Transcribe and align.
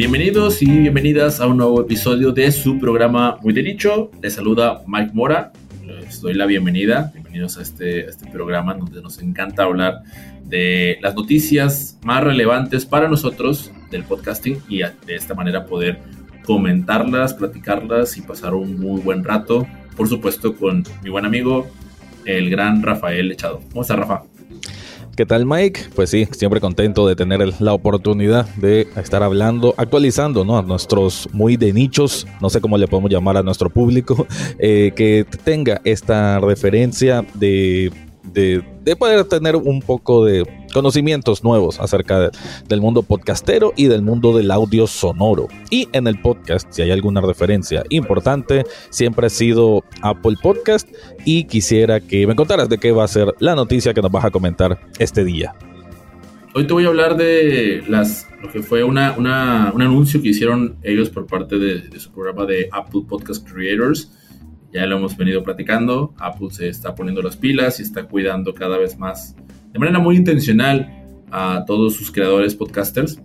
Bienvenidos 0.00 0.62
y 0.62 0.78
bienvenidas 0.78 1.42
a 1.42 1.46
un 1.46 1.58
nuevo 1.58 1.78
episodio 1.82 2.32
de 2.32 2.50
su 2.52 2.78
programa 2.78 3.36
Muy 3.42 3.52
Derecho. 3.52 4.10
Les 4.22 4.32
saluda 4.32 4.80
Mike 4.86 5.10
Mora. 5.12 5.52
Les 5.84 6.22
doy 6.22 6.32
la 6.32 6.46
bienvenida. 6.46 7.10
Bienvenidos 7.12 7.58
a 7.58 7.60
este, 7.60 8.08
este 8.08 8.26
programa 8.30 8.72
donde 8.72 9.02
nos 9.02 9.18
encanta 9.18 9.64
hablar 9.64 10.00
de 10.46 10.96
las 11.02 11.14
noticias 11.14 11.98
más 12.02 12.24
relevantes 12.24 12.86
para 12.86 13.08
nosotros 13.08 13.72
del 13.90 14.04
podcasting 14.04 14.62
y 14.70 14.78
de 14.78 14.94
esta 15.14 15.34
manera 15.34 15.66
poder 15.66 15.98
comentarlas, 16.46 17.34
platicarlas 17.34 18.16
y 18.16 18.22
pasar 18.22 18.54
un 18.54 18.80
muy 18.80 19.02
buen 19.02 19.22
rato. 19.22 19.66
Por 19.98 20.08
supuesto, 20.08 20.56
con 20.56 20.82
mi 21.02 21.10
buen 21.10 21.26
amigo, 21.26 21.68
el 22.24 22.48
gran 22.48 22.82
Rafael 22.82 23.30
Echado. 23.32 23.60
¿Cómo 23.68 23.82
está, 23.82 23.96
Rafa? 23.96 24.22
¿Qué 25.20 25.26
tal 25.26 25.44
Mike? 25.44 25.90
Pues 25.94 26.08
sí, 26.08 26.26
siempre 26.30 26.62
contento 26.62 27.06
de 27.06 27.14
tener 27.14 27.60
la 27.60 27.74
oportunidad 27.74 28.48
de 28.54 28.88
estar 28.96 29.22
hablando, 29.22 29.74
actualizando 29.76 30.46
¿no? 30.46 30.56
a 30.56 30.62
nuestros 30.62 31.28
muy 31.34 31.58
de 31.58 31.74
nichos, 31.74 32.26
no 32.40 32.48
sé 32.48 32.62
cómo 32.62 32.78
le 32.78 32.88
podemos 32.88 33.10
llamar 33.10 33.36
a 33.36 33.42
nuestro 33.42 33.68
público, 33.68 34.26
eh, 34.58 34.92
que 34.96 35.26
tenga 35.44 35.82
esta 35.84 36.40
referencia 36.40 37.22
de 37.34 37.92
de, 38.32 38.96
poder 38.96 39.24
tener 39.24 39.56
un 39.56 39.80
poco 39.80 40.24
de 40.24 40.46
conocimientos 40.72 41.44
nuevos 41.44 41.80
acerca 41.80 42.30
del 42.68 42.80
mundo 42.80 43.02
podcastero 43.02 43.72
y 43.76 43.86
del 43.86 44.02
mundo 44.02 44.36
del 44.36 44.50
audio 44.50 44.86
sonoro. 44.86 45.48
Y 45.70 45.88
en 45.92 46.06
el 46.06 46.20
podcast, 46.20 46.70
si 46.70 46.82
hay 46.82 46.90
alguna 46.90 47.20
referencia 47.20 47.82
importante, 47.88 48.64
siempre 48.90 49.26
ha 49.26 49.30
sido 49.30 49.84
Apple 50.02 50.36
Podcast 50.42 50.88
y 51.24 51.44
quisiera 51.44 52.00
que 52.00 52.26
me 52.26 52.34
contaras 52.34 52.68
de 52.68 52.78
qué 52.78 52.92
va 52.92 53.04
a 53.04 53.08
ser 53.08 53.34
la 53.38 53.54
noticia 53.54 53.94
que 53.94 54.02
nos 54.02 54.10
vas 54.10 54.24
a 54.24 54.30
comentar 54.30 54.80
este 54.98 55.24
día. 55.24 55.54
Hoy 56.54 56.66
te 56.66 56.72
voy 56.72 56.84
a 56.84 56.88
hablar 56.88 57.16
de 57.16 57.84
las, 57.86 58.26
lo 58.42 58.50
que 58.50 58.62
fue 58.62 58.82
un 58.82 58.98
anuncio 58.98 60.20
que 60.20 60.28
hicieron 60.28 60.76
ellos 60.82 61.10
por 61.10 61.26
parte 61.26 61.58
de, 61.58 61.82
de 61.82 62.00
su 62.00 62.10
programa 62.10 62.44
de 62.44 62.68
Apple 62.72 63.02
Podcast 63.08 63.48
Creators 63.48 64.10
ya 64.72 64.86
lo 64.86 64.96
hemos 64.96 65.16
venido 65.16 65.42
platicando, 65.42 66.14
Apple 66.18 66.48
se 66.50 66.68
está 66.68 66.94
poniendo 66.94 67.22
las 67.22 67.36
pilas 67.36 67.80
y 67.80 67.82
está 67.82 68.04
cuidando 68.04 68.54
cada 68.54 68.78
vez 68.78 68.98
más, 68.98 69.34
de 69.72 69.78
manera 69.78 69.98
muy 69.98 70.16
intencional, 70.16 71.00
a 71.30 71.64
todos 71.66 71.94
sus 71.94 72.10
creadores 72.10 72.54
podcasters. 72.54 73.20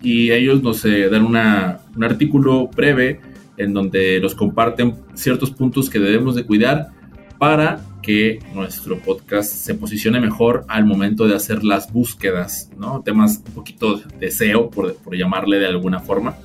Y 0.00 0.30
ellos 0.30 0.62
nos 0.62 0.84
eh, 0.84 1.08
dan 1.08 1.24
una, 1.24 1.80
un 1.96 2.04
artículo 2.04 2.68
breve 2.68 3.20
en 3.56 3.74
donde 3.74 4.20
nos 4.20 4.34
comparten 4.34 4.94
ciertos 5.14 5.50
puntos 5.50 5.90
que 5.90 5.98
debemos 5.98 6.36
de 6.36 6.44
cuidar 6.44 6.90
para 7.38 7.80
que 8.00 8.38
nuestro 8.54 8.98
podcast 8.98 9.52
se 9.52 9.74
posicione 9.74 10.20
mejor 10.20 10.64
al 10.68 10.84
momento 10.84 11.26
de 11.26 11.34
hacer 11.34 11.64
las 11.64 11.92
búsquedas, 11.92 12.70
¿no? 12.78 13.02
Temas 13.02 13.42
un 13.48 13.54
poquito 13.54 14.00
de 14.18 14.30
SEO, 14.30 14.70
por, 14.70 14.94
por 14.96 15.16
llamarle 15.16 15.58
de 15.58 15.66
alguna 15.66 15.98
forma. 15.98 16.36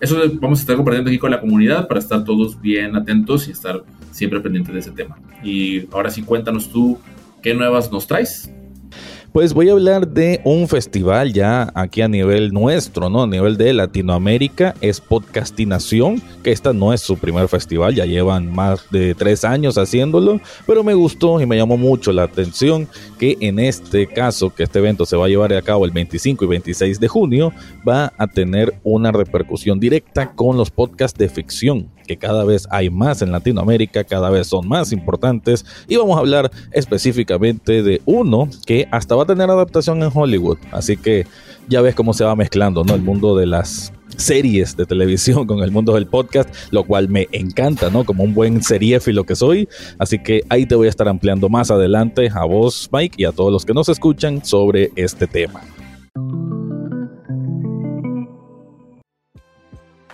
Eso 0.00 0.18
vamos 0.40 0.58
a 0.58 0.62
estar 0.62 0.76
compartiendo 0.76 1.10
aquí 1.10 1.18
con 1.18 1.30
la 1.30 1.40
comunidad 1.40 1.86
para 1.86 2.00
estar 2.00 2.24
todos 2.24 2.60
bien 2.60 2.96
atentos 2.96 3.48
y 3.48 3.52
estar 3.52 3.84
siempre 4.10 4.40
pendientes 4.40 4.72
de 4.72 4.80
ese 4.80 4.90
tema. 4.90 5.18
Y 5.42 5.86
ahora 5.92 6.10
sí, 6.10 6.22
cuéntanos 6.22 6.70
tú 6.70 6.98
qué 7.42 7.54
nuevas 7.54 7.92
nos 7.92 8.06
traes. 8.06 8.50
Pues 9.36 9.52
voy 9.52 9.68
a 9.68 9.72
hablar 9.72 10.08
de 10.08 10.40
un 10.44 10.66
festival 10.66 11.34
ya 11.34 11.70
aquí 11.74 12.00
a 12.00 12.08
nivel 12.08 12.54
nuestro, 12.54 13.10
¿no? 13.10 13.24
A 13.24 13.26
nivel 13.26 13.58
de 13.58 13.74
Latinoamérica, 13.74 14.74
es 14.80 14.98
Podcastinación, 14.98 16.22
que 16.42 16.52
esta 16.52 16.72
no 16.72 16.94
es 16.94 17.02
su 17.02 17.18
primer 17.18 17.46
festival, 17.46 17.94
ya 17.94 18.06
llevan 18.06 18.50
más 18.50 18.90
de 18.90 19.14
tres 19.14 19.44
años 19.44 19.76
haciéndolo, 19.76 20.40
pero 20.66 20.82
me 20.82 20.94
gustó 20.94 21.38
y 21.38 21.44
me 21.44 21.58
llamó 21.58 21.76
mucho 21.76 22.12
la 22.12 22.22
atención 22.22 22.88
que 23.18 23.36
en 23.42 23.58
este 23.58 24.06
caso, 24.06 24.54
que 24.54 24.62
este 24.62 24.78
evento 24.78 25.04
se 25.04 25.18
va 25.18 25.26
a 25.26 25.28
llevar 25.28 25.52
a 25.52 25.60
cabo 25.60 25.84
el 25.84 25.90
25 25.90 26.42
y 26.42 26.48
26 26.48 26.98
de 26.98 27.08
junio, 27.08 27.52
va 27.86 28.14
a 28.16 28.28
tener 28.28 28.72
una 28.84 29.12
repercusión 29.12 29.78
directa 29.78 30.32
con 30.32 30.56
los 30.56 30.70
podcasts 30.70 31.18
de 31.18 31.28
ficción 31.28 31.90
que 32.06 32.16
cada 32.16 32.44
vez 32.44 32.66
hay 32.70 32.90
más 32.90 33.22
en 33.22 33.32
Latinoamérica, 33.32 34.04
cada 34.04 34.30
vez 34.30 34.46
son 34.46 34.66
más 34.68 34.92
importantes 34.92 35.64
y 35.88 35.96
vamos 35.96 36.16
a 36.16 36.20
hablar 36.20 36.50
específicamente 36.72 37.82
de 37.82 38.00
uno 38.04 38.48
que 38.66 38.88
hasta 38.90 39.14
va 39.14 39.24
a 39.24 39.26
tener 39.26 39.50
adaptación 39.50 40.02
en 40.02 40.10
Hollywood, 40.12 40.58
así 40.72 40.96
que 40.96 41.26
ya 41.68 41.80
ves 41.80 41.94
cómo 41.94 42.12
se 42.12 42.24
va 42.24 42.36
mezclando, 42.36 42.84
¿no? 42.84 42.94
El 42.94 43.02
mundo 43.02 43.36
de 43.36 43.46
las 43.46 43.92
series 44.16 44.76
de 44.76 44.86
televisión 44.86 45.46
con 45.46 45.62
el 45.62 45.70
mundo 45.70 45.94
del 45.94 46.06
podcast, 46.06 46.48
lo 46.70 46.84
cual 46.84 47.08
me 47.08 47.28
encanta, 47.32 47.90
¿no? 47.90 48.04
Como 48.04 48.24
un 48.24 48.34
buen 48.34 48.62
seriéfilo 48.62 49.24
que 49.24 49.36
soy. 49.36 49.68
Así 49.98 50.18
que 50.18 50.42
ahí 50.48 50.66
te 50.66 50.74
voy 50.74 50.86
a 50.86 50.90
estar 50.90 51.08
ampliando 51.08 51.48
más 51.48 51.70
adelante 51.70 52.30
a 52.32 52.44
vos, 52.44 52.88
Mike, 52.92 53.16
y 53.18 53.24
a 53.24 53.32
todos 53.32 53.52
los 53.52 53.64
que 53.64 53.74
nos 53.74 53.88
escuchan 53.88 54.44
sobre 54.44 54.90
este 54.96 55.26
tema. 55.26 55.60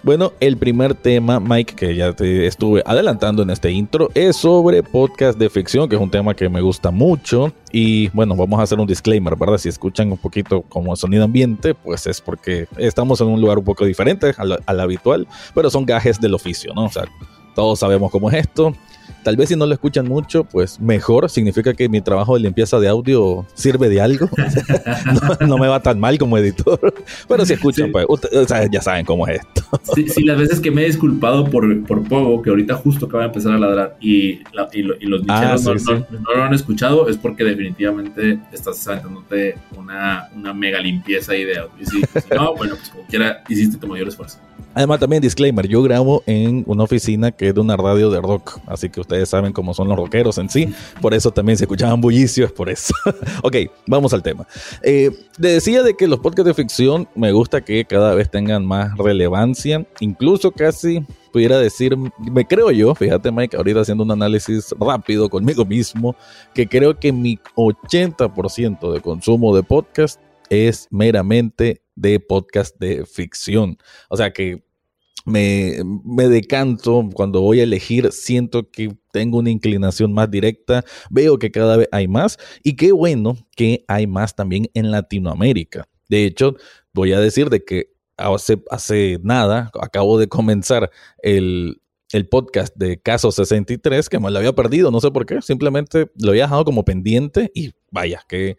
Bueno, 0.05 0.33
el 0.41 0.57
primer 0.57 0.95
tema, 0.95 1.39
Mike, 1.39 1.77
que 1.77 1.95
ya 1.95 2.13
te 2.13 2.49
estuve 2.49 2.83
adelantando 2.85 3.45
en 3.45 3.51
este 3.51 3.71
intro, 3.71 4.11
es 4.15 4.35
sobre 4.35 4.83
podcast 4.83 5.39
de 5.39 5.49
ficción, 5.49 5.89
que 5.89 5.95
es 5.95 6.03
un 6.03 6.11
tema 6.11 6.35
que 6.35 6.49
me 6.49 6.61
gusta 6.61 6.91
mucho. 6.91 7.53
Y 7.71 8.09
bueno, 8.09 8.35
vamos 8.35 8.59
a 8.59 8.65
hacer 8.65 8.81
un 8.81 8.87
disclaimer, 8.89 9.37
¿verdad? 9.37 9.59
Si 9.59 9.69
escuchan 9.69 10.11
un 10.11 10.19
poquito 10.19 10.63
como 10.63 10.97
sonido 10.97 11.23
ambiente, 11.23 11.75
pues 11.75 12.09
es 12.09 12.21
porque 12.21 12.67
estamos 12.79 13.21
en 13.21 13.29
un 13.29 13.41
lugar 13.41 13.59
un 13.59 13.65
poco 13.65 13.85
diferente 13.85 14.35
al, 14.39 14.59
al 14.67 14.81
habitual, 14.81 15.29
pero 15.55 15.71
son 15.71 15.87
gajes 15.87 16.21
del 16.21 16.35
oficio, 16.35 16.75
¿no? 16.75 16.87
O 16.87 16.91
sea, 16.91 17.05
todos 17.55 17.79
sabemos 17.79 18.11
cómo 18.11 18.29
es 18.29 18.39
esto. 18.39 18.75
Tal 19.23 19.37
vez 19.37 19.49
si 19.49 19.57
no 19.57 19.67
lo 19.67 19.73
escuchan 19.73 20.09
mucho, 20.09 20.45
pues 20.45 20.81
mejor. 20.81 21.31
Significa 21.31 21.75
que 21.75 21.89
mi 21.89 22.01
trabajo 22.01 22.35
de 22.35 22.41
limpieza 22.41 22.81
de 22.81 22.89
audio 22.89 23.47
sirve 23.55 23.89
de 23.89 24.01
algo. 24.01 24.29
no, 25.47 25.59
me 25.59 25.69
va 25.69 25.81
tan 25.81 26.01
mal 26.01 26.19
como 26.19 26.39
editor. 26.39 26.95
Pero 27.29 27.47
si 27.47 27.53
escuchan, 27.55 27.93
pues 27.93 28.07
ya 28.71 28.81
saben 28.81 29.05
cómo 29.05 29.27
es 29.27 29.41
esto. 29.41 29.63
sí, 29.95 30.25
las 30.25 30.39
veces 30.39 30.61
que 30.61 30.71
me 30.71 30.83
he 30.83 30.87
disculpado 30.87 31.45
por, 31.45 31.85
por 31.85 32.07
Pogo, 32.09 32.43
que 32.43 32.51
ahorita 32.51 32.75
justo 32.75 33.07
acaba 33.07 33.23
de 33.23 33.29
empezar 33.29 33.53
a 33.53 33.59
ladrar 33.59 33.97
y, 34.01 34.41
los 34.53 35.23
ah, 35.29 35.57
nicheros 35.57 35.85
no, 35.85 36.35
lo 36.35 36.43
han 36.43 36.55
escuchado, 36.55 37.09
es 37.09 37.17
porque 37.17 37.45
definitivamente 37.45 38.39
estás 38.53 38.87
aventándote 38.89 39.57
una, 39.77 40.29
una 40.35 40.53
mega 40.53 40.81
limpieza 40.81 41.33
ahí 41.33 41.45
de 41.45 41.59
audio. 41.59 41.73
Y 41.81 41.87
si, 41.87 42.03
no, 42.35 42.55
bueno, 42.57 42.75
pues 42.77 42.91
como 42.91 43.07
quiera, 43.07 43.43
hiciste 43.49 43.79
tu 43.79 43.87
mayor 43.87 44.09
esfuerzo. 44.09 44.39
Además, 44.75 45.01
también 45.01 45.23
disclaimer, 45.23 45.67
yo 45.67 45.83
grabo 45.83 46.23
en 46.27 46.65
una 46.67 46.85
oficina 46.85 47.31
que 47.31 47.49
es 47.49 47.55
de 47.55 47.61
una 47.61 47.77
radio 47.77 48.11
de 48.11 48.21
rock, 48.21 48.59
así 48.67 48.89
que 48.89 49.01
ustedes 49.01 49.29
saben 49.29 49.53
cómo 49.53 49.75
son 49.75 49.89
los 49.89 49.97
rockeros 49.97 50.39
en 50.39 50.49
sí, 50.49 50.73
por 51.01 51.15
eso 51.15 51.31
también 51.31 51.59
se 51.59 51.65
escuchaban 51.65 52.01
bullicios, 52.01 52.53
por 52.53 52.69
eso. 52.71 52.95
ok, 53.43 53.57
vamos 53.87 54.13
al 54.13 54.23
tema. 54.23 54.47
Eh, 54.83 55.11
decía 55.39 55.83
de 55.83 55.95
que 55.95 56.07
los 56.07 56.21
podcasts 56.21 56.47
de 56.47 56.55
ficción 56.55 57.09
me 57.15 57.33
gusta 57.33 57.61
que 57.61 57.85
cada 57.85 58.15
vez 58.15 58.31
tengan 58.31 58.65
más 58.65 58.97
relevancia, 58.97 59.87
incluso 60.01 60.51
casi 60.51 61.05
pudiera 61.33 61.59
decir, 61.59 61.97
me 62.19 62.47
creo 62.47 62.71
yo, 62.71 62.95
fíjate 62.95 63.33
Mike, 63.33 63.57
ahorita 63.57 63.81
haciendo 63.81 64.05
un 64.05 64.11
análisis 64.11 64.75
rápido 64.79 65.29
conmigo 65.29 65.65
mismo, 65.65 66.15
que 66.55 66.69
creo 66.69 66.99
que 66.99 67.13
mi 67.13 67.39
80% 67.57 68.93
de 68.93 69.01
consumo 69.01 69.55
de 69.57 69.63
podcast 69.63 70.21
es 70.51 70.87
meramente 70.91 71.82
de 72.03 72.21
podcast 72.21 72.77
de 72.79 73.07
ficción. 73.07 73.79
O 74.11 74.17
sea 74.17 74.33
que 74.33 74.65
me, 75.25 75.79
me, 76.05 76.29
decanto 76.29 77.09
cuando 77.15 77.41
voy 77.41 77.61
a 77.61 77.63
elegir, 77.63 78.11
siento 78.11 78.69
que 78.71 78.97
tengo 79.13 79.39
una 79.39 79.51
inclinación 79.51 80.13
más 80.13 80.29
directa, 80.29 80.85
veo 81.11 81.39
que 81.39 81.53
cada 81.53 81.77
vez 81.77 81.89
hay 81.93 82.09
más 82.09 82.39
y 82.65 82.75
qué 82.75 82.91
bueno 82.91 83.37
que 83.57 83.85
hay 83.87 84.09
más 84.09 84.35
también 84.35 84.69
en 84.75 84.91
Latinoamérica. 84.91 85.89
De 86.09 86.25
hecho, 86.25 86.57
voy 86.93 87.13
a 87.13 87.21
decir 87.21 87.51
de 87.51 87.65
que 87.65 87.93
hace, 88.17 88.61
hace 88.69 89.21
nada 89.23 89.71
acabo 89.81 90.19
de 90.19 90.27
comenzar 90.27 90.91
el, 91.23 91.81
el 92.13 92.29
podcast 92.29 92.75
de 92.77 93.01
Caso 93.01 93.31
63, 93.31 94.09
que 94.09 94.19
me 94.19 94.31
lo 94.31 94.39
había 94.39 94.53
perdido, 94.53 94.91
no 94.91 95.01
sé 95.01 95.11
por 95.11 95.25
qué, 95.25 95.41
simplemente 95.41 96.11
lo 96.21 96.31
había 96.31 96.45
dejado 96.45 96.65
como 96.65 96.85
pendiente 96.85 97.51
y 97.55 97.73
vaya, 97.91 98.25
qué, 98.29 98.57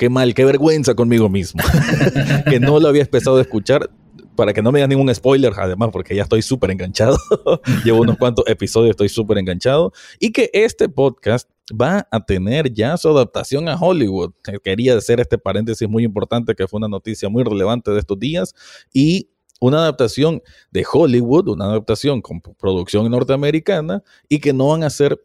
qué 0.00 0.08
mal, 0.08 0.32
qué 0.32 0.46
vergüenza 0.46 0.94
conmigo 0.94 1.28
mismo, 1.28 1.62
que 2.48 2.58
no 2.58 2.80
lo 2.80 2.88
había 2.88 3.02
empezado 3.02 3.36
a 3.36 3.42
escuchar 3.42 3.90
para 4.34 4.54
que 4.54 4.62
no 4.62 4.72
me 4.72 4.78
digan 4.78 4.88
ningún 4.88 5.14
spoiler, 5.14 5.52
además, 5.54 5.90
porque 5.92 6.16
ya 6.16 6.22
estoy 6.22 6.40
súper 6.40 6.70
enganchado. 6.70 7.18
Llevo 7.84 8.00
unos 8.00 8.16
cuantos 8.16 8.46
episodios, 8.48 8.92
estoy 8.92 9.10
súper 9.10 9.36
enganchado. 9.36 9.92
Y 10.18 10.32
que 10.32 10.48
este 10.54 10.88
podcast 10.88 11.50
va 11.70 12.08
a 12.10 12.24
tener 12.24 12.72
ya 12.72 12.96
su 12.96 13.10
adaptación 13.10 13.68
a 13.68 13.76
Hollywood. 13.76 14.32
Quería 14.64 14.96
hacer 14.96 15.20
este 15.20 15.36
paréntesis 15.36 15.86
muy 15.86 16.04
importante, 16.04 16.54
que 16.54 16.66
fue 16.66 16.78
una 16.78 16.88
noticia 16.88 17.28
muy 17.28 17.44
relevante 17.44 17.90
de 17.90 17.98
estos 17.98 18.18
días. 18.18 18.54
Y 18.94 19.28
una 19.60 19.80
adaptación 19.80 20.40
de 20.70 20.86
Hollywood, 20.90 21.48
una 21.48 21.66
adaptación 21.66 22.22
con 22.22 22.40
producción 22.40 23.10
norteamericana, 23.10 24.02
y 24.30 24.38
que 24.38 24.54
no 24.54 24.68
van 24.68 24.82
a 24.82 24.88
ser 24.88 25.20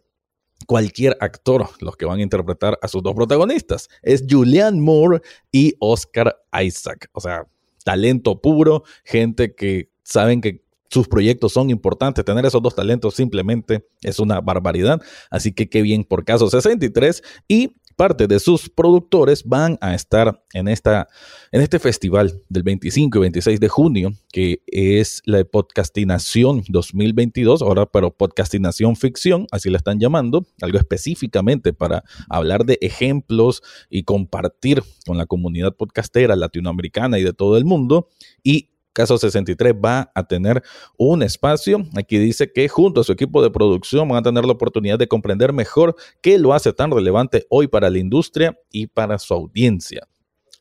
cualquier 0.68 1.18
actor 1.20 1.70
los 1.80 1.96
que 1.96 2.06
van 2.06 2.20
a 2.20 2.24
interpretar 2.24 2.78
a 2.82 2.88
sus 2.88 3.04
dos 3.04 3.14
protagonistas. 3.14 3.90
Es 4.02 4.24
Julianne 4.28 4.82
Moore 4.82 5.22
y 5.52 5.76
Oscar 5.80 6.36
Isaac. 6.62 7.10
O 7.14 7.20
sea, 7.20 7.46
talento 7.84 8.42
puro, 8.42 8.84
gente 9.04 9.54
que 9.54 9.90
saben 10.04 10.42
que 10.42 10.66
sus 10.90 11.08
proyectos 11.08 11.52
son 11.54 11.70
importantes. 11.70 12.24
Tener 12.24 12.46
esos 12.46 12.62
dos 12.62 12.76
talentos 12.76 13.16
simplemente 13.16 13.86
es 14.02 14.20
una 14.20 14.40
barbaridad. 14.42 15.02
Así 15.30 15.52
que 15.52 15.70
qué 15.70 15.82
bien 15.82 16.04
por 16.04 16.24
caso 16.24 16.50
63. 16.50 17.22
Y 17.48 17.76
parte 17.96 18.28
de 18.28 18.40
sus 18.40 18.70
productores 18.70 19.44
van 19.44 19.78
a 19.82 19.96
estar 19.96 20.44
en, 20.54 20.68
esta, 20.68 21.08
en 21.52 21.62
este 21.62 21.80
festival 21.80 22.42
del 22.50 22.64
25 22.64 23.18
y 23.18 23.22
26 23.22 23.60
de 23.60 23.70
junio, 23.70 24.14
que 24.32 24.62
es 24.68 25.22
la 25.26 25.44
Podcastinación 25.44 26.64
2022, 26.68 27.62
ahora 27.62 27.86
pero 27.86 28.12
Podcastinación 28.12 28.96
Ficción, 28.96 29.48
así 29.52 29.70
la 29.70 29.78
están 29.78 30.00
llamando, 30.00 30.46
algo 30.62 30.78
específicamente 30.78 31.74
para 31.74 32.04
hablar 32.30 32.66
de 32.66 32.78
ejemplos 32.82 33.62
y 33.90 34.04
compartir 34.04 34.84
con 35.06 35.18
la 35.18 35.26
comunidad 35.26 35.76
podcastera 35.76 36.36
latinoamericana 36.36 37.20
y 37.20 37.24
de 37.24 37.34
todo 37.34 37.58
el 37.58 37.66
mundo. 37.66 38.10
Y 38.44 38.70
Caso 38.96 39.18
63 39.18 39.74
va 39.74 40.10
a 40.16 40.26
tener 40.26 40.64
un 40.98 41.22
espacio. 41.22 41.86
Aquí 41.98 42.18
dice 42.18 42.54
que 42.54 42.70
junto 42.70 43.02
a 43.02 43.04
su 43.04 43.12
equipo 43.12 43.44
de 43.44 43.52
producción 43.52 44.08
van 44.08 44.20
a 44.20 44.22
tener 44.22 44.46
la 44.46 44.54
oportunidad 44.54 44.98
de 44.98 45.10
comprender 45.10 45.52
mejor 45.52 45.98
qué 46.22 46.40
lo 46.40 46.54
hace 46.54 46.72
tan 46.72 46.92
relevante 46.92 47.46
hoy 47.50 47.68
para 47.68 47.90
la 47.90 47.98
industria 47.98 48.58
y 48.72 48.88
para 48.88 49.20
su 49.20 49.34
audiencia. 49.34 50.08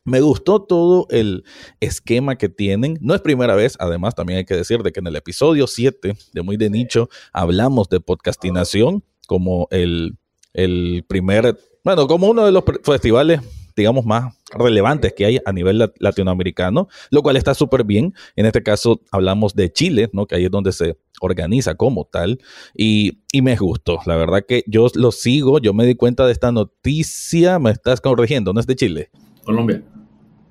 Me 0.03 0.19
gustó 0.19 0.61
todo 0.61 1.07
el 1.11 1.45
esquema 1.79 2.37
que 2.37 2.49
tienen. 2.49 2.97
No 2.99 3.15
es 3.15 3.21
primera 3.21 3.55
vez, 3.55 3.77
además 3.79 4.15
también 4.15 4.39
hay 4.39 4.45
que 4.45 4.57
decir 4.57 4.83
de 4.83 4.91
que 4.91 4.99
en 4.99 5.07
el 5.07 5.15
episodio 5.15 5.65
7 5.65 6.17
de 6.33 6.41
Muy 6.41 6.57
de 6.57 6.69
Nicho 6.69 7.07
hablamos 7.31 7.87
de 7.87 8.01
podcastinación 8.01 9.01
como 9.27 9.69
el, 9.71 10.17
el 10.51 11.05
primer, 11.07 11.57
bueno, 11.85 12.05
como 12.05 12.27
uno 12.27 12.45
de 12.45 12.51
los 12.51 12.65
festivales 12.83 13.39
digamos, 13.75 14.05
más 14.05 14.33
relevantes 14.55 15.13
que 15.13 15.25
hay 15.25 15.39
a 15.45 15.51
nivel 15.51 15.91
latinoamericano, 15.99 16.87
lo 17.11 17.21
cual 17.21 17.37
está 17.37 17.53
súper 17.53 17.83
bien. 17.83 18.13
En 18.35 18.45
este 18.45 18.63
caso 18.63 19.01
hablamos 19.11 19.55
de 19.55 19.71
Chile, 19.71 20.09
¿no? 20.13 20.25
que 20.25 20.35
ahí 20.35 20.45
es 20.45 20.51
donde 20.51 20.71
se 20.71 20.97
organiza 21.21 21.75
como 21.75 22.05
tal, 22.05 22.39
y, 22.75 23.19
y 23.31 23.41
me 23.41 23.55
gustó. 23.55 23.99
La 24.05 24.15
verdad 24.15 24.45
que 24.47 24.63
yo 24.67 24.87
lo 24.95 25.11
sigo, 25.11 25.59
yo 25.59 25.73
me 25.73 25.85
di 25.85 25.95
cuenta 25.95 26.25
de 26.25 26.31
esta 26.31 26.51
noticia, 26.51 27.59
me 27.59 27.71
estás 27.71 28.01
corrigiendo, 28.01 28.53
¿no 28.53 28.59
es 28.59 28.67
de 28.67 28.75
Chile? 28.75 29.09
Colombia. 29.43 29.81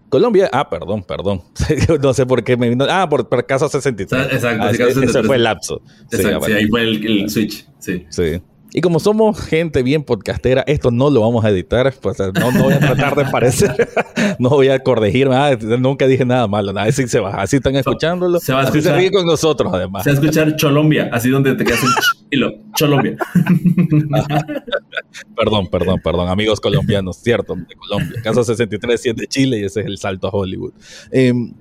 Colombia, 0.09 0.49
ah, 0.53 0.71
perdón, 0.71 1.03
perdón. 1.03 1.43
no 2.03 2.15
sé 2.15 2.25
por 2.25 2.45
qué 2.45 2.56
me 2.56 2.69
vino. 2.69 2.87
Ah, 2.89 3.09
por, 3.09 3.29
por 3.29 3.45
Casa 3.47 3.69
63. 3.69 4.33
Exacto, 4.33 4.62
ah, 4.62 4.71
ese, 4.71 5.23
fue 5.25 5.37
el 5.37 5.43
lapso. 5.43 5.83
Exacto, 6.12 6.47
sí, 6.47 6.53
ahí 6.53 6.69
fue 6.69 6.83
el, 6.83 7.05
el 7.05 7.31
switch. 7.31 7.67
Sí. 7.81 8.06
Sí. 8.11 8.41
Y 8.76 8.81
como 8.81 8.99
somos 8.99 9.41
gente 9.41 9.85
bien 9.85 10.03
podcastera, 10.03 10.65
esto 10.67 10.91
no 10.91 11.09
lo 11.09 11.21
vamos 11.21 11.44
a 11.44 11.50
editar, 11.50 11.94
pues 12.03 12.19
no, 12.19 12.50
no 12.50 12.65
voy 12.65 12.73
a 12.73 12.81
tratar 12.81 13.15
de 13.15 13.25
parecer, 13.26 13.71
no 14.41 14.49
voy 14.49 14.67
a 14.67 14.81
corregirme, 14.81 15.37
ah, 15.37 15.56
nunca 15.79 16.09
dije 16.09 16.25
nada 16.25 16.49
malo, 16.49 16.73
nada, 16.73 16.88
así 16.88 17.06
se 17.06 17.21
va, 17.21 17.37
así 17.37 17.59
están 17.59 17.76
escuchándolo, 17.76 18.41
se 18.41 18.53
va 18.53 18.62
a 18.62 18.65
escuchar, 18.65 18.97
así 18.97 19.06
se 19.06 19.12
con 19.12 19.26
nosotros 19.26 19.73
además. 19.73 20.03
Se 20.03 20.11
va 20.11 20.17
a 20.17 20.21
escuchar 20.21 20.56
Cholombia, 20.56 21.09
así 21.12 21.31
donde 21.31 21.55
te 21.55 21.65
quedas 21.65 21.85
un 21.85 21.91
hilo, 22.32 22.53
Cholombia. 22.75 23.17
perdón, 25.37 25.69
perdón, 25.70 26.00
perdón, 26.03 26.29
amigos 26.29 26.59
colombianos, 26.59 27.19
cierto, 27.19 27.55
de 27.55 27.77
Colombia, 27.77 28.20
caso 28.25 28.43
63 28.43 29.00
sí 29.00 29.11
es 29.11 29.15
de 29.15 29.29
Chile 29.29 29.61
y 29.61 29.65
ese 29.67 29.82
es 29.82 29.87
el 29.87 29.99
salto 29.99 30.27
a 30.27 30.31
Hollywood. 30.31 30.73
Em, 31.12 31.55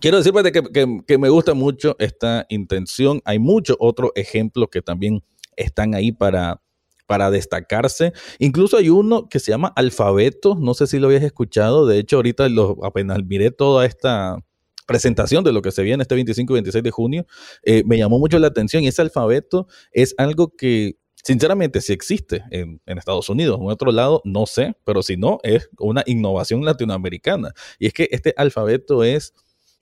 quiero 0.00 0.16
decir 0.16 0.32
que, 0.32 0.62
que, 0.62 1.00
que 1.06 1.18
me 1.18 1.28
gusta 1.28 1.52
mucho 1.52 1.94
esta 1.98 2.46
intención, 2.48 3.20
hay 3.26 3.38
muchos 3.38 3.76
otros 3.78 4.12
ejemplos 4.14 4.68
que 4.72 4.80
también 4.80 5.22
están 5.56 5.94
ahí 5.94 6.12
para, 6.12 6.62
para 7.06 7.30
destacarse. 7.30 8.12
Incluso 8.38 8.76
hay 8.76 8.88
uno 8.88 9.28
que 9.28 9.40
se 9.40 9.50
llama 9.50 9.72
Alfabeto, 9.76 10.56
no 10.56 10.74
sé 10.74 10.86
si 10.86 10.98
lo 10.98 11.08
habías 11.08 11.22
escuchado, 11.22 11.86
de 11.86 11.98
hecho 11.98 12.16
ahorita 12.16 12.48
lo, 12.48 12.84
apenas 12.84 13.18
miré 13.24 13.50
toda 13.50 13.86
esta 13.86 14.38
presentación 14.86 15.44
de 15.44 15.52
lo 15.52 15.62
que 15.62 15.70
se 15.70 15.82
viene 15.82 16.02
este 16.02 16.14
25 16.14 16.52
y 16.52 16.56
26 16.56 16.84
de 16.84 16.90
junio, 16.90 17.26
eh, 17.62 17.82
me 17.86 17.98
llamó 17.98 18.18
mucho 18.18 18.38
la 18.38 18.48
atención 18.48 18.82
y 18.82 18.88
ese 18.88 19.02
alfabeto 19.02 19.66
es 19.92 20.14
algo 20.18 20.54
que 20.56 20.96
sinceramente 21.14 21.80
sí 21.80 21.92
existe 21.92 22.44
en, 22.50 22.82
en, 22.84 22.98
Estados 22.98 23.30
Unidos, 23.30 23.58
en 23.60 23.70
otro 23.70 23.92
lado 23.92 24.20
no 24.24 24.44
sé, 24.44 24.74
pero 24.84 25.02
si 25.02 25.16
no 25.16 25.38
es 25.42 25.70
una 25.78 26.02
innovación 26.06 26.64
latinoamericana 26.64 27.52
y 27.78 27.86
es 27.86 27.94
que 27.94 28.08
este 28.10 28.34
alfabeto 28.36 29.04
es 29.04 29.32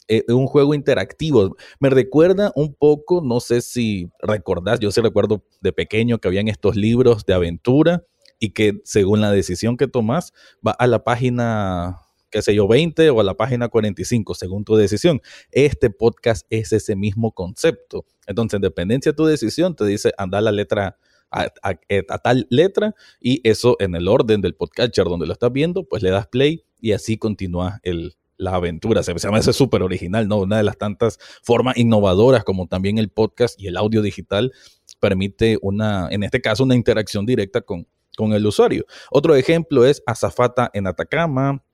eh, 0.08 0.25
un 0.28 0.46
juego 0.46 0.75
interactivo. 0.75 1.56
Me 1.81 1.90
recuerda 1.90 2.52
un 2.54 2.75
poco, 2.75 3.22
no 3.25 3.40
sé 3.40 3.60
si 3.60 4.10
recordás, 4.20 4.81
yo 4.81 4.90
sí 4.90 5.00
recuerdo 5.00 5.44
de 5.60 5.72
pequeño 5.72 6.19
que 6.19 6.28
habían 6.28 6.49
estos 6.49 6.76
libros 6.76 7.25
de 7.26 7.34
aventura 7.34 8.04
y 8.38 8.50
que 8.50 8.81
según 8.84 9.20
la 9.20 9.31
decisión 9.31 9.76
que 9.76 9.88
tomas 9.88 10.32
va 10.66 10.72
a 10.72 10.87
la 10.87 11.04
página 11.04 11.99
qué 12.32 12.40
sé 12.40 12.54
yo, 12.54 12.66
20 12.66 13.10
o 13.10 13.20
a 13.20 13.25
la 13.25 13.34
página 13.34 13.69
45, 13.69 14.34
según 14.34 14.64
tu 14.64 14.75
decisión. 14.75 15.20
Este 15.50 15.90
podcast 15.90 16.46
es 16.49 16.72
ese 16.72 16.96
mismo 16.96 17.32
concepto. 17.32 18.06
Entonces, 18.26 18.56
en 18.56 18.62
dependencia 18.62 19.12
de 19.12 19.16
tu 19.16 19.26
decisión, 19.26 19.76
te 19.76 19.84
dice 19.84 20.12
anda 20.16 20.40
la 20.40 20.50
letra 20.50 20.96
a, 21.31 21.49
a, 21.62 22.19
tal 22.19 22.46
letra 22.50 22.94
y 23.20 23.46
eso 23.49 23.76
en 23.81 23.94
el 23.94 24.08
orden 24.08 24.40
del 24.40 24.54
podcatcher 24.54 25.04
donde 25.04 25.26
lo 25.26 25.34
estás 25.34 25.52
viendo, 25.52 25.84
pues 25.84 26.02
le 26.02 26.10
das 26.10 26.26
play 26.26 26.64
y 26.81 26.93
así 26.93 27.16
continúa 27.16 27.81
el, 27.82 28.16
la 28.42 28.54
aventura. 28.54 29.02
Se, 29.02 29.14
llama 29.14 29.38
ese 29.38 29.52
súper 29.52 29.82
original, 29.82 30.28
¿no? 30.28 30.38
Una 30.38 30.58
de 30.58 30.62
las 30.62 30.76
tantas 30.76 31.18
formas 31.42 31.76
innovadoras 31.76 32.44
como 32.44 32.66
también 32.66 32.98
el 32.98 33.08
podcast 33.08 33.60
y 33.60 33.68
el 33.68 33.76
audio 33.76 34.02
digital 34.02 34.52
permite 35.00 35.58
una, 35.62 36.08
en 36.10 36.22
este 36.22 36.40
caso, 36.40 36.64
una 36.64 36.74
interacción 36.74 37.26
directa 37.26 37.60
con, 37.60 37.86
con 38.16 38.32
el 38.32 38.46
usuario. 38.46 38.84
Otro 39.10 39.34
ejemplo 39.34 39.84
es 39.84 40.02
Azafata 40.06 40.70
en 40.74 40.86
Atacama 40.86 41.64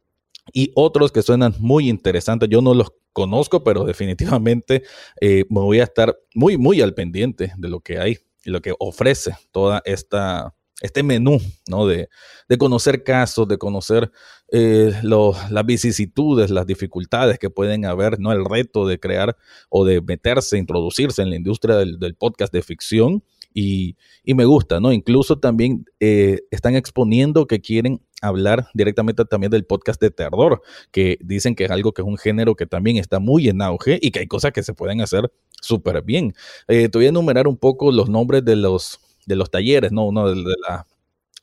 y 0.53 0.73
otros 0.75 1.13
que 1.13 1.23
suenan 1.23 1.55
muy 1.59 1.89
interesantes. 1.89 2.49
Yo 2.49 2.63
no 2.63 2.75
los 2.75 2.93
conozco, 3.13 3.65
pero 3.65 3.85
definitivamente 3.85 4.83
eh, 5.21 5.45
me 5.51 5.61
voy 5.61 5.81
a 5.81 5.85
estar 5.85 6.17
muy, 6.35 6.57
muy 6.57 6.81
al 6.81 6.95
pendiente 6.95 7.53
de 7.57 7.69
lo 7.69 7.81
que 7.81 7.99
hay 7.99 8.19
y 8.45 8.51
lo 8.51 8.63
que 8.63 8.75
ofrece 8.79 9.37
toda 9.51 9.83
esta 9.85 10.55
este 10.81 11.03
menú, 11.03 11.41
¿no? 11.69 11.87
De, 11.87 12.09
de 12.49 12.59
conocer 12.59 13.03
casos, 13.03 13.49
de 13.49 13.59
conocer 13.59 14.11
eh, 14.51 14.93
las 15.03 15.67
vicisitudes, 15.67 16.51
las 16.51 16.67
dificultades 16.67 17.39
que 17.39 17.51
pueden 17.51 17.85
haber, 17.85 18.21
¿no? 18.21 18.33
El 18.33 18.45
reto 18.45 18.87
de 18.87 18.99
crear 19.01 19.37
o 19.69 19.85
de 19.85 20.01
meterse, 20.01 20.57
introducirse 20.57 21.23
en 21.23 21.31
la 21.31 21.37
industria 21.37 21.77
del, 21.77 22.15
podcast 22.15 22.53
de 22.53 22.63
ficción. 22.63 23.23
Y, 23.55 23.97
y, 24.23 24.35
me 24.35 24.45
gusta, 24.45 24.79
¿no? 24.79 24.93
Incluso 24.93 25.39
también 25.39 25.85
eh, 26.01 26.43
están 26.51 26.77
exponiendo 26.77 27.47
que 27.47 27.61
quieren 27.61 28.01
hablar 28.21 28.69
directamente 28.75 29.25
también 29.25 29.51
del 29.51 29.65
podcast 29.65 30.01
de 30.01 30.11
terror, 30.11 30.63
que 30.93 31.19
dicen 31.21 31.55
que 31.55 31.65
es 31.65 31.71
algo 31.71 31.93
que 31.93 32.03
es 32.03 32.09
un 32.09 32.19
género 32.19 32.55
que 32.55 32.67
también 32.67 32.99
está 32.99 33.19
muy 33.19 33.49
en 33.49 33.63
auge 33.63 33.99
y 34.01 34.11
que 34.11 34.21
hay 34.21 34.27
cosas 34.27 34.53
que 34.53 34.63
se 34.63 34.75
pueden 34.75 35.01
hacer 35.01 35.33
súper 35.61 36.03
bien. 36.03 36.35
Eh, 36.69 36.89
te 36.89 36.99
voy 36.99 37.07
a 37.07 37.09
enumerar 37.09 37.49
un 37.49 37.57
poco 37.57 37.91
los 37.91 38.09
nombres 38.09 38.45
de 38.45 38.55
los 38.55 39.01
de 39.29 39.37
los 39.37 39.51
talleres, 39.51 39.93
¿no? 39.93 40.07
Uno 40.07 40.29
de, 40.29 40.43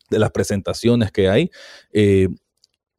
de 0.09 0.19
las 0.19 0.31
presentaciones 0.31 1.11
que 1.11 1.29
hay. 1.29 1.51
Eh, 1.93 2.27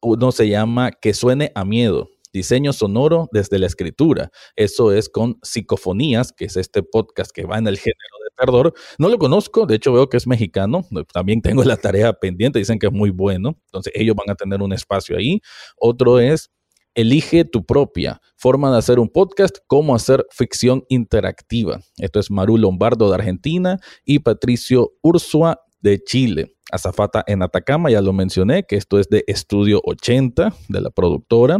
uno 0.01 0.31
se 0.31 0.47
llama 0.47 0.91
Que 0.91 1.13
suene 1.13 1.51
a 1.55 1.65
miedo. 1.65 2.09
Diseño 2.33 2.73
sonoro 2.73 3.29
desde 3.31 3.57
la 3.57 3.67
escritura. 3.67 4.29
Eso 4.55 4.91
es 4.91 5.09
con 5.09 5.39
Psicofonías, 5.41 6.33
que 6.33 6.45
es 6.45 6.57
este 6.57 6.83
podcast 6.83 7.31
que 7.31 7.45
va 7.45 7.57
en 7.57 7.67
el 7.67 7.77
género 7.77 8.17
de 8.23 8.45
terror. 8.45 8.73
No 8.99 9.09
lo 9.09 9.17
conozco, 9.17 9.65
de 9.65 9.75
hecho 9.75 9.93
veo 9.93 10.09
que 10.09 10.17
es 10.17 10.27
mexicano. 10.27 10.85
También 11.11 11.41
tengo 11.41 11.63
la 11.63 11.77
tarea 11.77 12.13
pendiente, 12.13 12.59
dicen 12.59 12.79
que 12.79 12.87
es 12.87 12.93
muy 12.93 13.09
bueno. 13.09 13.57
Entonces 13.65 13.93
ellos 13.95 14.15
van 14.15 14.29
a 14.29 14.35
tener 14.35 14.61
un 14.61 14.73
espacio 14.73 15.17
ahí. 15.17 15.41
Otro 15.77 16.19
es 16.19 16.51
Elige 16.97 17.45
tu 17.45 17.63
propia 17.63 18.19
forma 18.37 18.71
de 18.71 18.79
hacer 18.79 18.97
un 18.97 19.07
podcast, 19.07 19.59
cómo 19.67 19.93
hacer 19.93 20.25
ficción 20.31 20.83
interactiva. 20.89 21.79
Esto 21.97 22.19
es 22.19 22.31
Maru 22.31 22.57
Lombardo 22.57 23.07
de 23.09 23.13
Argentina 23.13 23.77
y 24.03 24.17
Patricio 24.17 24.93
Ursua 25.03 25.61
de 25.79 26.03
Chile. 26.03 26.55
Azafata 26.71 27.23
en 27.27 27.43
Atacama, 27.43 27.91
ya 27.91 28.01
lo 28.01 28.13
mencioné, 28.13 28.63
que 28.63 28.77
esto 28.77 28.97
es 28.97 29.09
de 29.09 29.23
Estudio 29.27 29.79
80, 29.85 30.55
de 30.69 30.81
la 30.81 30.89
productora. 30.89 31.59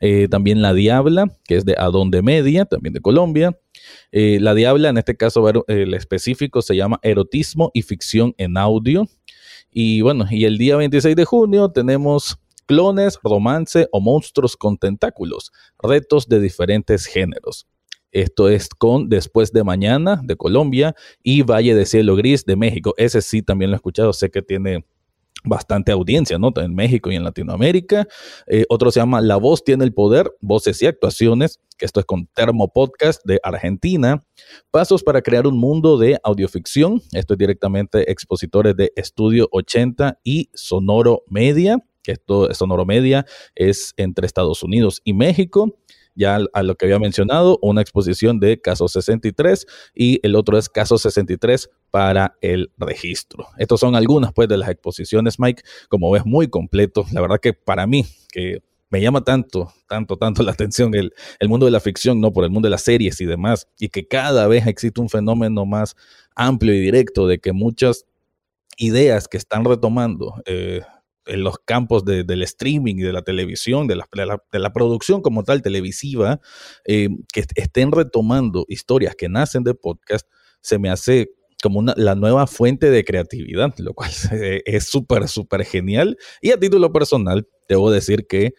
Eh, 0.00 0.26
también 0.28 0.62
La 0.62 0.74
Diabla, 0.74 1.26
que 1.44 1.58
es 1.58 1.64
de 1.64 1.76
Adonde 1.78 2.20
Media, 2.20 2.64
también 2.64 2.92
de 2.92 3.00
Colombia. 3.00 3.56
Eh, 4.10 4.38
la 4.40 4.52
Diabla, 4.52 4.88
en 4.88 4.98
este 4.98 5.16
caso, 5.16 5.48
el 5.68 5.94
específico 5.94 6.60
se 6.60 6.74
llama 6.74 6.98
Erotismo 7.02 7.70
y 7.72 7.82
Ficción 7.82 8.34
en 8.36 8.56
Audio. 8.56 9.06
Y 9.70 10.00
bueno, 10.00 10.26
y 10.28 10.44
el 10.44 10.58
día 10.58 10.76
26 10.76 11.14
de 11.14 11.24
junio 11.24 11.70
tenemos 11.70 12.41
clones, 12.72 13.18
romance 13.22 13.86
o 13.92 14.00
monstruos 14.00 14.56
con 14.56 14.78
tentáculos, 14.78 15.52
retos 15.78 16.26
de 16.26 16.40
diferentes 16.40 17.04
géneros. 17.04 17.66
Esto 18.12 18.48
es 18.48 18.70
con 18.70 19.10
Después 19.10 19.52
de 19.52 19.62
Mañana 19.62 20.18
de 20.24 20.36
Colombia 20.36 20.94
y 21.22 21.42
Valle 21.42 21.74
de 21.74 21.84
Cielo 21.84 22.16
Gris 22.16 22.46
de 22.46 22.56
México. 22.56 22.94
Ese 22.96 23.20
sí 23.20 23.42
también 23.42 23.70
lo 23.70 23.74
he 23.74 23.76
escuchado, 23.76 24.14
sé 24.14 24.30
que 24.30 24.40
tiene 24.40 24.86
bastante 25.44 25.92
audiencia, 25.92 26.38
¿no? 26.38 26.50
En 26.56 26.74
México 26.74 27.10
y 27.10 27.16
en 27.16 27.24
Latinoamérica. 27.24 28.08
Eh, 28.46 28.64
otro 28.70 28.90
se 28.90 29.00
llama 29.00 29.20
La 29.20 29.36
Voz 29.36 29.64
tiene 29.64 29.84
el 29.84 29.92
poder, 29.92 30.32
voces 30.40 30.80
y 30.80 30.86
actuaciones, 30.86 31.60
que 31.76 31.84
esto 31.84 32.00
es 32.00 32.06
con 32.06 32.26
Termo 32.28 32.72
Podcast 32.72 33.20
de 33.26 33.38
Argentina. 33.42 34.24
Pasos 34.70 35.02
para 35.02 35.20
crear 35.20 35.46
un 35.46 35.58
mundo 35.58 35.98
de 35.98 36.18
audioficción. 36.24 37.02
Esto 37.12 37.34
es 37.34 37.38
directamente 37.38 38.10
expositores 38.10 38.74
de 38.76 38.94
Estudio 38.96 39.46
80 39.52 40.20
y 40.24 40.48
Sonoro 40.54 41.22
Media 41.28 41.76
esto 42.10 42.52
Sonoro 42.52 42.84
Media 42.84 43.24
es 43.54 43.94
entre 43.96 44.26
Estados 44.26 44.62
Unidos 44.62 45.00
y 45.04 45.12
México. 45.12 45.78
ya 46.14 46.40
a 46.52 46.62
lo 46.62 46.74
que 46.74 46.84
había 46.84 46.98
mencionado, 46.98 47.58
una 47.62 47.80
exposición 47.80 48.38
de 48.38 48.60
caso 48.60 48.86
63 48.86 49.66
y 49.94 50.20
el 50.22 50.34
otro 50.34 50.58
es 50.58 50.68
caso 50.68 50.98
63 50.98 51.70
para 51.90 52.36
el 52.42 52.70
registro. 52.76 53.46
Estos 53.56 53.80
son 53.80 53.94
algunas 53.94 54.32
pues 54.34 54.46
de 54.48 54.58
las 54.58 54.68
exposiciones, 54.68 55.38
Mike, 55.38 55.62
como 55.88 56.10
ves, 56.10 56.26
muy 56.26 56.48
completo. 56.48 57.06
La 57.12 57.22
verdad 57.22 57.38
que 57.40 57.54
para 57.54 57.86
mí, 57.86 58.04
que 58.30 58.58
me 58.90 59.00
llama 59.00 59.24
tanto, 59.24 59.72
tanto, 59.88 60.18
tanto 60.18 60.42
la 60.42 60.52
atención 60.52 60.94
el, 60.94 61.14
el, 61.38 61.48
mundo 61.48 61.64
de 61.64 61.72
la 61.72 61.80
ficción, 61.80 62.20
¿no? 62.20 62.30
Por 62.30 62.44
el 62.44 62.50
mundo 62.50 62.66
de 62.66 62.70
las 62.70 62.82
series 62.82 63.22
y 63.22 63.24
demás, 63.24 63.66
y 63.78 63.88
que 63.88 64.06
cada 64.06 64.46
vez 64.48 64.66
existe 64.66 65.00
un 65.00 65.08
fenómeno 65.08 65.64
más 65.64 65.96
amplio 66.36 66.74
y 66.74 66.80
directo 66.80 67.26
de 67.26 67.38
que 67.38 67.52
muchas 67.52 68.04
ideas 68.76 69.28
que 69.28 69.38
están 69.38 69.64
retomando 69.64 70.34
eh, 70.44 70.82
en 71.26 71.44
los 71.44 71.58
campos 71.64 72.04
del 72.04 72.42
streaming 72.42 72.96
y 72.96 73.02
de 73.02 73.12
la 73.12 73.22
televisión, 73.22 73.86
de 73.86 73.96
la, 73.96 74.08
de 74.52 74.58
la, 74.58 74.72
producción 74.72 75.22
como 75.22 75.44
tal 75.44 75.62
televisiva, 75.62 76.40
eh, 76.84 77.08
que 77.32 77.44
estén 77.54 77.92
retomando 77.92 78.64
historias 78.68 79.14
que 79.14 79.28
nacen 79.28 79.62
de 79.62 79.74
podcast, 79.74 80.26
se 80.60 80.78
me 80.78 80.90
hace 80.90 81.30
como 81.62 81.78
una, 81.78 81.94
la 81.96 82.14
nueva 82.14 82.46
fuente 82.46 82.90
de 82.90 83.04
creatividad, 83.04 83.72
lo 83.78 83.94
cual 83.94 84.10
es 84.64 84.84
súper, 84.84 85.28
súper 85.28 85.64
genial. 85.64 86.16
Y 86.40 86.50
a 86.50 86.58
título 86.58 86.92
personal, 86.92 87.48
debo 87.68 87.90
decir 87.90 88.26
que 88.26 88.54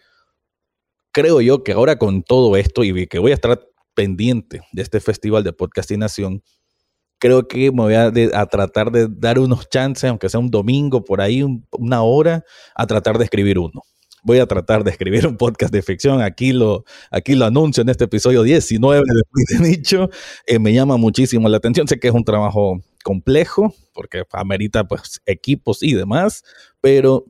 creo 1.12 1.40
yo 1.40 1.62
que 1.62 1.72
ahora 1.72 1.96
con 1.96 2.22
todo 2.22 2.56
esto 2.56 2.82
y 2.82 3.06
que 3.06 3.18
voy 3.18 3.30
a 3.30 3.34
estar 3.34 3.60
pendiente 3.94 4.62
de 4.72 4.82
este 4.82 5.00
festival 5.00 5.44
de 5.44 5.52
podcastinación, 5.52 6.42
creo 7.24 7.48
que 7.48 7.72
me 7.72 7.80
voy 7.80 7.94
a, 7.94 8.12
tratar 8.44 8.92
de 8.92 9.08
dar 9.08 9.38
unos 9.38 9.66
chances, 9.70 10.10
aunque 10.10 10.28
sea 10.28 10.38
un 10.38 10.50
domingo 10.50 11.02
por 11.02 11.22
ahí, 11.22 11.42
una 11.70 12.02
hora, 12.02 12.44
a 12.74 12.86
tratar 12.86 13.16
de 13.16 13.24
escribir 13.24 13.58
uno. 13.58 13.80
Voy 14.22 14.40
a 14.40 14.46
tratar 14.46 14.84
de 14.84 14.90
escribir 14.90 15.26
un 15.26 15.38
podcast 15.38 15.72
de 15.72 15.80
ficción. 15.80 16.20
Aquí 16.20 16.52
lo, 16.52 16.84
aquí 17.10 17.34
lo 17.34 17.46
anuncio 17.46 17.80
en 17.80 17.88
este 17.88 18.04
episodio 18.04 18.42
19 18.42 19.02
de 19.06 19.56
de 19.56 19.70
Nicho. 19.70 20.10
Eh, 20.46 20.58
me 20.58 20.74
llama 20.74 20.98
muchísimo 20.98 21.48
la 21.48 21.56
atención. 21.56 21.88
Sé 21.88 21.98
que 21.98 22.08
es 22.08 22.14
un 22.14 22.24
trabajo 22.24 22.78
complejo 23.02 23.74
porque 23.94 24.24
amerita 24.32 24.84
pues 24.84 25.22
equipos 25.24 25.82
y 25.82 25.94
demás, 25.94 26.42
pero 26.82 27.24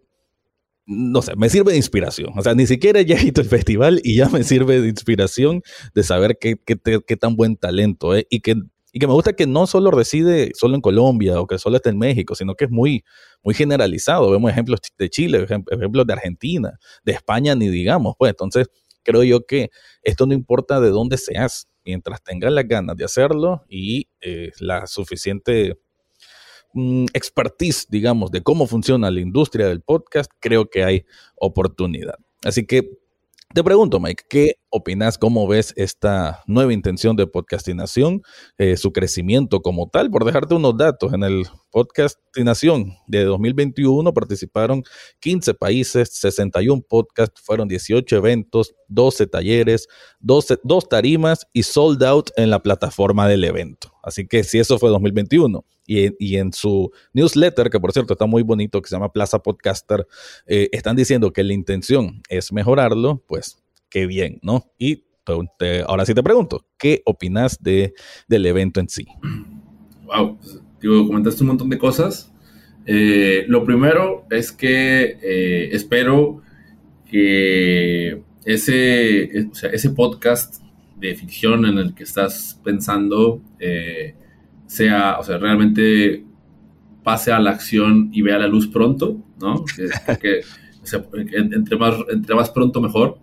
no 0.86 1.22
sé, 1.22 1.36
me 1.36 1.48
sirve 1.48 1.70
de 1.70 1.76
inspiración. 1.76 2.36
O 2.36 2.42
sea, 2.42 2.54
ni 2.56 2.66
siquiera 2.66 3.00
ya 3.02 3.14
he 3.14 3.26
ido 3.26 3.40
el 3.40 3.48
festival 3.48 4.00
y 4.02 4.16
ya 4.16 4.28
me 4.28 4.42
sirve 4.42 4.80
de 4.80 4.88
inspiración 4.88 5.62
de 5.94 6.02
saber 6.02 6.36
qué, 6.40 6.56
qué, 6.56 6.76
qué 7.06 7.16
tan 7.16 7.36
buen 7.36 7.56
talento 7.56 8.16
es 8.16 8.26
y 8.28 8.40
que 8.40 8.56
y 8.94 9.00
que 9.00 9.08
me 9.08 9.12
gusta 9.12 9.32
que 9.32 9.48
no 9.48 9.66
solo 9.66 9.90
reside 9.90 10.52
solo 10.54 10.76
en 10.76 10.80
Colombia 10.80 11.40
o 11.40 11.48
que 11.48 11.58
solo 11.58 11.76
está 11.76 11.90
en 11.90 11.98
México, 11.98 12.36
sino 12.36 12.54
que 12.54 12.66
es 12.66 12.70
muy, 12.70 13.04
muy 13.42 13.52
generalizado. 13.52 14.30
Vemos 14.30 14.52
ejemplos 14.52 14.78
de 14.96 15.10
Chile, 15.10 15.44
ejemplos 15.68 16.06
de 16.06 16.12
Argentina, 16.12 16.78
de 17.04 17.10
España, 17.10 17.56
ni 17.56 17.68
digamos, 17.68 18.14
pues 18.16 18.30
entonces 18.30 18.68
creo 19.02 19.24
yo 19.24 19.46
que 19.46 19.70
esto 20.04 20.26
no 20.26 20.32
importa 20.32 20.78
de 20.78 20.90
dónde 20.90 21.18
seas, 21.18 21.66
mientras 21.84 22.22
tengas 22.22 22.52
las 22.52 22.68
ganas 22.68 22.96
de 22.96 23.04
hacerlo 23.04 23.64
y 23.68 24.06
eh, 24.20 24.52
la 24.60 24.86
suficiente 24.86 25.76
mm, 26.72 27.06
expertise, 27.14 27.88
digamos, 27.90 28.30
de 28.30 28.42
cómo 28.42 28.68
funciona 28.68 29.10
la 29.10 29.18
industria 29.18 29.66
del 29.66 29.80
podcast, 29.80 30.30
creo 30.38 30.70
que 30.70 30.84
hay 30.84 31.04
oportunidad. 31.34 32.14
Así 32.44 32.64
que 32.64 32.90
te 33.54 33.62
pregunto, 33.62 34.00
Mike, 34.00 34.24
¿qué 34.28 34.54
opinas? 34.68 35.16
¿Cómo 35.16 35.46
ves 35.46 35.72
esta 35.76 36.42
nueva 36.48 36.72
intención 36.72 37.14
de 37.14 37.28
podcastinación, 37.28 38.20
eh, 38.58 38.76
su 38.76 38.92
crecimiento 38.92 39.62
como 39.62 39.88
tal? 39.88 40.10
Por 40.10 40.24
dejarte 40.24 40.56
unos 40.56 40.76
datos, 40.76 41.12
en 41.12 41.22
el 41.22 41.44
podcastinación 41.70 42.94
de 43.06 43.22
2021 43.22 44.12
participaron 44.12 44.82
15 45.20 45.54
países, 45.54 46.08
61 46.14 46.82
podcasts, 46.82 47.40
fueron 47.44 47.68
18 47.68 48.16
eventos, 48.16 48.74
12 48.88 49.28
talleres, 49.28 49.86
12, 50.18 50.58
dos 50.64 50.88
tarimas 50.88 51.46
y 51.52 51.62
sold 51.62 52.02
out 52.02 52.30
en 52.36 52.50
la 52.50 52.60
plataforma 52.60 53.28
del 53.28 53.44
evento. 53.44 53.92
Así 54.02 54.26
que 54.26 54.42
si 54.42 54.58
eso 54.58 54.80
fue 54.80 54.90
2021 54.90 55.64
y, 55.86 56.36
en 56.36 56.52
su 56.52 56.90
newsletter, 57.12 57.70
que 57.70 57.80
por 57.80 57.92
cierto 57.92 58.14
está 58.14 58.26
muy 58.26 58.42
bonito, 58.42 58.80
que 58.80 58.88
se 58.88 58.96
llama 58.96 59.12
Plaza 59.12 59.40
Podcaster, 59.40 60.06
eh, 60.46 60.68
están 60.72 60.96
diciendo 60.96 61.32
que 61.32 61.44
la 61.44 61.52
intención 61.52 62.22
es 62.28 62.52
mejorarlo, 62.52 63.22
pues 63.26 63.62
qué 63.88 64.06
bien, 64.06 64.38
¿no? 64.42 64.70
Y 64.78 65.04
ahora 65.86 66.04
sí 66.04 66.14
te 66.14 66.22
pregunto, 66.22 66.66
¿qué 66.78 67.02
opinas 67.04 67.62
de, 67.62 67.94
del 68.28 68.46
evento 68.46 68.80
en 68.80 68.88
sí? 68.88 69.06
Wow, 70.04 70.38
digo, 70.80 71.06
comentaste 71.06 71.42
un 71.42 71.48
montón 71.48 71.70
de 71.70 71.78
cosas. 71.78 72.30
Eh, 72.86 73.44
lo 73.48 73.64
primero 73.64 74.26
es 74.30 74.52
que 74.52 75.18
eh, 75.22 75.70
espero 75.72 76.42
que 77.10 78.22
ese, 78.44 79.48
ese 79.72 79.90
podcast 79.90 80.62
de 80.96 81.14
ficción 81.14 81.64
en 81.64 81.78
el 81.78 81.94
que 81.94 82.02
estás 82.02 82.60
pensando 82.62 83.40
sea, 84.74 85.18
o 85.20 85.24
sea, 85.24 85.38
realmente 85.38 86.24
pase 87.04 87.30
a 87.30 87.38
la 87.38 87.50
acción 87.50 88.10
y 88.12 88.22
vea 88.22 88.38
la 88.38 88.48
luz 88.48 88.66
pronto, 88.66 89.22
¿no? 89.40 89.64
Que, 90.20 90.40
entre, 91.32 91.76
más, 91.76 91.94
entre 92.10 92.34
más 92.34 92.50
pronto 92.50 92.80
mejor. 92.80 93.18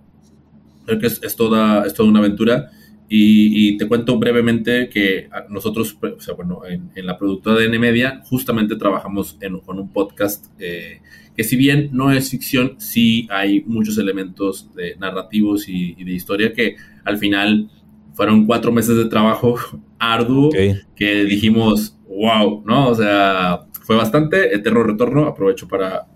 Creo 0.86 1.00
que 1.00 1.08
es, 1.08 1.36
toda, 1.36 1.86
es 1.86 1.94
toda 1.94 2.10
una 2.10 2.20
aventura. 2.20 2.72
Y, 3.10 3.78
te 3.78 3.90
cuento 3.90 4.18
brevemente 4.18 4.88
que 4.88 5.28
nosotros, 5.50 5.98
o 6.02 6.22
sea, 6.22 6.34
bueno, 6.34 6.62
en, 6.66 7.06
la 7.06 7.18
productora 7.18 7.58
de 7.58 7.66
N 7.66 7.78
Media, 7.78 8.22
justamente 8.24 8.78
trabajamos 8.78 9.38
en, 9.42 9.60
con 9.60 9.78
un 9.80 9.92
podcast 9.92 10.46
eh, 10.60 11.02
que 11.36 11.44
si 11.44 11.58
bien 11.58 11.90
no 11.92 12.12
es 12.12 12.30
ficción, 12.30 12.76
sí 12.78 13.28
hay 13.30 13.64
muchos 13.66 13.98
elementos 13.98 14.74
de 14.74 14.96
narrativos 14.96 15.68
y 15.68 16.02
de 16.02 16.12
historia 16.14 16.54
que 16.54 16.78
al 17.04 17.18
final 17.18 17.70
fueron 18.14 18.46
cuatro 18.46 18.72
meses 18.72 18.98
de 18.98 19.06
trabajo 19.06 19.56
arduo 20.00 20.50
que 20.96 21.26
dijimos, 21.26 21.98
wow, 22.08 22.64
¿no? 22.66 22.90
O 22.90 22.96
sea, 22.96 23.66
fue 23.84 23.96
bastante 23.96 24.56
eterno 24.56 24.84
retorno. 24.84 25.26
Aprovecho 25.26 25.68
para, 25.68 26.08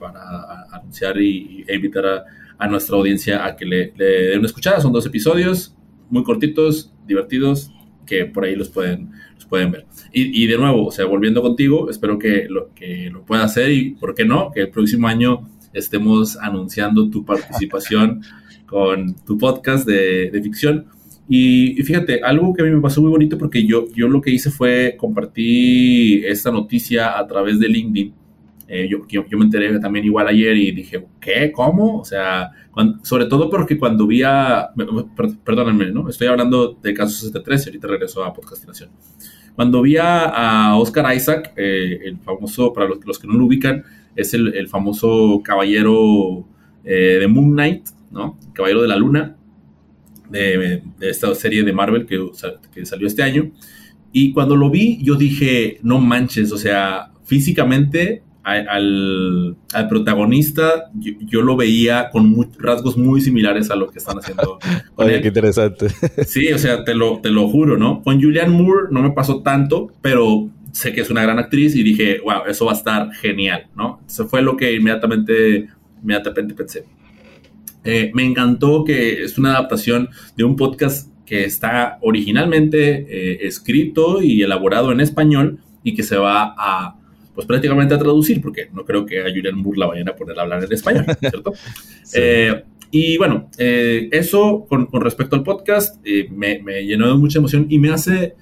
anunciar 0.72 1.20
y, 1.20 1.64
e 1.68 1.76
invitar 1.76 2.26
a, 2.58 2.68
nuestra 2.68 2.96
audiencia 2.96 3.46
a 3.46 3.56
que 3.56 3.66
le, 3.66 3.92
den 3.92 4.40
una 4.40 4.48
escuchada. 4.48 4.80
Son 4.80 4.92
dos 4.92 5.06
episodios 5.06 5.76
muy 6.10 6.24
cortitos, 6.24 6.94
divertidos, 7.08 7.72
que 8.06 8.26
por 8.26 8.46
ahí 8.46 8.56
los 8.56 8.70
pueden, 8.70 9.12
los 9.36 9.46
pueden 9.46 9.72
ver. 9.72 9.86
Y, 10.14 10.46
de 10.48 10.58
nuevo, 10.58 10.86
o 10.86 10.92
sea, 10.92 11.06
volviendo 11.06 11.42
contigo, 11.42 11.90
espero 11.90 12.20
que 12.20 12.48
lo, 12.50 12.74
que 12.74 13.10
lo 13.12 13.26
pueda 13.26 13.44
hacer 13.44 13.72
y, 13.72 13.92
¿por 13.92 14.14
qué 14.16 14.26
no? 14.26 14.52
Que 14.52 14.62
el 14.62 14.70
próximo 14.70 15.08
año 15.08 15.50
estemos 15.74 16.38
anunciando 16.38 17.10
tu 17.10 17.26
participación 17.26 18.22
con 18.66 19.16
tu 19.26 19.38
podcast 19.38 19.88
de, 19.88 20.30
de 20.32 20.42
ficción. 20.42 20.88
Y, 21.28 21.82
fíjate, 21.84 22.22
algo 22.22 22.54
que 22.54 22.62
a 22.62 22.66
mí 22.66 22.72
me 22.72 22.82
pasó 22.82 23.02
muy 23.02 23.10
bonito 23.10 23.38
porque 23.38 23.66
yo, 23.66 23.88
yo 23.96 24.08
lo 24.08 24.22
que 24.22 24.30
hice 24.30 24.52
fue 24.52 24.96
compartir 24.98 26.26
esta 26.26 26.52
noticia 26.52 27.18
a 27.18 27.26
través 27.26 27.60
de 27.60 27.68
LinkedIn. 27.68 28.14
Eh, 28.68 28.88
yo, 28.90 29.06
yo, 29.08 29.38
me 29.38 29.46
enteré 29.46 29.80
también 29.80 30.06
igual 30.06 30.28
ayer 30.28 30.56
y 30.56 30.72
dije, 30.72 31.06
¿qué? 31.20 31.52
¿Cómo? 31.52 32.00
O 32.00 32.06
sea, 32.06 32.52
sobre 33.04 33.26
todo 33.26 33.50
porque 33.50 33.78
cuando 33.78 34.06
vi 34.06 34.22
a... 34.24 34.70
Perdónenme, 35.44 35.92
¿no? 35.92 36.10
Estoy 36.10 36.28
hablando 36.28 36.78
de 36.82 36.94
caso 36.94 37.16
63 37.16 37.66
y 37.66 37.70
ahorita 37.70 37.88
regreso 37.88 38.24
a 38.24 38.34
podcastinación. 38.34 38.90
Cuando 39.56 39.82
vi 39.82 39.98
a, 39.98 40.76
Oscar 40.78 41.16
Isaac, 41.16 41.54
eh, 41.56 42.00
el 42.06 42.18
famoso, 42.18 42.72
para 42.74 42.88
los, 42.88 43.04
los, 43.06 43.18
que 43.18 43.28
no 43.28 43.36
lo 43.36 43.46
ubican, 43.46 43.84
es 44.16 44.34
el, 44.34 44.54
el 44.54 44.68
famoso 44.68 45.42
caballero 45.44 46.46
eh, 46.84 47.18
de 47.20 47.28
Moon 47.28 47.52
Knight, 47.52 47.88
¿no? 48.12 48.38
Caballero 48.54 48.82
de 48.82 48.88
la 48.88 48.98
Luna 48.98 49.38
de, 50.30 50.82
esta 51.02 51.34
serie 51.36 51.64
de 51.64 51.74
Marvel 51.74 52.06
que, 52.06 52.20
que, 52.74 52.86
salió 52.86 53.08
este 53.08 53.24
año. 53.24 53.52
Y 54.12 54.32
cuando 54.32 54.56
lo 54.56 54.70
vi, 54.70 55.00
yo 55.04 55.16
dije, 55.16 55.80
no 55.84 56.00
manches, 56.00 56.52
o 56.52 56.58
sea, 56.58 57.12
físicamente 57.26 58.24
al, 58.46 59.58
al, 59.74 59.88
protagonista 59.88 60.92
yo, 60.94 61.42
lo 61.42 61.56
veía 61.58 62.12
con 62.12 62.48
rasgos 62.60 62.96
muy 62.96 63.20
similares 63.20 63.72
a 63.72 63.76
lo 63.76 63.90
que 63.90 63.98
están 63.98 64.20
haciendo. 64.20 64.60
Oye, 64.96 65.20
qué 65.22 65.30
interesante. 65.30 65.88
Sí, 66.28 66.54
o 66.54 66.60
sea, 66.60 66.84
te 66.84 66.94
lo, 66.94 67.20
te 67.22 67.32
lo 67.32 67.50
juro, 67.50 67.76
¿no? 67.76 68.04
Con 68.04 68.22
Julianne 68.22 68.56
Moore 68.56 68.88
no 68.92 69.02
me 69.02 69.12
pasó 69.12 69.42
tanto, 69.42 69.92
pero 70.02 70.50
sé 70.72 70.94
que 70.94 71.02
es 71.02 71.10
una 71.10 71.24
gran 71.24 71.40
actriz 71.40 71.76
y 71.76 71.82
dije, 71.82 72.20
wow, 72.24 72.44
eso 72.48 72.66
va 72.66 72.74
a 72.74 72.76
estar 72.76 73.12
genial, 73.14 73.68
¿no? 73.76 74.02
Eso 74.08 74.28
fue 74.28 74.44
lo 74.44 74.56
que 74.56 74.74
inmediatamente, 74.74 75.68
inmediatamente 76.04 76.54
pensé. 76.54 76.86
Eh, 77.86 78.12
me 78.14 78.26
encantó 78.26 78.84
que 78.84 79.24
es 79.24 79.38
una 79.38 79.52
adaptación 79.52 80.10
de 80.36 80.44
un 80.44 80.56
podcast 80.56 81.10
que 81.26 81.46
está 81.46 81.98
originalmente 82.02 83.06
eh, 83.10 83.48
escrito 83.48 84.22
y 84.22 84.42
elaborado 84.42 84.92
en 84.92 85.00
español 85.00 85.60
y 85.84 85.94
que 85.94 86.04
se 86.04 86.18
va 86.18 86.56
a, 86.58 86.96
pues 87.34 87.48
prácticamente 87.48 87.94
a 87.94 88.00
traducir, 88.00 88.42
porque 88.42 88.70
no 88.74 88.86
creo 88.86 89.06
que 89.06 89.22
a 89.22 89.30
Julian 89.30 89.58
Moore 89.58 89.80
la 89.80 89.88
vayan 89.88 90.10
a 90.10 90.16
poner 90.16 90.38
a 90.38 90.42
hablar 90.42 90.64
en 90.64 90.74
español, 90.74 91.06
¿cierto? 91.20 91.54
Eh, 92.14 92.64
y 92.92 93.18
bueno, 93.18 93.50
eso 93.58 94.66
con, 94.70 94.88
respecto 94.94 95.36
al 95.36 95.44
podcast 95.44 96.04
me, 96.32 96.60
me, 96.60 96.86
llenó 96.86 97.10
de 97.10 97.16
mucha 97.16 97.40
emoción 97.40 97.68
y 97.70 97.78
me 97.78 97.90
hace 97.90 98.36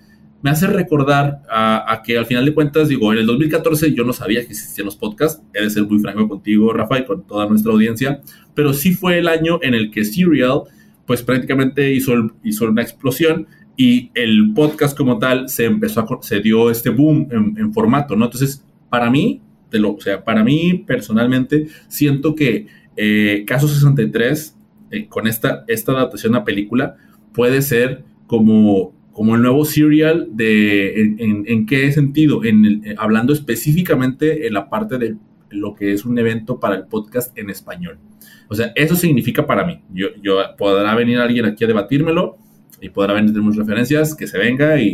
me 0.44 0.50
hace 0.50 0.68
recordar 0.68 1.42
a, 1.50 2.02
que 2.06 2.18
al 2.18 2.26
final 2.26 2.46
de 2.46 2.54
cuentas, 2.54 2.90
digo, 2.90 3.14
en 3.14 3.20
el 3.20 3.26
2014 3.26 3.94
yo 3.94 4.04
no 4.04 4.12
sabía 4.12 4.42
que 4.42 4.52
existían 4.52 4.86
los 4.86 4.98
podcasts, 4.98 5.42
he 5.54 5.64
de 5.64 5.70
ser 5.70 5.84
muy 5.84 6.00
franco 6.00 6.28
contigo, 6.28 6.74
Rafa, 6.74 7.00
y 7.00 7.06
con 7.06 7.26
toda 7.26 7.48
nuestra 7.48 7.72
audiencia, 7.72 8.20
pero 8.54 8.74
sí 8.74 8.94
fue 8.94 9.20
el 9.20 9.30
año 9.30 9.60
en 9.62 9.74
el 9.74 9.90
que 9.90 10.04
Serial 10.04 10.64
pues 11.06 11.24
prácticamente 11.24 11.94
hizo, 11.94 12.14
hizo 12.44 12.66
una 12.66 12.82
explosión 12.82 13.48
y 13.78 14.12
el 14.16 14.52
podcast 14.54 14.98
como 14.98 15.18
tal 15.18 15.48
se 15.48 15.64
empezó 15.64 16.02
a, 16.02 16.22
se 16.22 16.42
dio 16.42 16.70
este 16.70 16.90
boom 16.90 17.30
en, 17.32 17.74
formato, 17.74 18.18
¿no? 18.18 18.26
Entonces, 18.26 18.66
para 18.90 19.10
mí, 19.10 19.42
lo, 19.72 19.94
o 19.94 20.02
sea, 20.02 20.26
para 20.26 20.44
mí 20.44 20.84
personalmente, 20.86 21.68
siento 21.88 22.36
que 22.36 22.68
eh, 22.98 23.46
Caso 23.48 23.70
63, 23.70 24.58
eh, 24.92 25.08
con 25.08 25.26
esta, 25.26 25.64
esta 25.70 25.94
adaptación 25.94 26.36
a 26.36 26.44
película, 26.44 26.98
puede 27.32 27.62
ser 27.62 28.04
como, 28.28 28.94
como 29.14 29.36
el 29.36 29.42
nuevo 29.42 29.64
serial 29.64 30.28
de, 30.32 31.16
en, 31.20 31.66
qué 31.66 31.92
sentido, 31.92 32.44
en 32.44 32.84
eh, 32.84 32.96
hablando 32.98 33.32
específicamente 33.32 34.48
en 34.48 34.54
la 34.54 34.70
parte 34.70 34.98
de 34.98 35.16
lo 35.50 35.76
que 35.76 35.94
es 35.94 36.04
un 36.04 36.18
evento 36.18 36.60
para 36.60 36.76
el 36.76 36.88
podcast 36.88 37.38
en 37.38 37.50
español. 37.50 38.00
O 38.50 38.56
sea, 38.56 38.72
eso 38.76 38.96
significa 38.96 39.46
para 39.46 39.66
mí. 39.66 39.82
Yo, 39.94 40.08
yo 40.22 40.40
podrá 40.58 40.96
venir 40.96 41.20
alguien 41.20 41.46
aquí 41.46 41.64
a 41.64 41.68
debatírmelo 41.68 42.38
y 42.82 42.90
podrá 42.90 43.14
venir 43.14 43.32
tenemos 43.32 43.56
referencias, 43.56 44.16
que 44.16 44.28
se 44.28 44.38
venga 44.38 44.80
y 44.82 44.94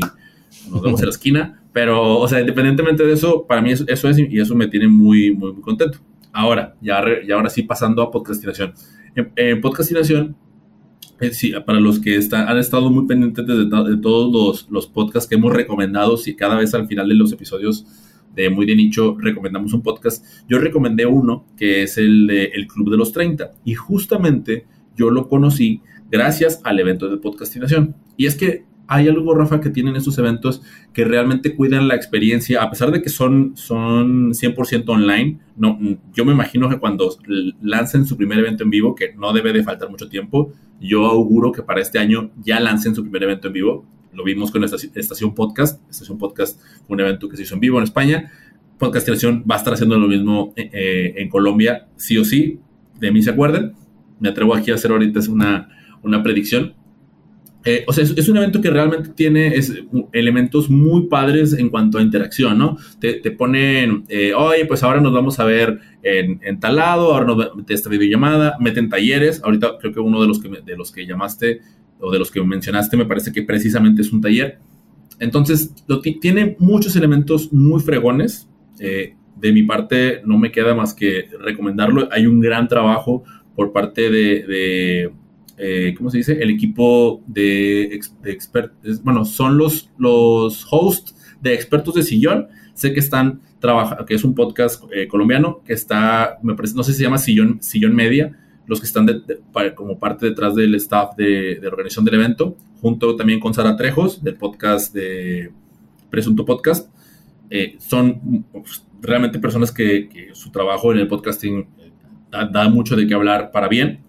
nos 0.70 0.82
vemos 0.82 1.00
en 1.00 1.06
la 1.06 1.12
esquina. 1.12 1.64
Pero, 1.72 2.20
o 2.20 2.28
sea, 2.28 2.40
independientemente 2.40 3.06
de 3.06 3.14
eso, 3.14 3.46
para 3.48 3.62
mí 3.62 3.72
eso, 3.72 3.86
es 3.88 4.20
y 4.20 4.40
eso 4.40 4.56
me 4.56 4.68
tiene 4.68 4.88
muy, 4.88 5.32
muy, 5.32 5.54
muy 5.54 5.62
contento. 5.62 6.00
Ahora, 6.32 6.76
ya, 6.82 7.04
ya 7.26 7.36
ahora 7.36 7.50
sí 7.50 7.64
pasando 7.64 8.02
a 8.02 8.12
podcastinación. 8.12 8.74
En, 9.36 9.62
podcastinación, 9.62 10.30
eh, 10.30 10.49
sí, 11.32 11.54
para 11.66 11.80
los 11.80 12.00
que 12.00 12.16
están, 12.16 12.48
han 12.48 12.58
estado 12.58 12.90
muy 12.90 13.06
pendientes 13.06 13.46
de, 13.46 13.98
todos 13.98 14.32
los, 14.32 14.70
los, 14.70 14.88
podcasts 14.88 15.28
que 15.28 15.36
hemos 15.36 15.54
recomendado, 15.54 16.18
si 16.18 16.36
cada 16.36 16.56
vez 16.56 16.74
al 16.74 16.88
final 16.88 17.10
de 17.10 17.16
los 17.16 17.32
episodios 17.32 17.86
de 18.36 18.50
Muy 18.50 18.66
de 18.66 18.76
Nicho 18.76 19.18
recomendamos 19.20 19.74
un 19.74 19.82
podcast, 19.82 20.26
yo 20.48 20.60
recomendé 20.60 21.06
uno 21.06 21.46
que 21.58 21.84
es 21.84 21.98
el 21.98 22.28
de 22.28 22.46
El 22.46 22.68
Club 22.68 22.92
de 22.92 22.98
los 22.98 23.12
30 23.12 23.52
y 23.66 23.74
justamente 23.74 24.66
yo 24.96 25.10
lo 25.10 25.28
conocí 25.28 25.82
gracias 26.12 26.62
al 26.64 26.80
evento 26.80 27.10
de 27.10 27.18
podcastinación. 27.18 27.96
Y 28.18 28.26
es 28.26 28.36
que 28.36 28.66
hay 28.92 29.08
algo, 29.08 29.36
Rafa, 29.36 29.62
que 29.62 29.70
tienen 29.70 29.96
estos 29.96 30.18
eventos 30.18 30.64
que 30.94 31.06
realmente 31.06 31.56
cuidan 31.56 31.88
la 31.88 31.96
experiencia, 31.96 32.64
a 32.64 32.72
pesar 32.72 32.92
de 32.92 33.04
que 33.04 33.10
son, 33.10 33.52
son 33.56 34.32
100% 34.32 34.90
online. 34.90 35.40
No, 35.56 35.78
yo 36.12 36.26
me 36.26 36.34
imagino 36.34 36.68
que 36.70 36.80
cuando 36.80 37.16
lancen 37.62 38.08
su 38.08 38.18
primer 38.18 38.40
evento 38.40 38.64
en 38.64 38.72
vivo, 38.72 38.96
que 38.96 39.14
no 39.14 39.32
debe 39.32 39.54
de 39.54 39.64
faltar 39.64 39.92
mucho 39.92 40.10
tiempo, 40.10 40.52
yo 40.80 41.06
auguro 41.06 41.52
que 41.52 41.62
para 41.62 41.82
este 41.82 42.00
año 42.00 42.32
ya 42.42 42.60
lancen 42.60 42.96
su 42.96 43.04
primer 43.04 43.24
evento 43.24 43.48
en 43.48 43.54
vivo. 43.54 43.86
Lo 44.14 44.24
vimos 44.24 44.52
con 44.52 44.64
esta 44.64 44.78
Estación 44.96 45.36
Podcast. 45.36 45.82
Estación 45.90 46.18
Podcast 46.18 46.60
fue 46.88 46.96
un 46.96 47.02
evento 47.02 47.30
que 47.30 47.38
se 47.38 47.44
hizo 47.44 47.56
en 47.56 47.60
vivo 47.60 47.78
en 47.78 47.84
España. 47.84 48.32
Podcastinación 48.78 49.44
va 49.50 49.56
a 49.56 49.58
estar 49.58 49.74
haciendo 49.74 50.00
lo 50.00 50.08
mismo 50.08 50.54
eh, 50.56 50.70
eh, 50.74 51.14
en 51.18 51.30
Colombia, 51.30 51.88
sí 51.96 52.18
o 52.18 52.24
sí. 52.24 52.60
De 53.00 53.12
mí 53.12 53.22
se 53.22 53.32
acuerden. 53.32 53.74
Me 54.20 54.30
atrevo 54.30 54.56
aquí 54.56 54.72
a 54.72 54.76
hacer 54.76 54.92
ahorita 54.92 55.20
una, 55.30 55.70
una 56.02 56.24
predicción 56.24 56.76
eh, 57.66 57.84
o 57.88 57.94
sea, 57.94 58.06
es, 58.06 58.30
un 58.30 58.38
evento 58.38 58.62
que 58.62 58.70
realmente 58.70 59.10
tiene 59.10 59.54
elementos 60.14 60.70
muy 60.70 61.08
padres 61.08 61.52
en 61.54 61.70
cuanto 61.70 61.98
a 61.98 62.02
interacción, 62.02 62.58
¿no? 62.58 62.78
Te, 63.00 63.32
ponen, 63.32 64.06
eh, 64.08 64.34
oye, 64.34 64.66
pues 64.66 64.82
ahora 64.82 65.02
nos 65.02 65.14
vamos 65.14 65.40
a 65.40 65.44
ver 65.44 65.80
en, 66.02 66.40
en 66.42 66.60
tal 66.62 66.78
lado, 66.78 67.14
ahora 67.14 67.26
nos 67.26 67.56
meten 67.56 67.76
esta 67.76 67.90
videollamada, 67.90 68.56
meten 68.60 68.88
talleres. 68.88 69.42
Ahorita 69.44 69.78
creo 69.80 69.94
que 69.94 70.00
uno 70.00 70.22
de 70.22 70.28
los 70.28 70.40
que, 70.40 70.50
de 70.50 70.78
los 70.78 70.92
que 70.92 71.06
llamaste 71.06 71.60
o 72.00 72.12
de 72.12 72.20
los 72.20 72.32
que 72.32 72.42
mencionaste 72.42 72.96
me 72.96 73.06
parece 73.06 73.34
que 73.34 73.44
precisamente 73.44 74.04
es 74.04 74.14
un 74.14 74.22
taller. 74.22 74.60
Entonces, 75.20 75.74
tiene 76.22 76.56
muchos 76.60 76.96
elementos 76.96 77.52
muy 77.52 77.82
fregones. 77.82 78.48
Eh, 78.80 79.16
de 79.36 79.52
mi 79.52 79.64
parte, 79.64 80.22
no 80.26 80.38
me 80.38 80.52
queda 80.52 80.74
más 80.76 80.94
que 80.94 81.28
recomendarlo. 81.40 82.08
Hay 82.12 82.26
un 82.26 82.40
gran 82.40 82.70
trabajo 82.70 83.24
por 83.54 83.74
parte 83.74 84.10
de 84.10 85.12
eh, 85.60 85.94
¿cómo 85.98 86.10
se 86.10 86.18
dice? 86.18 86.42
El 86.42 86.50
equipo 86.50 87.22
de, 87.28 88.00
expertos, 88.24 89.04
bueno, 89.04 89.26
son 89.26 89.58
los, 89.58 89.90
los 89.98 90.66
hosts 90.72 91.16
de 91.42 91.54
expertos 91.54 91.94
de 91.96 92.04
sillón. 92.04 92.48
Sé 92.74 92.94
que 92.94 93.02
están 93.02 93.42
trabajando, 93.60 94.06
que 94.06 94.16
es 94.16 94.24
un 94.24 94.34
podcast 94.34 94.84
eh, 94.94 95.08
colombiano 95.08 95.62
que 95.66 95.74
está, 95.74 96.40
me 96.42 96.56
parece, 96.56 96.76
no 96.76 96.84
sé 96.84 96.94
si 96.94 97.00
se 97.00 97.04
llama 97.04 97.18
Sillón, 97.18 97.62
Sillón 97.62 97.94
Media, 97.94 98.38
los 98.68 98.80
que 98.80 98.86
están 98.86 99.08
como 99.76 100.00
parte 100.00 100.28
detrás 100.28 100.56
del 100.56 100.76
staff 100.76 101.16
de, 101.18 101.60
organización 101.68 102.06
del 102.06 102.16
evento, 102.16 102.56
junto 102.82 103.16
también 103.16 103.40
con 103.40 103.54
Sara 103.54 103.76
Trejos, 103.76 104.24
del 104.24 104.36
podcast 104.36 104.94
de 104.94 105.52
Presunto 106.10 106.46
Podcast. 106.46 106.90
Eh, 107.50 107.76
son 107.80 108.46
pues, 108.52 108.86
realmente 109.02 109.40
personas 109.40 109.72
que, 109.72 110.30
su 110.34 110.52
trabajo 110.52 110.94
en 110.94 111.00
el 111.00 111.08
podcasting 111.08 111.68
da, 112.30 112.70
mucho 112.70 112.96
de 112.96 113.08
qué 113.08 113.14
hablar 113.14 113.52
para 113.52 113.68
bien. 113.68 114.02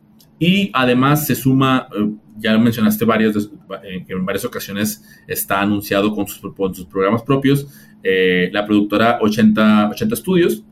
Y 0.42 0.70
además 0.72 1.26
se 1.26 1.34
suma, 1.34 1.86
eh, 1.94 2.10
ya 2.38 2.56
mencionaste 2.56 3.04
varias, 3.04 3.36
eh, 3.36 4.02
que 4.06 4.14
en 4.14 4.24
varias 4.24 4.46
ocasiones 4.46 5.04
está 5.28 5.60
anunciado 5.60 6.14
con 6.14 6.26
sus, 6.26 6.40
sus 6.40 6.86
programas 6.86 7.22
propios, 7.22 7.68
eh, 8.02 8.48
la 8.50 8.64
productora 8.64 9.18
80, 9.20 9.90
80 9.90 10.16
Studios. 10.16 10.64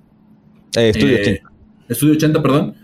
Estudio 0.75 1.19
80. 1.21 1.53
Estudio 1.87 2.15
80, 2.15 2.43
perdón. 2.43 2.75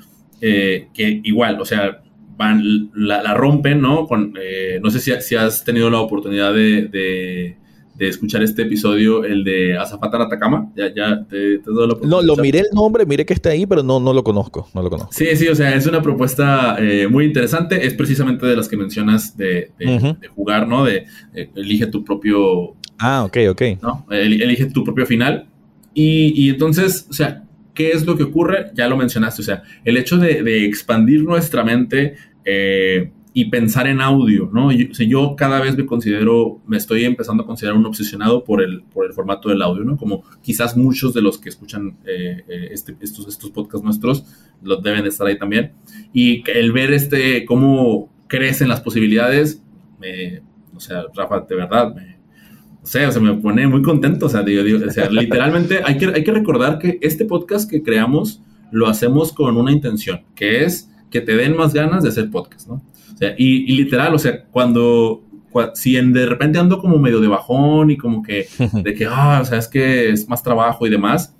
que 0.41 1.21
igual, 1.25 1.59
o 1.59 1.65
sea, 1.65 2.03
van, 2.37 2.91
la, 2.95 3.33
rompen, 3.33 3.81
¿no? 3.81 4.07
Con, 4.07 4.35
no 4.83 4.91
sé 4.91 5.01
si, 5.01 5.11
si, 5.23 5.37
has 5.37 5.65
tenido 5.65 5.89
la 5.89 6.01
oportunidad 6.01 6.53
de 6.53 6.83
de 6.89 7.57
escuchar 7.99 8.43
este 8.43 8.63
episodio, 8.63 9.25
el 9.25 9.45
de 9.45 9.77
Azafata 9.77 10.23
Atacama. 10.23 10.73
Ya, 10.77 10.93
ya 10.95 11.25
te, 11.29 11.59
te 11.59 11.71
doy 11.71 11.89
la 11.89 11.95
No, 12.07 12.23
lo 12.23 12.37
miré 12.37 12.61
el 12.61 12.69
nombre, 12.73 13.07
miré 13.07 13.25
que 13.25 13.35
está 13.35 13.51
ahí, 13.51 13.67
pero 13.67 13.83
no, 13.83 14.01
no 14.01 14.13
lo 14.13 14.25
conozco, 14.25 14.69
no 14.75 14.83
lo 14.83 14.91
conozco. 14.91 15.13
Sí, 15.13 15.27
sí, 15.37 15.49
o 15.49 15.55
sea, 15.55 15.75
es 15.75 15.87
una 15.87 16.03
propuesta 16.03 16.77
eh, 16.79 17.09
muy 17.09 17.25
interesante. 17.25 17.87
Es 17.87 17.95
precisamente 17.95 18.47
de 18.47 18.57
las 18.57 18.69
que 18.69 18.77
mencionas 18.77 19.37
de, 19.37 19.71
jugar, 20.35 20.67
¿no? 20.67 20.85
De 20.85 21.07
elige 21.55 21.87
tu 21.87 22.05
propio. 22.05 22.75
Ah, 22.99 23.25
ok, 23.25 23.39
ok. 23.51 23.63
¿no? 23.83 24.07
elige 24.11 24.67
tu 24.67 24.85
propio 24.85 25.07
final. 25.07 25.49
Y, 25.95 26.33
y, 26.35 26.51
entonces, 26.51 27.07
o 27.09 27.13
sea, 27.13 27.45
¿qué 27.73 27.93
es 27.93 28.05
lo 28.05 28.17
que 28.17 28.25
ocurre? 28.25 28.71
Ya 28.75 28.89
lo 28.89 28.97
mencionaste, 28.97 29.43
o 29.43 29.45
sea, 29.45 29.63
el 29.85 29.97
hecho 29.97 30.19
de, 30.19 30.43
de 30.43 30.65
expandir 30.65 31.23
nuestra 31.23 31.63
mente. 31.63 32.17
Eh, 32.45 33.11
y 33.37 33.47
pensar 33.47 33.89
en 33.89 34.01
audio, 34.01 34.49
¿no? 34.53 34.71
Yo, 34.71 34.87
o 34.93 34.95
sea, 34.95 35.07
yo 35.07 35.35
cada 35.37 35.61
vez 35.61 35.77
me 35.77 35.85
considero, 35.85 36.63
me 36.69 36.77
estoy 36.77 37.05
empezando 37.05 37.43
a 37.43 37.47
considerar 37.47 37.77
un 37.77 37.85
obsesionado 37.85 38.45
por 38.45 38.63
el, 38.63 38.83
por 38.85 39.07
el 39.07 39.13
formato 39.13 39.49
del 39.49 39.61
audio, 39.61 39.83
¿no? 39.83 39.97
Como 39.97 40.23
quizás 40.41 40.77
muchos 40.77 41.13
de 41.13 41.21
los 41.21 41.39
que 41.39 41.49
escuchan 41.49 41.99
eh, 42.07 42.45
eh, 42.49 42.69
este, 42.71 42.97
estos, 43.01 43.27
estos 43.27 43.51
podcasts 43.51 43.85
nuestros 43.85 44.25
los 44.63 44.81
deben 44.85 45.03
de 45.03 45.09
estar 45.09 45.27
ahí 45.27 45.37
también. 45.37 45.73
Y 46.13 46.49
el 46.49 46.71
ver 46.71 46.93
este, 46.93 47.45
cómo 47.45 48.09
crecen 48.29 48.69
las 48.69 48.81
posibilidades, 48.81 49.61
me, 49.99 50.41
o 50.73 50.79
sea, 50.79 51.03
Rafa, 51.13 51.41
de 51.41 51.57
verdad, 51.57 51.93
me, 51.93 52.17
o 52.85 52.87
sea, 52.87 53.11
se 53.11 53.19
me 53.19 53.35
pone 53.35 53.67
muy 53.67 53.83
contento, 53.83 54.27
o 54.27 54.29
sea, 54.29 54.45
digo, 54.45 54.63
digo, 54.63 54.87
o 54.87 54.91
sea 54.93 55.11
literalmente 55.11 55.81
hay 55.85 55.99
que, 55.99 56.07
hay 56.07 56.23
que 56.23 56.33
recordar 56.33 56.79
que 56.79 56.99
este 57.01 57.25
podcast 57.25 57.69
que 57.69 57.83
creamos 57.83 58.43
lo 58.71 58.87
hacemos 58.87 59.33
con 59.33 59.57
una 59.57 59.73
intención, 59.73 60.23
que 60.37 60.63
es 60.63 60.89
que 61.11 61.21
te 61.21 61.35
den 61.35 61.57
más 61.57 61.75
ganas 61.75 62.05
de 62.05 62.11
hacer 62.11 62.31
podcast, 62.31 62.69
¿no? 62.69 62.83
O 63.15 63.17
sea, 63.17 63.35
y, 63.39 63.73
literal, 63.77 64.15
o 64.15 64.19
sea, 64.19 64.45
cuando, 64.45 65.23
si 65.75 65.97
en, 65.97 66.13
de 66.13 66.27
repente 66.27 66.59
ando 66.59 66.79
como 66.79 66.99
medio 66.99 67.21
de 67.21 67.29
bajón 67.29 67.91
y 67.91 67.97
como 67.97 68.23
que, 68.23 68.47
de 68.83 68.95
que, 68.95 69.07
ah, 69.09 69.41
o 69.41 69.45
sea, 69.45 69.59
es 69.59 69.69
que 69.69 70.11
es 70.11 70.29
más 70.29 70.43
trabajo 70.43 70.87
y 70.87 70.91
demás, 70.91 71.35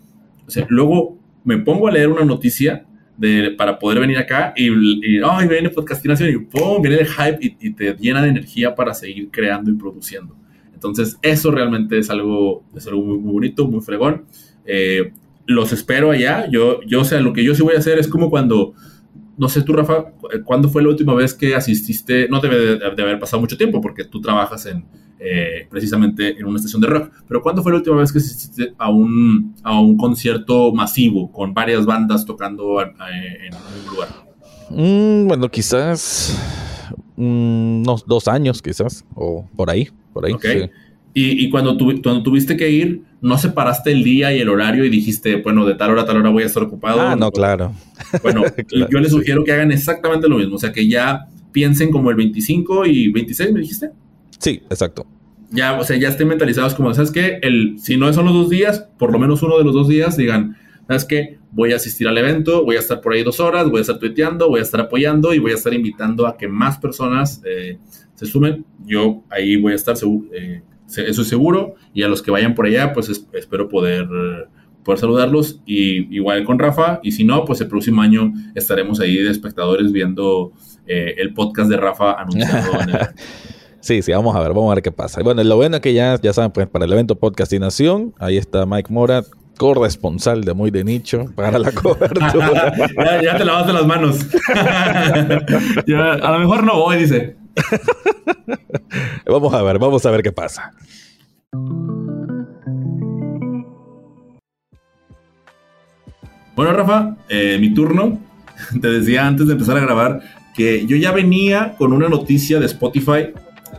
o 0.47 0.51
sea, 0.51 0.67
luego 0.69 1.19
me 1.43 1.59
pongo 1.59 1.89
a 1.89 1.93
leer 1.93 2.09
una 2.09 2.25
noticia 2.25 2.87
de, 3.17 3.53
para 3.57 3.79
poder 3.79 4.01
venir 4.01 4.19
acá 4.19 4.53
y, 4.57 4.69
y 4.69 5.21
ay, 5.25 5.49
viene 5.49 5.69
podcastinación 5.71 6.31
y 6.31 6.39
pum, 6.39 6.83
viene 6.83 6.99
el 6.99 7.07
hype 7.07 7.39
y, 7.61 7.71
te 7.73 7.95
llena 7.95 8.23
de 8.23 8.29
energía 8.29 8.75
para 8.75 8.95
seguir 8.95 9.31
creando 9.31 9.71
y 9.71 9.75
produciendo. 9.75 10.37
Entonces, 10.73 11.19
eso 11.23 11.51
realmente 11.51 11.99
es 11.99 12.11
algo, 12.11 12.63
es 12.77 12.87
algo 12.87 13.03
muy, 13.03 13.19
bonito, 13.19 13.67
muy 13.67 13.81
fregón. 13.81 14.27
Eh, 14.67 15.13
los 15.47 15.73
espero 15.73 16.11
allá. 16.11 16.47
Yo, 16.51 16.83
yo, 16.83 17.01
o 17.01 17.05
sea, 17.05 17.21
lo 17.21 17.33
que 17.33 17.43
yo 17.43 17.55
sí 17.55 17.63
voy 17.63 17.75
a 17.75 17.79
hacer 17.79 17.99
es 17.99 18.09
como 18.09 18.29
cuando 18.29 18.75
no 19.37 19.49
sé 19.49 19.63
tú, 19.63 19.73
Rafa, 19.73 20.13
¿cuándo 20.45 20.69
fue 20.69 20.83
la 20.83 20.89
última 20.89 21.15
vez 21.15 21.35
que 21.35 21.55
asististe? 21.55 22.29
No 22.29 22.41
debe 22.41 22.77
de, 22.79 22.85
haber 22.85 23.19
pasado 23.19 23.41
mucho 23.41 23.57
tiempo 23.57 23.81
porque 23.81 24.05
tú 24.05 24.21
trabajas 24.21 24.67
en 24.67 24.85
eh, 25.19 25.67
precisamente 25.71 26.39
en 26.39 26.45
una 26.45 26.57
estación 26.57 26.83
de 26.83 26.89
rock, 26.89 27.11
pero 27.27 27.41
¿cuándo 27.41 27.63
fue 27.63 27.73
la 27.73 27.79
última 27.79 27.97
vez 27.97 28.13
que 28.13 28.19
asististe 28.19 28.75
a 28.77 28.91
un, 28.91 29.55
a 29.63 29.81
un 29.81 29.97
concierto 29.97 30.73
masivo 30.73 31.33
con 31.33 31.55
varias 31.55 31.87
bandas 31.87 32.27
tocando 32.27 32.83
en, 32.83 32.91
un 32.91 33.91
lugar? 33.91 34.09
Mm, 34.71 35.27
bueno, 35.27 35.49
quizás 35.49 36.39
unos 37.17 38.05
dos 38.07 38.29
años, 38.29 38.61
quizás, 38.61 39.05
o 39.15 39.49
por 39.57 39.71
ahí, 39.71 39.89
por 40.13 40.27
ahí. 40.27 40.35
Y, 41.17 41.49
cuando, 41.49 41.79
cuando 41.79 42.23
tuviste 42.23 42.57
que 42.57 42.71
ir, 42.71 43.03
¿no 43.25 43.39
separaste 43.39 43.91
el 43.91 44.05
día 44.05 44.35
y 44.35 44.41
el 44.41 44.51
horario 44.51 44.85
y 44.85 44.91
dijiste, 44.91 45.37
bueno, 45.37 45.65
de 45.65 45.75
tal 45.77 45.93
hora 45.93 46.03
a 46.03 46.05
tal 46.05 46.19
hora 46.19 46.29
voy 46.29 46.43
a 46.43 46.47
estar 46.47 46.63
ocupado? 46.63 47.01
Ah, 47.01 47.17
no, 47.17 47.31
claro. 47.31 47.73
Bueno, 48.23 48.43
yo 48.91 49.01
les 49.01 49.13
sugiero 49.13 49.43
que 49.45 49.51
hagan 49.51 49.73
exactamente 49.73 50.29
lo 50.29 50.37
mismo, 50.37 50.57
o 50.57 50.59
sea, 50.59 50.73
que 50.73 50.87
ya 50.87 51.27
piensen 51.51 51.91
como 51.91 52.11
el 52.11 52.17
25 52.17 52.85
y 52.85 53.11
26, 53.11 53.53
¿me 53.53 53.61
dijiste? 53.61 53.93
Sí, 54.39 54.61
exacto. 54.69 55.07
Ya, 55.51 55.73
o 55.81 55.85
sea, 55.85 55.97
ya 55.97 56.09
estén 56.09 56.29
mentalizados 56.29 56.75
como, 56.75 56.93
¿sabes 56.93 57.11
qué? 57.11 57.39
El, 57.41 57.79
si 57.79 57.97
no 57.97 58.13
son 58.13 58.27
los 58.27 58.35
dos 58.35 58.51
días, 58.51 58.87
por 58.99 59.11
lo 59.11 59.19
menos 59.19 59.43
uno 59.43 59.57
de 59.57 59.65
los 59.65 59.73
dos 59.73 59.89
días, 59.89 60.19
digan, 60.19 60.59
¿sabes 60.87 61.07
qué? 61.07 61.39
Voy 61.51 61.73
a 61.73 61.77
asistir 61.77 62.07
al 62.07 62.19
evento, 62.19 62.63
voy 62.63 62.77
a 62.77 62.81
estar 62.81 63.01
por 63.01 63.15
ahí 63.15 63.23
dos 63.23 63.41
horas, 63.41 63.71
voy 63.71 63.79
a 63.79 63.81
estar 63.81 63.99
tuiteando, 63.99 64.51
voy 64.51 64.61
a 64.61 64.65
estar 64.65 64.83
apoyando 64.83 65.33
y 65.33 65.39
voy 65.39 65.53
a 65.53 65.55
estar 65.55 65.73
invitando 65.73 66.27
a 66.27 66.37
que 66.37 66.47
más 66.47 66.77
personas 66.77 67.41
eh, 67.47 67.79
se 68.17 68.27
sumen. 68.27 68.67
Yo 68.85 69.23
ahí 69.31 69.57
voy 69.57 69.73
a 69.73 69.77
estar, 69.77 69.97
eh, 70.35 70.61
eso 70.99 71.23
es 71.23 71.29
seguro, 71.29 71.75
y 71.93 72.03
a 72.03 72.09
los 72.09 72.23
que 72.23 72.31
vayan 72.31 72.55
por 72.55 72.67
allá, 72.67 72.93
pues 72.93 73.09
espero 73.33 73.69
poder, 73.69 74.07
poder 74.85 74.99
saludarlos, 74.99 75.61
y 75.67 76.15
igual 76.15 76.45
con 76.45 76.59
Rafa, 76.59 77.01
y 77.03 77.13
si 77.13 77.25
no, 77.25 77.45
pues 77.45 77.61
el 77.61 77.69
próximo 77.69 78.03
año 78.03 78.33
estaremos 78.55 79.01
ahí 79.01 79.17
de 79.17 79.31
espectadores 79.31 79.93
viendo 79.93 80.53
eh, 80.87 81.15
el 81.19 81.33
podcast 81.35 81.71
de 81.71 81.77
Rafa 81.77 82.21
anunciado 82.21 82.81
en 82.81 82.91
el... 82.91 82.99
Sí, 83.85 84.01
sí, 84.01 84.13
vamos 84.13 84.35
a 84.35 84.41
ver, 84.41 84.55
vamos 84.55 84.73
a 84.73 84.77
ver 84.77 84.83
qué 84.83 84.93
pasa. 84.93 85.23
Bueno, 85.23 85.45
lo 85.45 85.57
bueno 85.57 85.77
es 85.77 85.83
que 85.83 85.93
ya, 85.93 86.19
ya 86.19 86.33
saben, 86.33 86.53
pues 86.53 86.67
para 86.67 86.87
el 86.87 86.93
evento 86.95 87.17
Podcastinación, 87.17 88.15
ahí 88.19 88.39
está 88.39 88.65
Mike 88.65 88.91
Mora, 88.91 89.25
corresponsal 89.59 90.43
de 90.43 90.55
Muy 90.55 90.71
de 90.71 90.85
Nicho 90.85 91.27
para 91.35 91.59
la 91.59 91.71
cobertura. 91.83 92.75
ya, 92.97 93.23
ya, 93.23 93.37
te 93.37 93.45
lavaste 93.45 93.75
las 93.75 93.87
manos. 93.87 94.27
a 94.57 96.33
lo 96.33 96.39
mejor 96.39 96.65
no 96.65 96.79
voy, 96.79 96.97
dice. 96.97 97.37
vamos 99.27 99.55
a 99.55 99.63
ver, 99.63 99.79
vamos 99.79 100.05
a 100.07 100.11
ver 100.11 100.23
qué 100.23 100.33
pasa. 100.33 100.73
Bueno, 106.57 106.73
Rafa, 106.73 107.17
eh, 107.29 107.59
mi 107.61 107.75
turno. 107.75 108.21
Te 108.81 108.89
decía 108.89 109.27
antes 109.27 109.47
de 109.47 109.55
empezar 109.55 109.77
a 109.77 109.81
grabar 109.81 110.21
que 110.55 110.87
yo 110.87 110.97
ya 110.97 111.13
venía 111.13 111.75
con 111.77 111.93
una 111.93 112.09
noticia 112.09 112.61
de 112.61 112.67
Spotify, 112.67 113.33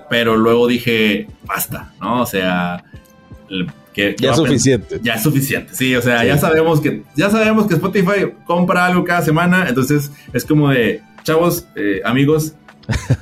pero 0.09 0.35
luego 0.35 0.67
dije, 0.67 1.27
basta, 1.45 1.93
¿no? 2.01 2.21
O 2.21 2.25
sea, 2.25 2.83
que, 3.93 4.15
ya 4.19 4.31
es 4.31 4.37
suficiente. 4.37 4.99
Ya 5.01 5.13
es 5.13 5.23
suficiente, 5.23 5.73
sí, 5.73 5.95
o 5.95 6.01
sea, 6.01 6.25
ya 6.25 6.37
sabemos 6.37 6.81
que 6.81 7.03
ya 7.15 7.29
sabemos 7.29 7.67
que 7.67 7.75
Spotify 7.75 8.33
compra 8.45 8.85
algo 8.85 9.05
cada 9.05 9.21
semana, 9.21 9.67
entonces 9.69 10.11
es 10.33 10.43
como 10.43 10.69
de, 10.69 11.01
chavos, 11.23 11.65
eh, 11.77 12.01
amigos, 12.03 12.55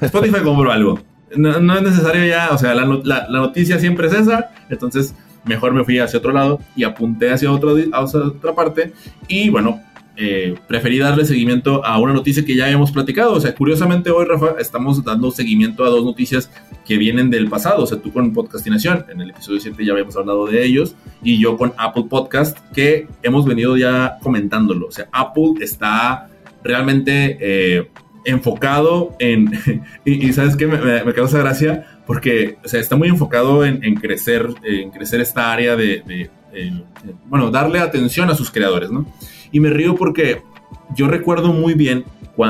Spotify 0.02 0.42
compró 0.44 0.72
algo. 0.72 1.00
No, 1.36 1.76
es 1.76 1.82
necesario 1.82 2.26
ya, 2.26 2.50
o 2.52 2.58
sea, 2.58 2.76
la, 2.76 3.28
noticia 3.30 3.80
siempre 3.80 4.08
es 4.08 4.14
esa, 4.14 4.52
entonces 4.70 5.16
mejor 5.46 5.74
me 5.74 5.84
fui 5.84 5.98
hacia 5.98 6.20
otro 6.20 6.32
lado 6.32 6.60
y 6.76 6.84
apunté 6.84 7.32
hacia, 7.32 7.52
otro, 7.52 7.76
hacia 7.92 8.20
otra 8.20 8.54
parte 8.54 8.94
y 9.28 9.50
bueno, 9.50 9.82
eh, 10.16 10.54
preferí 10.68 11.00
darle 11.00 11.26
seguimiento 11.26 11.84
a 11.84 11.98
una 11.98 12.14
noticia 12.14 12.46
que 12.46 12.56
ya 12.56 12.70
hemos 12.70 12.92
platicado. 12.92 13.34
O 13.34 13.40
sea, 13.40 13.56
curiosamente 13.56 14.12
hoy, 14.12 14.26
Rafa, 14.26 14.56
estamos 14.60 15.04
dando 15.04 15.32
seguimiento 15.32 15.84
a 15.84 15.90
dos 15.90 16.06
noticias 16.06 16.52
que 16.86 16.98
vienen 16.98 17.32
del 17.32 17.50
pasado. 17.50 17.84
O 17.84 17.88
sea, 17.88 18.00
tú 18.00 18.14
con 18.14 18.32
Podcastinación, 18.32 19.06
en 19.10 19.22
el 19.22 19.32
episodio 19.32 19.60
7 19.60 19.84
ya 19.84 19.94
habíamos 19.94 20.16
hablado 20.16 20.46
de 20.46 20.64
ellos, 20.64 20.96
y 21.24 21.40
yo 21.40 21.58
con 21.58 21.74
Apple 21.78 22.06
Podcast, 22.10 22.60
que 22.74 23.08
hemos 23.24 23.46
venido 23.46 23.76
ya 23.76 24.18
comentándolo. 24.22 24.88
O 24.88 24.92
sea, 24.92 25.08
Apple 25.12 25.54
está 25.62 26.30
realmente 26.64 27.38
eh, 27.42 27.90
enfocado 28.26 29.16
en... 29.20 29.52
y, 30.06 30.32
¿sabes 30.34 30.56
qué? 30.56 30.68
Me, 30.68 31.14
causa 31.14 31.40
gracia 31.40 31.86
porque, 32.06 32.58
está 32.64 32.96
muy 32.96 33.08
enfocado 33.08 33.66
en, 33.66 33.96
crecer, 33.96 34.48
en 34.64 34.92
crecer 34.92 35.22
esta 35.22 35.52
área 35.52 35.76
de, 35.76 36.30
bueno, 37.28 37.50
darle 37.52 37.80
atención 37.80 38.30
a 38.30 38.36
sus 38.36 38.52
creadores, 38.52 38.92
¿no? 38.92 39.06
Y 39.52 39.60
me 39.60 39.70
río 39.70 39.96
porque 39.96 40.42
yo 40.96 41.08
recuerdo 41.08 41.54
muy 41.54 41.74
bien 41.74 42.06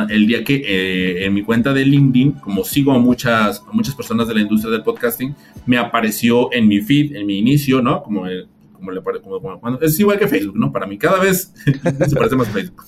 el 0.09 0.27
día 0.27 0.43
que 0.43 0.55
eh, 0.55 1.25
en 1.25 1.33
mi 1.33 1.43
cuenta 1.43 1.73
de 1.73 1.85
LinkedIn, 1.85 2.33
como 2.33 2.63
sigo 2.63 2.93
a 2.93 2.99
muchas, 2.99 3.61
muchas 3.71 3.95
personas 3.95 4.27
de 4.27 4.35
la 4.35 4.41
industria 4.41 4.71
del 4.71 4.83
podcasting, 4.83 5.35
me 5.65 5.77
apareció 5.77 6.51
en 6.53 6.67
mi 6.67 6.79
feed, 6.81 7.15
en 7.15 7.27
mi 7.27 7.37
inicio, 7.37 7.81
¿no? 7.81 8.01
Como, 8.01 8.25
como 8.73 8.91
le 8.91 9.01
como, 9.01 9.41
como, 9.41 9.79
es 9.81 9.99
igual 9.99 10.17
que 10.17 10.27
Facebook, 10.27 10.57
¿no? 10.57 10.71
Para 10.71 10.87
mí 10.87 10.97
cada 10.97 11.19
vez 11.19 11.53
se 11.65 12.15
parece 12.15 12.35
más 12.35 12.47
a 12.47 12.51
Facebook. 12.51 12.83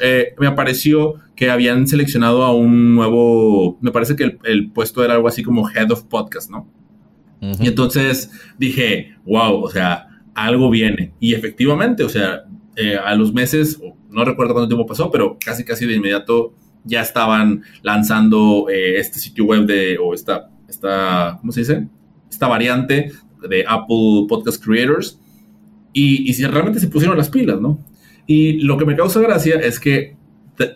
Eh, 0.00 0.34
me 0.38 0.46
apareció 0.46 1.14
que 1.36 1.50
habían 1.50 1.86
seleccionado 1.86 2.42
a 2.42 2.54
un 2.54 2.94
nuevo, 2.94 3.78
me 3.80 3.92
parece 3.92 4.16
que 4.16 4.38
el, 4.44 4.70
puesto 4.70 5.04
era 5.04 5.14
algo 5.14 5.28
así 5.28 5.42
como 5.42 5.68
Head 5.68 5.90
of 5.90 6.04
Podcast, 6.04 6.50
¿no? 6.50 6.68
Y 7.40 7.68
entonces 7.68 8.30
dije, 8.58 9.14
wow, 9.24 9.62
o 9.62 9.70
sea, 9.70 10.08
algo 10.34 10.68
viene. 10.68 11.14
Y 11.20 11.32
efectivamente, 11.32 12.04
o 12.04 12.08
sea, 12.10 12.44
eh, 12.76 12.96
a 12.96 13.14
los 13.14 13.32
meses, 13.32 13.80
no 14.10 14.24
recuerdo 14.26 14.52
cuánto 14.52 14.68
tiempo 14.68 14.86
pasó, 14.86 15.10
pero 15.10 15.38
casi 15.42 15.64
casi 15.64 15.86
de 15.86 15.94
inmediato 15.94 16.52
ya 16.84 17.00
estaban 17.00 17.62
lanzando 17.82 18.66
eh, 18.68 18.98
este 18.98 19.18
sitio 19.18 19.46
web 19.46 19.64
de, 19.64 19.96
o 19.98 20.12
esta, 20.12 20.50
esta, 20.68 21.38
¿cómo 21.40 21.52
se 21.52 21.60
dice? 21.60 21.88
Esta 22.30 22.46
variante 22.46 23.12
de 23.48 23.64
Apple 23.66 24.26
Podcast 24.28 24.62
Creators. 24.62 25.18
Y, 25.92 26.28
y 26.28 26.34
si 26.34 26.44
realmente 26.44 26.78
se 26.78 26.88
pusieron 26.88 27.16
las 27.16 27.30
pilas, 27.30 27.60
¿no? 27.60 27.78
Y 28.32 28.52
lo 28.60 28.76
que 28.76 28.84
me 28.84 28.94
causa 28.94 29.18
gracia 29.18 29.56
es 29.56 29.80
que, 29.80 30.14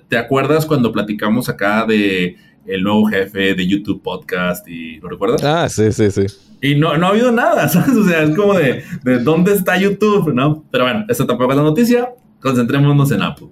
¿te, 0.08 0.18
acuerdas 0.18 0.66
cuando 0.66 0.90
platicamos 0.90 1.48
acá 1.48 1.86
de 1.86 2.34
el 2.66 2.82
nuevo 2.82 3.04
jefe 3.04 3.54
de 3.54 3.68
YouTube 3.68 4.02
Podcast 4.02 4.66
y 4.66 4.98
¿lo 4.98 5.08
recuerdas? 5.08 5.44
Ah, 5.44 5.68
sí, 5.68 5.92
sí, 5.92 6.10
sí. 6.10 6.26
Y 6.60 6.74
no, 6.74 6.98
no 6.98 7.06
ha 7.06 7.10
habido 7.10 7.30
nada, 7.30 7.68
¿sabes? 7.68 7.96
O 7.96 8.02
sea, 8.02 8.24
es 8.24 8.34
como 8.34 8.54
de, 8.54 8.82
de 9.04 9.20
¿dónde 9.20 9.52
está 9.52 9.78
YouTube? 9.78 10.34
¿No? 10.34 10.64
Pero 10.72 10.82
bueno, 10.82 11.04
esa 11.08 11.28
tampoco 11.28 11.52
es 11.52 11.56
la 11.56 11.62
noticia. 11.62 12.08
Concentrémonos 12.40 13.12
en 13.12 13.22
Apple. 13.22 13.50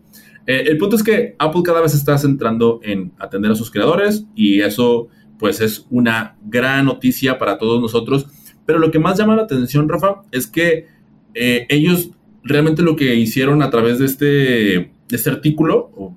Eh, 0.49 0.65
el 0.67 0.79
punto 0.79 0.97
es 0.97 1.05
que 1.05 1.37
Apple 1.39 1.63
cada 1.65 1.81
vez 1.81 1.95
está 1.95 2.19
centrando 2.19 2.81
en 2.83 3.13
atender 3.21 3.53
a 3.53 3.55
sus 3.55 3.71
creadores 3.71 4.27
y 4.35 4.63
eso 4.63 5.11
pues 5.39 5.61
es 5.61 5.87
una 5.91 6.37
gran 6.43 6.87
noticia 6.87 7.39
para 7.39 7.57
todos 7.57 7.81
nosotros. 7.81 8.27
Pero 8.67 8.81
lo 8.81 8.91
que 8.91 8.99
más 8.99 9.17
llama 9.17 9.37
la 9.37 9.43
atención, 9.43 9.89
Rafa, 9.89 10.23
es 10.33 10.49
que 10.49 10.89
eh, 11.35 11.67
ellos 11.69 12.11
realmente 12.43 12.83
lo 12.83 12.97
que 12.97 13.15
hicieron 13.15 13.63
a 13.63 13.71
través 13.71 13.99
de 13.99 14.07
este, 14.07 14.27
de 14.27 14.91
este 15.11 15.31
artículo, 15.31 16.17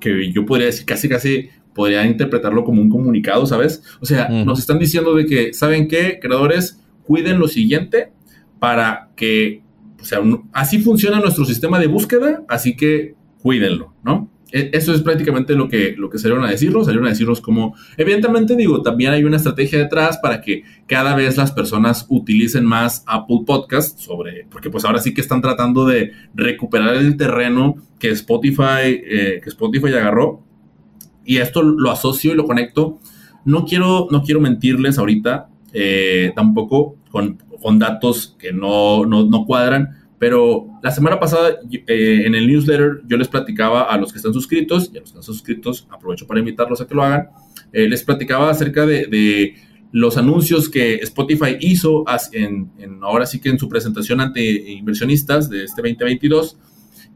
que 0.00 0.32
yo 0.32 0.44
podría 0.44 0.66
decir 0.66 0.86
casi 0.86 1.08
casi 1.08 1.48
podría 1.74 2.06
interpretarlo 2.06 2.64
como 2.64 2.80
un 2.80 2.88
comunicado, 2.88 3.46
¿sabes? 3.46 3.82
O 4.00 4.06
sea, 4.06 4.28
nos 4.28 4.58
están 4.60 4.78
diciendo 4.78 5.14
de 5.14 5.26
que, 5.26 5.52
¿saben 5.52 5.88
qué? 5.88 6.18
Creadores, 6.20 6.80
cuiden 7.02 7.38
lo 7.38 7.48
siguiente 7.48 8.12
para 8.58 9.10
que, 9.16 9.62
o 10.00 10.04
sea, 10.04 10.20
así 10.52 10.78
funciona 10.78 11.20
nuestro 11.20 11.44
sistema 11.44 11.78
de 11.78 11.88
búsqueda, 11.88 12.44
así 12.48 12.76
que 12.76 13.14
cuídenlo, 13.42 13.92
¿no? 14.04 14.30
E, 14.52 14.70
eso 14.72 14.94
es 14.94 15.02
prácticamente 15.02 15.54
lo 15.54 15.68
que, 15.68 15.94
lo 15.96 16.10
que 16.10 16.18
salieron 16.18 16.44
a 16.44 16.50
decirnos, 16.50 16.86
salieron 16.86 17.06
a 17.06 17.10
decirnos 17.10 17.40
como, 17.40 17.74
evidentemente 17.96 18.56
digo, 18.56 18.82
también 18.82 19.12
hay 19.12 19.24
una 19.24 19.36
estrategia 19.36 19.78
detrás 19.78 20.18
para 20.18 20.40
que 20.40 20.64
cada 20.86 21.14
vez 21.14 21.36
las 21.36 21.52
personas 21.52 22.06
utilicen 22.08 22.64
más 22.64 23.02
Apple 23.06 23.40
Podcast 23.46 23.98
sobre, 23.98 24.46
porque 24.50 24.70
pues 24.70 24.84
ahora 24.84 25.00
sí 25.00 25.14
que 25.14 25.20
están 25.20 25.42
tratando 25.42 25.86
de 25.86 26.12
recuperar 26.34 26.94
el 26.96 27.16
terreno 27.16 27.76
que 27.98 28.10
Spotify, 28.10 29.00
eh, 29.04 29.40
que 29.42 29.48
Spotify 29.48 29.88
agarró 29.94 30.42
y 31.24 31.38
esto 31.38 31.62
lo 31.62 31.90
asocio 31.90 32.32
y 32.32 32.36
lo 32.36 32.44
conecto. 32.44 32.98
No 33.44 33.64
quiero, 33.64 34.08
no 34.10 34.22
quiero 34.22 34.40
mentirles 34.40 34.98
ahorita, 34.98 35.48
eh, 35.72 36.32
tampoco 36.34 36.96
con, 37.10 37.38
con, 37.62 37.78
datos 37.78 38.36
que 38.38 38.52
no, 38.52 39.04
no, 39.06 39.24
no, 39.24 39.44
cuadran, 39.44 40.03
pero 40.18 40.66
la 40.82 40.90
semana 40.90 41.18
pasada 41.18 41.58
eh, 41.70 42.22
en 42.24 42.34
el 42.34 42.46
newsletter 42.46 43.02
yo 43.06 43.16
les 43.16 43.28
platicaba 43.28 43.82
a 43.82 43.96
los 43.98 44.12
que 44.12 44.18
están 44.18 44.32
suscritos, 44.32 44.90
y 44.92 44.96
a 44.96 45.00
los 45.00 45.12
que 45.12 45.18
están 45.18 45.22
suscritos 45.22 45.86
aprovecho 45.90 46.26
para 46.26 46.40
invitarlos 46.40 46.80
a 46.80 46.86
que 46.86 46.94
lo 46.94 47.02
hagan, 47.02 47.28
eh, 47.72 47.88
les 47.88 48.02
platicaba 48.02 48.50
acerca 48.50 48.86
de, 48.86 49.06
de, 49.06 49.54
los 49.92 50.16
anuncios 50.16 50.68
que 50.68 50.96
Spotify 50.96 51.56
hizo 51.60 52.04
en, 52.32 52.72
en, 52.78 52.98
ahora 53.04 53.26
sí 53.26 53.40
que 53.40 53.48
en 53.48 53.60
su 53.60 53.68
presentación 53.68 54.20
ante 54.20 54.42
inversionistas 54.72 55.48
de 55.48 55.62
este 55.62 55.82
2022 55.82 56.58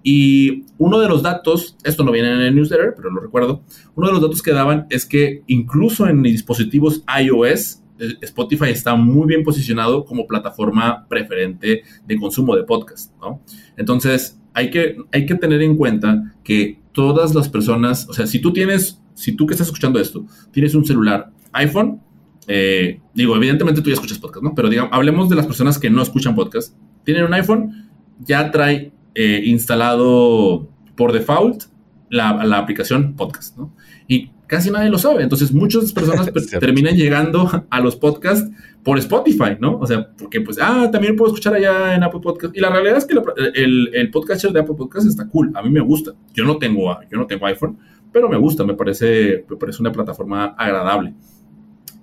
y 0.02 0.64
uno 0.78 1.00
de 1.00 1.08
los 1.08 1.22
datos, 1.22 1.76
esto 1.82 2.04
no 2.04 2.12
viene 2.12 2.32
en 2.32 2.40
el 2.40 2.54
newsletter, 2.54 2.94
pero 2.96 3.10
lo 3.10 3.20
recuerdo, 3.20 3.64
uno 3.96 4.06
de 4.06 4.12
los 4.12 4.22
datos 4.22 4.42
que 4.42 4.52
daban 4.52 4.86
es 4.90 5.06
que 5.06 5.42
incluso 5.48 6.06
en 6.06 6.22
dispositivos 6.22 7.02
iOS, 7.20 7.82
Spotify 8.20 8.70
está 8.70 8.94
muy 8.94 9.26
bien 9.26 9.42
posicionado 9.42 10.04
como 10.04 10.26
plataforma 10.26 11.06
preferente 11.08 11.82
de 12.06 12.16
consumo 12.16 12.56
de 12.56 12.64
podcast, 12.64 13.12
¿no? 13.20 13.42
Entonces, 13.76 14.40
hay 14.54 14.70
que, 14.70 14.96
hay 15.12 15.26
que 15.26 15.34
tener 15.34 15.62
en 15.62 15.76
cuenta 15.76 16.34
que 16.42 16.80
todas 16.92 17.34
las 17.34 17.48
personas, 17.48 18.08
o 18.08 18.12
sea, 18.12 18.26
si 18.26 18.40
tú 18.40 18.52
tienes, 18.52 19.00
si 19.14 19.32
tú 19.32 19.46
que 19.46 19.54
estás 19.54 19.68
escuchando 19.68 20.00
esto, 20.00 20.26
tienes 20.50 20.74
un 20.74 20.84
celular 20.84 21.30
iPhone, 21.52 22.00
eh, 22.46 23.00
digo, 23.14 23.36
evidentemente 23.36 23.82
tú 23.82 23.90
ya 23.90 23.94
escuchas 23.94 24.18
podcast, 24.18 24.42
¿no? 24.42 24.54
Pero 24.54 24.68
digamos, 24.68 24.92
hablemos 24.92 25.28
de 25.28 25.36
las 25.36 25.46
personas 25.46 25.78
que 25.78 25.90
no 25.90 26.02
escuchan 26.02 26.34
podcast. 26.34 26.74
Tienen 27.04 27.24
un 27.24 27.34
iPhone, 27.34 27.90
ya 28.20 28.50
trae 28.50 28.92
eh, 29.14 29.42
instalado 29.44 30.68
por 30.96 31.12
default 31.12 31.64
la, 32.10 32.58
aplicación 32.58 33.14
podcast, 33.14 33.56
¿no? 33.56 33.74
Y 34.06 34.30
casi 34.48 34.70
nadie 34.70 34.90
lo 34.90 34.98
sabe. 34.98 35.22
Entonces, 35.22 35.52
muchas 35.52 35.92
personas 35.92 36.28
terminan 36.60 36.96
llegando 36.96 37.66
a 37.70 37.80
los 37.80 37.94
podcasts 37.94 38.50
por 38.82 38.98
Spotify, 38.98 39.56
¿no? 39.60 39.78
O 39.78 39.86
sea, 39.86 40.10
porque 40.18 40.40
pues, 40.40 40.58
ah, 40.60 40.88
también 40.90 41.14
puedo 41.14 41.30
escuchar 41.30 41.54
allá 41.54 41.94
en 41.94 42.02
Apple 42.02 42.20
Podcast. 42.20 42.56
Y 42.56 42.60
la 42.60 42.70
realidad 42.70 42.96
es 42.96 43.04
que 43.04 43.14
el, 43.54 43.90
el 43.94 44.10
podcaster 44.10 44.50
de 44.50 44.60
Apple 44.60 44.74
Podcast 44.76 45.06
está 45.06 45.28
cool. 45.28 45.52
A 45.54 45.62
mí 45.62 45.70
me 45.70 45.80
gusta. 45.80 46.12
Yo 46.34 46.44
no 46.44 46.58
tengo, 46.58 46.98
yo 47.08 47.18
no 47.18 47.26
tengo 47.26 47.46
iPhone, 47.46 47.78
pero 48.10 48.28
me 48.28 48.36
gusta. 48.36 48.64
Me 48.64 48.74
parece, 48.74 49.44
me 49.48 49.56
parece 49.56 49.80
una 49.80 49.92
plataforma 49.92 50.46
agradable. 50.58 51.14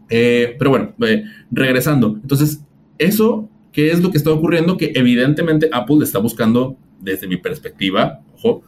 Eh, 0.10 0.56
pero 0.58 0.70
bueno, 0.70 0.94
eh, 1.06 1.26
regresando. 1.52 2.20
Entonces, 2.22 2.64
eso, 2.98 3.50
¿qué 3.72 3.92
es 3.92 4.02
lo 4.02 4.12
que 4.12 4.18
está 4.18 4.32
ocurriendo? 4.32 4.78
Que 4.78 4.94
evidentemente 4.96 5.70
Apple 5.72 5.98
está 6.04 6.20
buscando 6.20 6.78
desde 7.00 7.28
mi 7.28 7.38
perspectiva, 7.38 8.22
ojo, 8.36 8.64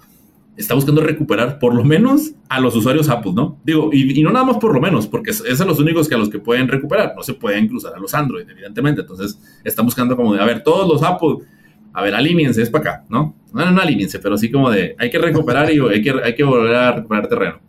está 0.58 0.74
buscando 0.74 1.02
recuperar 1.02 1.60
por 1.60 1.76
lo 1.76 1.84
menos 1.84 2.34
a 2.50 2.60
los 2.60 2.76
usuarios 2.76 3.10
Apple, 3.10 3.32
¿no? 3.36 3.60
Digo, 3.63 3.91
y, 3.93 4.22
no 4.24 4.32
nada 4.32 4.43
más 4.43 4.58
por 4.58 4.74
lo 4.74 4.82
menos, 4.82 5.08
porque 5.08 5.30
es, 5.30 5.60
los 5.60 5.80
únicos 5.80 6.10
que 6.10 6.15
a 6.15 6.17
los 6.17 6.30
que 6.30 6.39
pueden 6.39 6.67
recuperar, 6.67 7.13
no 7.15 7.24
se 7.24 7.36
pueden 7.36 7.67
cruzar 7.67 7.93
a 7.96 8.00
los 8.00 8.13
Android, 8.13 8.50
evidentemente. 8.50 9.02
Entonces, 9.02 9.39
está 9.63 9.84
buscando 9.84 10.15
como 10.15 10.34
de, 10.34 10.41
a 10.41 10.46
ver, 10.46 10.63
todos 10.63 10.88
los 10.88 11.04
Apple, 11.04 11.46
a 11.93 12.02
ver, 12.02 12.15
alíñense, 12.15 12.62
es 12.62 12.70
para 12.70 12.89
acá, 12.91 13.06
¿no? 13.10 13.36
No, 13.54 13.72
no, 13.72 13.82
alíñense, 13.82 14.20
pero 14.20 14.36
así 14.36 14.50
como 14.52 14.72
de, 14.72 14.96
hay 14.98 15.10
que 15.10 15.20
recuperar 15.20 15.72
y 15.72 15.80
hay 15.91 16.02
que, 16.02 16.13
hay 16.24 16.36
que 16.36 16.43
volver 16.43 16.76
a 16.76 16.91
recuperar 16.91 17.28
terreno. 17.28 17.60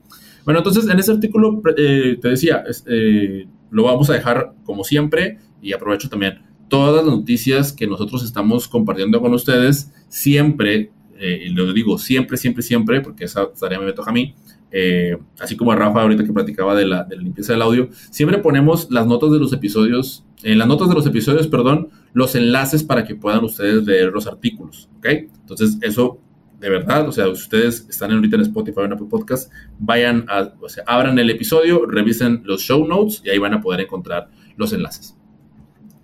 Bueno, 0.45 0.61
entonces, 0.61 0.89
en 0.89 0.99
ese 0.99 1.13
artículo 1.13 1.61
eh, 1.77 2.19
te 2.21 2.29
decía, 2.29 2.65
eh, 2.87 3.47
lo 3.71 3.83
vamos 3.83 4.09
a 4.09 4.15
dejar 4.15 4.55
como 4.65 4.83
siempre 4.83 5.39
y 5.61 5.75
aprovecho 5.75 6.09
también 6.09 6.41
todas 6.69 7.05
las 7.05 7.15
noticias 7.15 7.73
que 7.73 7.87
nosotros 7.87 8.25
estamos 8.25 8.69
compartiendo 8.69 9.21
con 9.21 9.35
ustedes, 9.35 9.93
siempre 10.09 10.91
eh, 11.19 11.45
y 11.47 11.49
lo 11.51 11.73
digo 11.73 11.99
siempre, 11.99 12.37
siempre, 12.37 12.63
siempre, 12.63 13.01
porque 13.01 13.25
esa 13.25 13.53
tarea 13.53 13.81
me 13.81 13.93
toca 13.93 14.11
a 14.11 14.15
mí, 14.15 14.35
eh, 14.71 15.17
así 15.41 15.57
como 15.57 15.73
a 15.73 15.77
Rafa 15.77 16.03
ahorita 16.03 16.25
que 16.25 16.33
platicaba 16.33 16.75
de 16.75 16.87
la, 16.87 17.05
de 17.05 17.17
la, 17.17 17.23
limpieza 17.23 17.53
del 17.53 17.63
audio, 17.63 17.89
siempre 18.11 18.39
ponemos 18.39 18.91
las 18.91 19.07
notas 19.07 19.33
de 19.33 19.39
los 19.39 19.53
episodios, 19.53 20.25
en 20.43 20.59
las 20.59 20.69
notas 20.69 20.89
de 20.89 20.95
los 20.95 21.07
episodios, 21.07 21.49
perdón, 21.49 21.89
los 22.13 22.35
enlaces 22.35 22.85
para 22.85 23.05
que 23.05 23.15
puedan 23.15 23.45
ustedes 23.45 23.85
leer 23.85 24.13
los 24.13 24.27
artículos, 24.27 24.89
¿ok? 24.99 25.07
Entonces, 25.41 25.79
eso 25.83 26.21
de 26.61 26.71
verdad, 26.71 27.09
o 27.09 27.13
sea, 27.13 27.27
si 27.27 27.31
ustedes 27.33 27.87
están 27.89 28.11
ahorita 28.11 28.37
en 28.37 28.43
Spotify 28.43 28.81
o 28.81 28.85
en 28.85 28.93
Apple 28.93 29.07
Podcast, 29.09 29.53
vayan 29.79 30.25
a, 30.29 30.53
o 30.61 30.69
sea, 30.69 30.83
abran 30.87 31.19
el 31.19 31.31
episodio, 31.31 31.87
revisen 31.87 32.43
los 32.45 32.63
show 32.63 32.87
notes 32.87 33.23
y 33.25 33.31
ahí 33.31 33.39
van 33.39 33.55
a 33.55 33.61
poder 33.61 33.81
encontrar 33.81 34.29
los 34.57 34.73
enlaces. 34.73 35.18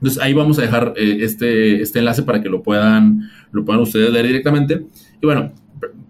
Entonces 0.05 0.23
ahí 0.23 0.35
vamos 0.35 0.59
a 0.59 0.63
dejar 0.63 0.93
eh, 0.99 1.21
este, 1.21 1.81
este 1.81 1.99
enlace 1.99 2.25
para 2.25 2.43
que 2.43 2.51
lo 2.51 2.63
puedan, 2.63 3.31
lo 3.53 3.65
puedan 3.65 3.81
ustedes 3.81 4.11
leer 4.11 4.27
directamente. 4.27 4.85
Y 5.23 5.25
bueno, 5.25 5.55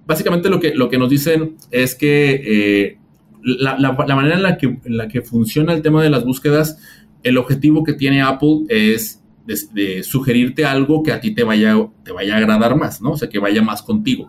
básicamente 0.04 0.50
lo 0.50 0.58
que, 0.58 0.74
lo 0.74 0.90
que 0.90 0.98
nos 0.98 1.08
dicen 1.08 1.54
es 1.70 1.94
que 1.94 2.42
eh, 2.44 2.98
la, 3.44 3.78
la, 3.78 3.92
manera 4.16 4.34
en 4.34 4.42
la 4.42 4.58
que, 4.58 4.66
en 4.66 4.96
la 4.96 5.06
que 5.06 5.22
funciona 5.22 5.72
el 5.72 5.80
tema 5.80 6.02
de 6.02 6.10
las 6.10 6.24
búsquedas, 6.24 6.76
el 7.22 7.38
objetivo 7.38 7.84
que 7.84 7.92
tiene 7.92 8.20
Apple 8.20 8.64
es 8.68 9.22
de, 9.46 10.02
sugerirte 10.02 10.64
algo 10.64 11.04
que 11.04 11.12
a 11.12 11.20
ti 11.20 11.32
te 11.32 11.44
vaya, 11.44 11.76
te 12.02 12.10
vaya 12.10 12.34
a 12.34 12.38
agradar 12.38 12.76
más, 12.76 13.00
¿no? 13.00 13.12
O 13.12 13.16
sea, 13.16 13.28
que 13.28 13.38
vaya 13.38 13.62
más 13.62 13.80
contigo. 13.80 14.28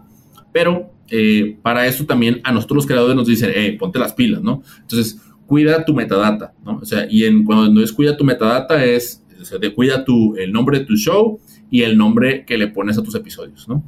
Pero 0.54 0.92
eh, 1.10 1.58
para 1.64 1.88
eso 1.88 2.06
también 2.06 2.40
a 2.44 2.52
nosotros 2.52 2.76
los 2.76 2.86
creadores 2.86 3.16
nos 3.16 3.26
dicen, 3.26 3.50
hey, 3.52 3.78
ponte 3.80 3.98
las 3.98 4.14
pilas, 4.14 4.44
¿no? 4.44 4.62
Entonces, 4.82 5.20
cuida 5.48 5.84
tu 5.86 5.96
metadata, 5.96 6.54
¿no? 6.64 6.78
O 6.84 6.86
sea, 6.86 7.08
y 7.10 7.26
en, 7.26 7.44
cuando 7.44 7.82
es 7.82 7.92
cuida 7.92 8.16
tu 8.16 8.24
metadata 8.24 8.86
es 8.86 9.25
o 9.46 9.48
sea, 9.48 9.60
te 9.60 9.74
cuida 9.74 10.04
tu, 10.04 10.36
el 10.38 10.52
nombre 10.52 10.80
de 10.80 10.86
tu 10.86 10.96
show 10.96 11.40
y 11.70 11.84
el 11.84 11.98
nombre 11.98 12.46
que 12.46 12.58
le 12.58 12.68
pones 12.68 12.98
a 12.98 13.04
tus 13.04 13.14
episodios, 13.14 13.68
¿no? 13.68 13.84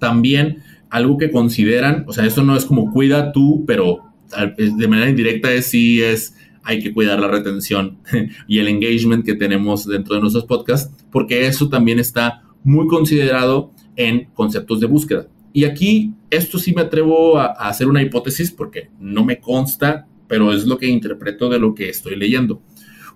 También 0.00 0.62
algo 0.90 1.16
que 1.16 1.30
consideran, 1.30 2.04
o 2.08 2.12
sea, 2.12 2.26
eso 2.26 2.42
no 2.42 2.56
es 2.56 2.64
como 2.64 2.90
cuida 2.90 3.30
tú, 3.30 3.64
pero 3.66 4.02
de 4.56 4.88
manera 4.88 5.08
indirecta 5.08 5.52
es 5.52 5.66
sí 5.66 6.02
es 6.02 6.34
hay 6.64 6.80
que 6.80 6.92
cuidar 6.92 7.20
la 7.20 7.28
retención 7.28 7.98
y 8.48 8.58
el 8.58 8.68
engagement 8.68 9.24
que 9.24 9.34
tenemos 9.34 9.86
dentro 9.86 10.16
de 10.16 10.20
nuestros 10.20 10.44
podcasts, 10.44 10.92
porque 11.10 11.46
eso 11.46 11.68
también 11.68 12.00
está 12.00 12.42
muy 12.64 12.88
considerado 12.88 13.72
en 13.96 14.26
conceptos 14.34 14.80
de 14.80 14.86
búsqueda. 14.86 15.28
Y 15.52 15.64
aquí, 15.64 16.14
esto 16.30 16.58
sí 16.58 16.74
me 16.74 16.82
atrevo 16.82 17.38
a, 17.38 17.46
a 17.46 17.68
hacer 17.68 17.86
una 17.86 18.02
hipótesis 18.02 18.50
porque 18.50 18.90
no 18.98 19.24
me 19.24 19.38
consta, 19.38 20.06
pero 20.26 20.52
es 20.52 20.66
lo 20.66 20.78
que 20.78 20.88
interpreto 20.88 21.48
de 21.48 21.58
lo 21.58 21.74
que 21.74 21.88
estoy 21.88 22.16
leyendo. 22.16 22.60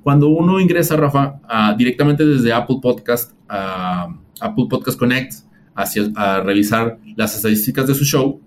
Cuando 0.02 0.28
uno 0.28 0.60
ingresa, 0.60 0.96
Rafa, 0.96 1.40
directamente 1.76 2.24
desde 2.24 2.52
Apple 2.52 2.78
Podcast 2.82 3.32
a 3.48 4.08
Apple 4.40 4.66
Podcast 4.68 4.98
Connect 4.98 5.32
hacia, 5.74 6.10
a 6.16 6.40
revisar 6.40 6.98
las 7.16 7.36
estadísticas 7.36 7.86
de 7.86 7.94
su 7.94 8.04
show, 8.04 8.40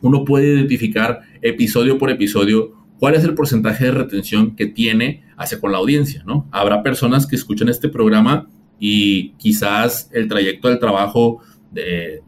uno 0.00 0.24
puede 0.24 0.54
identificar 0.54 1.20
episodio 1.42 1.98
por 1.98 2.10
episodio 2.10 2.72
cuál 2.98 3.14
es 3.14 3.24
el 3.24 3.34
porcentaje 3.34 3.86
de 3.86 3.92
retención 3.92 4.54
que 4.54 4.66
tiene 4.66 5.24
hacia 5.36 5.60
con 5.60 5.72
la 5.72 5.78
audiencia, 5.78 6.22
¿no? 6.26 6.46
Habrá 6.52 6.82
personas 6.82 7.26
que 7.26 7.36
escuchan 7.36 7.68
este 7.68 7.88
programa 7.88 8.48
y 8.78 9.30
quizás 9.32 10.10
el 10.12 10.28
trayecto 10.28 10.68
del 10.68 10.78
trabajo 10.78 11.40
de, 11.70 12.22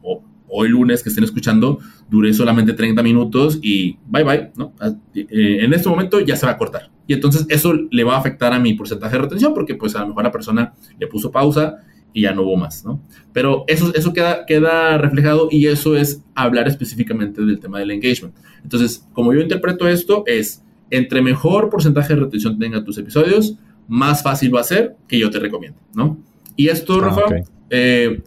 hoy 0.53 0.69
lunes 0.69 1.01
que 1.01 1.09
estén 1.09 1.23
escuchando 1.23 1.79
dure 2.09 2.31
solamente 2.33 2.73
30 2.73 3.01
minutos 3.01 3.59
y 3.61 3.97
bye 4.05 4.23
bye, 4.23 4.51
¿no? 4.55 4.73
Eh, 5.15 5.59
en 5.61 5.73
este 5.73 5.89
momento 5.89 6.19
ya 6.19 6.35
se 6.35 6.45
va 6.45 6.53
a 6.53 6.57
cortar. 6.57 6.92
Y 7.07 7.13
entonces 7.13 7.45
eso 7.49 7.73
le 7.73 8.03
va 8.03 8.15
a 8.15 8.19
afectar 8.19 8.53
a 8.53 8.59
mi 8.59 8.73
porcentaje 8.73 9.15
de 9.15 9.21
retención 9.23 9.53
porque 9.53 9.75
pues 9.75 9.95
a 9.95 10.01
lo 10.01 10.07
mejor 10.07 10.23
la 10.23 10.31
persona 10.31 10.73
le 10.99 11.07
puso 11.07 11.31
pausa 11.31 11.77
y 12.13 12.21
ya 12.21 12.33
no 12.33 12.43
hubo 12.43 12.55
más, 12.55 12.85
¿no? 12.85 13.01
Pero 13.33 13.65
eso, 13.67 13.91
eso 13.95 14.13
queda, 14.13 14.45
queda 14.45 14.97
reflejado 14.97 15.47
y 15.51 15.67
eso 15.67 15.97
es 15.97 16.21
hablar 16.35 16.67
específicamente 16.67 17.41
del 17.41 17.59
tema 17.59 17.79
del 17.79 17.91
engagement. 17.91 18.35
Entonces, 18.63 19.05
como 19.13 19.33
yo 19.33 19.41
interpreto 19.41 19.87
esto, 19.87 20.23
es 20.27 20.63
entre 20.91 21.21
mejor 21.21 21.69
porcentaje 21.69 22.13
de 22.13 22.21
retención 22.21 22.59
tenga 22.59 22.83
tus 22.83 22.97
episodios, 22.99 23.57
más 23.87 24.21
fácil 24.21 24.53
va 24.55 24.61
a 24.61 24.63
ser 24.63 24.95
que 25.07 25.19
yo 25.19 25.29
te 25.31 25.39
recomiende, 25.39 25.79
¿no? 25.95 26.19
Y 26.55 26.67
esto, 26.67 26.95
ah, 26.95 27.01
Rafa, 27.01 27.23
eh, 27.69 28.21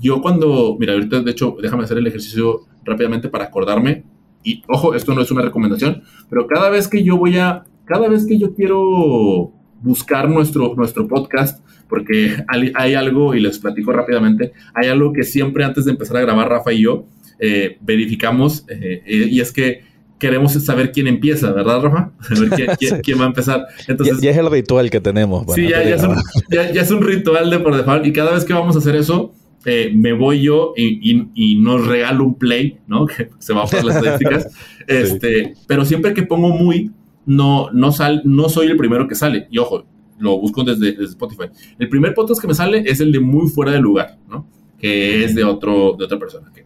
yo 0.00 0.22
cuando, 0.22 0.76
mira, 0.78 0.94
ahorita 0.94 1.20
de 1.20 1.30
hecho, 1.30 1.56
déjame 1.60 1.84
hacer 1.84 1.98
el 1.98 2.06
ejercicio 2.06 2.62
rápidamente 2.84 3.28
para 3.28 3.44
acordarme. 3.44 4.04
Y 4.42 4.62
ojo, 4.68 4.94
esto 4.94 5.14
no 5.14 5.20
es 5.20 5.30
una 5.30 5.42
recomendación, 5.42 6.02
pero 6.30 6.46
cada 6.46 6.70
vez 6.70 6.88
que 6.88 7.02
yo 7.02 7.16
voy 7.18 7.36
a, 7.36 7.64
cada 7.88 8.08
vez 8.08 8.26
que 8.26 8.38
yo 8.38 8.54
quiero 8.54 9.52
buscar 9.80 10.28
nuestro, 10.28 10.74
nuestro 10.76 11.08
podcast, 11.08 11.64
porque 11.88 12.44
hay, 12.48 12.94
algo, 12.94 13.34
y 13.34 13.40
les 13.40 13.58
platico 13.58 13.92
rápidamente, 13.92 14.52
hay 14.74 14.88
algo 14.88 15.12
que 15.12 15.22
siempre 15.22 15.64
antes 15.64 15.84
de 15.86 15.92
empezar 15.92 16.18
a 16.18 16.20
grabar 16.20 16.48
Rafa 16.48 16.72
y 16.72 16.82
yo 16.82 17.06
eh, 17.38 17.78
verificamos, 17.80 18.64
eh, 18.68 19.02
y 19.06 19.40
es 19.40 19.52
que 19.52 19.88
queremos 20.18 20.52
saber 20.52 20.92
quién 20.92 21.06
empieza, 21.06 21.52
¿verdad, 21.52 21.80
Rafa? 21.80 22.10
quién, 23.02 23.20
va 23.20 23.24
a 23.24 23.28
empezar. 23.28 23.66
Entonces, 23.86 24.20
ya, 24.20 24.30
es 24.30 24.36
el 24.36 24.50
ritual 24.50 24.90
que 24.90 25.00
tenemos. 25.00 25.46
sí, 25.54 25.68
ya, 25.68 25.82
es 25.82 26.02
un, 26.02 26.16
ya, 26.50 26.62
es 26.62 26.90
un, 26.90 27.02
ritual 27.02 27.48
de 27.50 27.58
por 27.60 27.76
default, 27.76 28.06
y 28.06 28.12
cada 28.12 28.32
vez 28.32 28.44
que 28.44 28.52
vamos 28.52 28.74
a 28.76 28.80
hacer 28.80 28.96
eso, 28.96 29.32
eh, 29.64 29.92
me 29.94 30.12
voy 30.12 30.42
yo 30.42 30.72
y, 30.76 31.56
nos 31.60 31.86
regalo 31.86 32.24
un 32.24 32.34
play, 32.34 32.78
¿no? 32.86 33.06
Que 33.06 33.30
se 33.38 33.52
va 33.52 33.66
por 33.66 33.84
las 33.84 33.96
estadísticas. 33.96 34.48
este, 34.86 35.54
Pero 35.66 35.84
siempre 35.84 36.14
que 36.14 36.22
pongo 36.22 36.48
muy, 36.48 36.90
no, 37.28 37.70
no, 37.72 37.92
sal, 37.92 38.22
no 38.24 38.48
soy 38.48 38.68
el 38.68 38.76
primero 38.76 39.06
que 39.06 39.14
sale. 39.14 39.46
Y 39.50 39.58
ojo, 39.58 39.84
lo 40.18 40.38
busco 40.38 40.64
desde, 40.64 41.04
Spotify. 41.04 41.44
El 41.78 41.88
primer 41.88 42.14
podcast 42.14 42.40
que 42.40 42.48
me 42.48 42.54
sale 42.54 42.82
es 42.86 43.00
el 43.00 43.12
de 43.12 43.20
muy 43.20 43.48
fuera 43.48 43.70
de 43.70 43.80
lugar, 43.80 44.18
¿no? 44.28 44.46
Que 44.78 45.24
es 45.24 45.34
de, 45.34 45.44
otro, 45.44 45.94
de 45.98 46.06
otra 46.06 46.18
persona. 46.18 46.50
Que, 46.52 46.64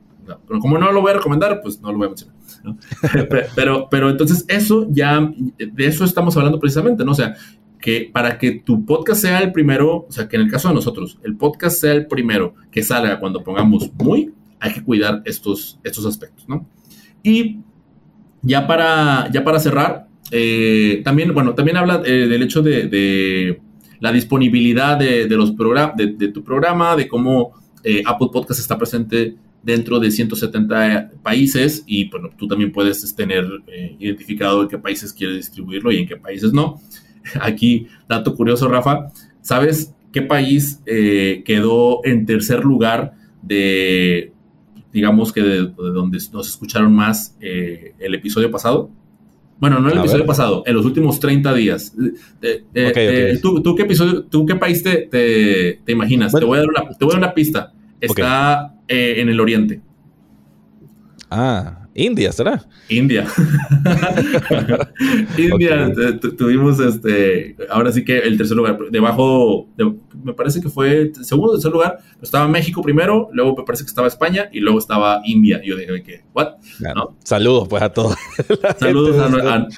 como 0.61 0.79
no 0.79 0.93
lo 0.93 1.03
voy 1.03 1.11
a 1.11 1.15
recomendar, 1.15 1.61
pues 1.61 1.81
no 1.81 1.91
lo 1.91 1.99
voy 1.99 2.07
a 2.07 2.11
mencionar. 2.11 2.37
pero, 3.57 3.89
pero 3.91 4.09
entonces 4.09 4.45
eso 4.49 4.87
ya, 4.91 5.33
de 5.59 5.87
eso 5.87 6.05
estamos 6.05 6.37
hablando 6.37 6.61
precisamente, 6.61 7.05
¿no? 7.05 7.11
O 7.11 7.17
sea, 7.17 7.35
que 7.81 8.09
para 8.13 8.39
que 8.39 8.53
tu 8.53 8.87
podcast 8.87 9.21
sea 9.21 9.41
el 9.41 9.51
primero, 9.51 10.07
o 10.09 10.13
sea, 10.13 10.29
que 10.29 10.37
en 10.37 10.43
el 10.43 10.51
caso 10.51 10.69
de 10.69 10.75
nosotros, 10.75 11.19
el 11.25 11.37
podcast 11.37 11.81
sea 11.81 11.93
el 11.93 12.07
primero 12.07 12.55
que 12.71 12.85
salga 12.85 13.19
cuando 13.19 13.43
pongamos 13.43 13.91
muy, 13.95 14.33
hay 14.61 14.73
que 14.73 14.85
cuidar 14.85 15.23
estos, 15.25 15.81
estos 15.83 16.07
aspectos, 16.07 16.49
¿no? 16.49 16.69
Y 17.25 17.59
ya 18.43 18.67
para, 18.69 19.29
ya 19.33 19.43
para 19.43 19.59
cerrar, 19.59 20.07
eh, 20.33 21.03
también, 21.05 21.35
bueno, 21.35 21.55
también 21.55 21.77
habla 21.77 22.03
eh, 22.07 22.27
del 22.27 22.43
hecho 22.43 22.63
de, 22.63 23.61
la 24.01 24.11
disponibilidad 24.11 24.97
de, 24.99 25.29
los 25.29 25.55
de, 25.55 26.29
tu 26.29 26.43
programa, 26.43 26.97
de 26.97 27.07
cómo 27.07 27.53
eh, 27.85 28.03
Apple 28.05 28.29
Podcast 28.33 28.59
está 28.59 28.79
presente 28.79 29.37
dentro 29.63 30.01
de 30.01 30.11
170 30.11 31.11
países 31.23 31.85
y 31.87 32.09
bueno, 32.09 32.31
tú 32.37 32.49
también 32.49 32.73
puedes 32.73 33.15
tener 33.15 33.47
identificado 34.01 34.63
en 34.63 34.69
qué 34.69 34.79
países 34.79 35.13
quieres 35.13 35.37
distribuirlo 35.37 35.93
y 35.93 35.99
en 35.99 36.09
qué 36.09 36.17
países 36.17 36.53
no. 36.53 36.81
Aquí, 37.41 37.87
dato 38.09 38.35
curioso, 38.35 38.69
Rafa, 38.69 39.13
¿sabes 39.43 39.95
qué 40.13 40.23
país 40.23 40.81
eh, 40.87 41.43
quedó 41.45 42.05
en 42.05 42.27
tercer 42.27 42.65
lugar 42.65 43.15
de, 43.43 44.33
digamos 44.93 45.33
que 45.33 45.43
de, 45.43 45.67
donde 45.67 46.19
nos 46.33 46.49
escucharon 46.49 46.95
más 46.95 47.37
eh, 47.41 47.95
el 47.99 48.15
episodio 48.15 48.51
pasado? 48.51 48.91
Bueno, 49.63 49.79
no 49.79 49.91
el 49.91 49.99
episodio 49.99 50.27
pasado, 50.27 50.65
en 50.67 50.75
los 50.75 50.85
últimos 50.85 51.21
30 51.21 51.55
días. 51.55 51.95
¿tú, 53.41 53.77
qué 53.77 53.83
episodio, 53.85 54.25
tú 54.25 54.45
qué 54.45 54.57
país 54.57 54.83
te, 54.83 55.07
te, 55.07 55.93
imaginas? 55.93 56.33
te, 56.33 56.45
voy 56.45 56.59
a 56.59 56.63
dar 56.63 56.69
una, 56.69 56.89
te 56.89 57.05
voy 57.05 57.13
a 57.13 57.21
dar 57.21 57.27
una 57.27 57.33
pista. 57.33 57.73
Está 58.01 58.75
eh, 58.89 59.15
en 59.19 59.29
el 59.29 59.39
oriente. 59.39 59.81
Ah, 61.31 61.82
India, 61.95 62.33
¿será? 62.33 62.65
India. 62.89 63.27
India, 65.37 65.93
tuvimos 66.39 66.81
este, 66.81 67.57
ahora 67.69 67.93
sí 67.93 68.05
que 68.05 68.19
el 68.19 68.37
tercer 68.37 68.57
lugar, 68.57 68.79
debajo, 68.91 69.69
me 70.25 70.33
parece 70.33 70.61
que 70.61 70.69
fue 70.69 71.13
segundo 71.23 71.53
tercer 71.53 71.71
lugar, 71.71 71.99
estaba 72.23 72.49
México 72.49 72.83
primero, 72.83 73.29
luego 73.33 73.57
me 73.57 73.65
parece 73.65 73.85
que 73.85 73.89
estaba 73.89 74.09
España 74.09 74.49
y 74.53 74.61
luego 74.61 74.79
estaba 74.79 75.21
India. 75.25 75.61
Y 75.63 75.69
yo 75.69 75.77
dije, 75.77 76.03
¿qué? 76.03 76.23
¿What? 76.35 76.55
Saludos 77.25 77.69
pues 77.69 77.83
a 77.83 77.91
todos. 77.91 78.15
Saludos 78.79 79.17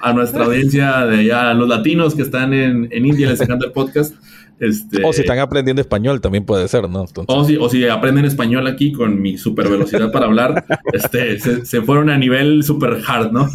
a, 0.01 0.13
nuestra 0.13 0.45
audiencia 0.45 1.05
de 1.05 1.19
allá, 1.19 1.51
a 1.51 1.53
los 1.53 1.67
latinos 1.67 2.15
que 2.15 2.21
están 2.21 2.53
en, 2.53 2.87
en 2.91 3.05
India 3.05 3.29
les 3.29 3.41
encanta 3.41 3.65
el 3.65 3.71
podcast. 3.71 4.15
Este, 4.59 5.03
o 5.03 5.11
si 5.11 5.21
están 5.21 5.39
aprendiendo 5.39 5.81
español, 5.81 6.21
también 6.21 6.45
puede 6.45 6.67
ser, 6.67 6.89
¿no? 6.89 7.05
O, 7.27 7.43
si, 7.43 7.57
o, 7.57 7.69
si, 7.69 7.85
aprenden 7.87 8.25
español 8.25 8.65
aquí 8.67 8.93
con 8.93 9.21
mi 9.21 9.37
super 9.37 9.67
velocidad 9.67 10.11
para 10.11 10.27
hablar, 10.27 10.65
este, 10.93 11.65
se, 11.65 11.81
fueron 11.81 12.09
a 12.09 12.17
nivel 12.17 12.63
super 12.63 13.01
hard, 13.05 13.33
¿no? 13.33 13.47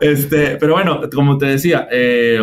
este, 0.00 0.56
pero 0.56 0.74
bueno, 0.74 1.00
como 1.14 1.38
te 1.38 1.46
decía, 1.46 1.88
eh, 1.90 2.40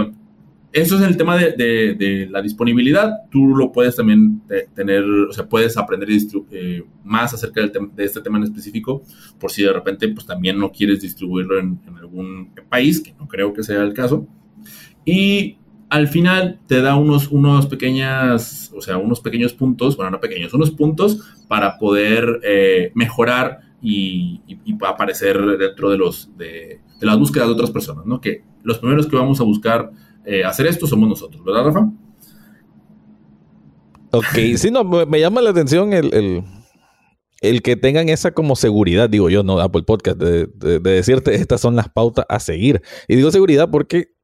eso 0.73 0.97
es 0.97 1.03
el 1.03 1.15
tema 1.15 1.37
de, 1.37 2.27
la 2.31 2.41
disponibilidad. 2.41 3.13
Tú 3.29 3.55
lo 3.55 3.71
puedes 3.71 3.95
también 3.95 4.41
tener, 4.73 5.03
o 5.03 5.31
sea, 5.31 5.47
puedes 5.47 5.77
aprender 5.77 6.09
eh, 6.51 6.83
más 7.03 7.35
acerca 7.35 7.61
de 7.61 8.03
este 8.03 8.21
tema 8.21 8.39
en 8.39 8.45
específico, 8.45 9.03
por 9.39 9.51
si 9.51 9.61
de 9.61 9.73
repente 9.73 10.07
pues 10.07 10.25
también 10.25 10.57
no 10.57 10.71
quieres 10.71 11.01
distribuirlo 11.01 11.59
en, 11.59 11.79
en 11.87 11.97
algún 11.97 12.49
país, 12.67 12.99
que 12.99 13.13
no 13.19 13.27
creo 13.27 13.53
que 13.53 13.61
sea 13.61 13.83
el 13.83 13.93
caso. 13.93 14.27
Y 15.05 15.57
al 15.89 16.07
final 16.07 16.59
te 16.67 16.81
da 16.81 16.95
unos, 16.95 17.29
unos 17.29 17.67
pequeñas, 17.67 18.71
o 18.75 18.81
sea, 18.81 18.97
unos 18.97 19.21
pequeños 19.21 19.53
puntos, 19.53 19.95
bueno, 19.95 20.11
no 20.11 20.19
pequeños, 20.19 20.53
unos 20.53 20.71
puntos 20.71 21.19
para 21.47 21.77
poder 21.77 22.41
eh, 22.43 22.91
mejorar 22.93 23.61
y, 23.81 24.41
aparecer 24.85 25.39
dentro 25.57 25.89
de 25.89 25.97
los 25.97 26.35
de, 26.37 26.81
las 26.99 27.17
búsquedas 27.17 27.47
de 27.47 27.53
otras 27.53 27.71
personas, 27.71 28.05
¿no? 28.05 28.19
Que 28.19 28.43
los 28.63 28.79
primeros 28.79 29.07
que 29.07 29.15
vamos 29.15 29.39
a 29.39 29.43
buscar 29.43 29.91
eh, 30.25 30.43
hacer 30.43 30.67
esto 30.67 30.87
somos 30.87 31.07
nosotros, 31.07 31.43
¿verdad, 31.43 31.65
Rafa? 31.65 31.89
Ok, 34.11 34.55
sí, 34.55 34.71
no, 34.71 34.83
me, 34.83 35.19
llama 35.19 35.41
la 35.41 35.51
atención 35.51 35.93
el, 35.93 36.43
el, 37.41 37.61
que 37.61 37.75
tengan 37.75 38.09
esa 38.09 38.31
como 38.31 38.55
seguridad, 38.55 39.09
digo 39.09 39.29
yo, 39.29 39.43
no, 39.43 39.59
Apple 39.59 39.83
Podcast, 39.83 40.17
de, 40.17 40.47
de 40.47 40.79
decirte 40.79 41.35
estas 41.35 41.61
son 41.61 41.75
las 41.75 41.89
pautas 41.89 42.25
a 42.29 42.39
seguir. 42.39 42.81
Y 43.07 43.15
digo 43.15 43.31
seguridad 43.31 43.69
porque 43.69 44.16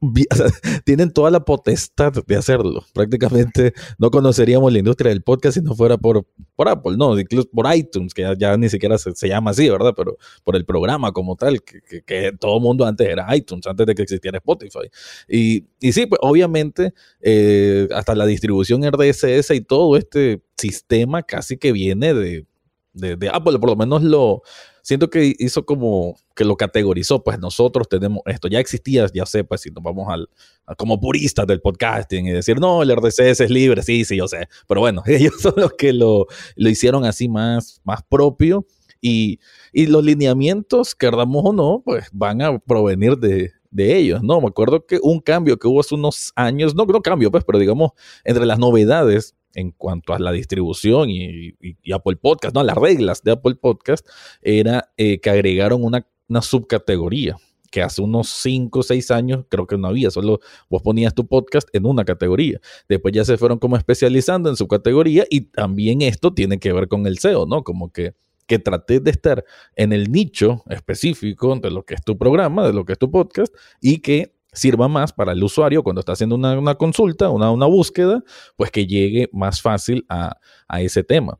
tienen 0.84 1.12
toda 1.12 1.30
la 1.30 1.44
potestad 1.44 2.12
de 2.12 2.36
hacerlo. 2.36 2.84
Prácticamente 2.92 3.72
no 3.98 4.10
conoceríamos 4.10 4.72
la 4.72 4.78
industria 4.78 5.10
del 5.10 5.22
podcast 5.22 5.58
si 5.58 5.62
no 5.62 5.74
fuera 5.74 5.98
por, 5.98 6.26
por 6.56 6.68
Apple, 6.68 6.96
no, 6.96 7.18
incluso 7.18 7.48
por 7.50 7.66
iTunes, 7.74 8.14
que 8.14 8.34
ya, 8.38 8.56
ni 8.56 8.68
siquiera 8.68 8.98
se, 8.98 9.28
llama 9.28 9.50
así, 9.50 9.68
¿verdad? 9.68 9.94
Pero 9.96 10.16
por 10.44 10.56
el 10.56 10.64
programa 10.64 11.12
como 11.12 11.36
tal, 11.36 11.62
que, 11.62 12.02
que, 12.02 12.32
todo 12.38 12.60
mundo 12.60 12.84
antes 12.86 13.08
era 13.08 13.34
iTunes, 13.36 13.66
antes 13.66 13.86
de 13.86 13.94
que 13.94 14.02
existiera 14.02 14.38
Spotify. 14.38 14.88
Y, 15.28 15.66
y 15.80 15.92
sí, 15.92 16.06
pues 16.06 16.18
obviamente 16.22 16.94
eh, 17.20 17.88
hasta 17.94 18.14
la 18.14 18.26
distribución 18.26 18.82
RDSS 18.82 19.50
y 19.52 19.60
todo 19.60 19.96
este 19.96 20.42
sistema 20.56 21.22
casi 21.22 21.56
que 21.56 21.72
viene 21.72 22.14
de, 22.14 22.46
de 22.92 23.30
Apple, 23.32 23.58
por 23.58 23.70
lo 23.70 23.76
menos 23.76 24.02
lo, 24.02 24.42
siento 24.82 25.08
que 25.08 25.34
hizo 25.38 25.64
como 25.64 26.16
que 26.34 26.44
lo 26.44 26.56
categorizó, 26.56 27.22
pues 27.22 27.38
nosotros 27.38 27.88
tenemos 27.88 28.22
esto, 28.26 28.48
ya 28.48 28.58
existía, 28.58 29.06
ya 29.14 29.24
sé, 29.24 29.44
pues 29.44 29.62
si 29.62 29.70
nos 29.70 29.82
vamos 29.82 30.08
al, 30.08 30.28
como 30.76 31.00
puristas 31.00 31.46
del 31.46 31.60
podcasting 31.60 32.26
y 32.26 32.32
decir, 32.32 32.60
no, 32.60 32.82
el 32.82 32.94
RDCS 32.94 33.40
es 33.40 33.50
libre, 33.50 33.82
sí, 33.82 34.04
sí, 34.04 34.16
yo 34.16 34.28
sé, 34.28 34.48
pero 34.68 34.80
bueno, 34.80 35.02
ellos 35.06 35.34
son 35.40 35.54
los 35.56 35.72
que 35.74 35.92
lo, 35.92 36.26
lo 36.56 36.68
hicieron 36.68 37.04
así 37.04 37.28
más, 37.28 37.80
más 37.84 38.02
propio 38.02 38.66
y, 39.00 39.40
y 39.72 39.86
los 39.86 40.04
lineamientos, 40.04 40.94
queramos 40.94 41.42
o 41.44 41.52
no, 41.52 41.82
pues 41.84 42.08
van 42.12 42.42
a 42.42 42.58
provenir 42.58 43.16
de, 43.16 43.52
de 43.70 43.96
ellos, 43.96 44.22
¿no? 44.22 44.40
Me 44.40 44.48
acuerdo 44.48 44.86
que 44.86 44.98
un 45.02 45.20
cambio 45.20 45.58
que 45.58 45.66
hubo 45.66 45.80
hace 45.80 45.94
unos 45.94 46.32
años, 46.36 46.74
no, 46.74 46.84
no 46.84 47.00
cambio, 47.02 47.30
pues, 47.30 47.42
pero 47.44 47.58
digamos, 47.58 47.92
entre 48.24 48.46
las 48.46 48.58
novedades 48.58 49.34
en 49.54 49.72
cuanto 49.72 50.14
a 50.14 50.18
la 50.18 50.32
distribución 50.32 51.10
y, 51.10 51.54
Apple 51.92 52.16
Podcast, 52.16 52.54
no, 52.54 52.62
las 52.62 52.76
reglas 52.76 53.22
de 53.22 53.32
Apple 53.32 53.56
Podcast, 53.56 54.06
era 54.40 54.92
eh, 54.96 55.20
que 55.20 55.30
agregaron 55.30 55.84
una, 55.84 56.06
subcategoría 56.40 57.36
que 57.70 57.82
hace 57.82 58.00
unos 58.02 58.28
5 58.28 58.78
o 58.78 58.82
6 58.82 59.10
años 59.10 59.44
creo 59.48 59.66
que 59.66 59.78
no 59.78 59.88
había, 59.88 60.10
solo 60.10 60.40
vos 60.68 60.82
ponías 60.82 61.14
tu 61.14 61.26
podcast 61.26 61.68
en 61.74 61.86
una 61.86 62.04
categoría. 62.04 62.60
Después 62.88 63.14
ya 63.14 63.24
se 63.24 63.38
fueron 63.38 63.58
como 63.58 63.76
especializando 63.76 64.50
en 64.50 64.56
su 64.56 64.68
categoría 64.68 65.24
y 65.30 65.42
también 65.42 66.02
esto 66.02 66.34
tiene 66.34 66.58
que 66.58 66.72
ver 66.72 66.88
con 66.88 67.06
el 67.06 67.18
SEO, 67.18 67.46
¿no? 67.46 67.64
Como 67.64 67.90
que, 67.90 68.14
que 68.46 68.58
trates 68.58 69.02
de 69.02 69.10
estar 69.10 69.44
en 69.76 69.92
el 69.92 70.10
nicho 70.10 70.62
específico 70.68 71.56
de 71.56 71.70
lo 71.70 71.84
que 71.84 71.94
es 71.94 72.02
tu 72.02 72.18
programa, 72.18 72.66
de 72.66 72.74
lo 72.74 72.84
que 72.84 72.92
es 72.92 72.98
tu 72.98 73.10
podcast 73.10 73.54
y 73.80 73.98
que 73.98 74.34
sirva 74.52 74.88
más 74.88 75.12
para 75.12 75.32
el 75.32 75.42
usuario 75.42 75.82
cuando 75.82 76.00
está 76.00 76.12
haciendo 76.12 76.36
una, 76.36 76.74
consulta, 76.74 77.30
una, 77.30 77.50
una, 77.50 77.66
búsqueda, 77.66 78.22
pues 78.56 78.70
que 78.70 78.86
llegue 78.86 79.28
más 79.32 79.62
fácil 79.62 80.04
a, 80.08 80.36
ese 80.78 81.02
tema. 81.04 81.38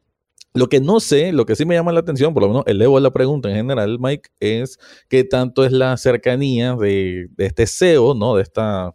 Lo 0.55 0.69
que 0.69 0.81
no 0.81 1.01
sé, 1.01 1.33
lo 1.33 1.47
que 1.47 1.57
sí 1.57 1.65
me 1.65 1.75
llama 1.75 1.93
la 1.93 2.01
atención, 2.01 2.35
por 2.35 2.43
lo 2.43 2.49
menos 2.49 2.65
elevo 2.67 3.01
la 3.01 3.11
pregunta 3.11 3.49
en 3.49 3.57
general, 3.57 3.99
Mike, 3.99 4.31
es 4.41 4.79
qué 5.09 5.25
tanto 5.25 5.65
es 5.65 5.73
la 5.73 5.97
cercanía 5.97 6.75
de, 6.75 7.29
de 7.31 7.47
este 7.47 7.67
SEO, 7.67 8.15
¿no? 8.15 8.37
De 8.37 8.43
esta 8.43 8.95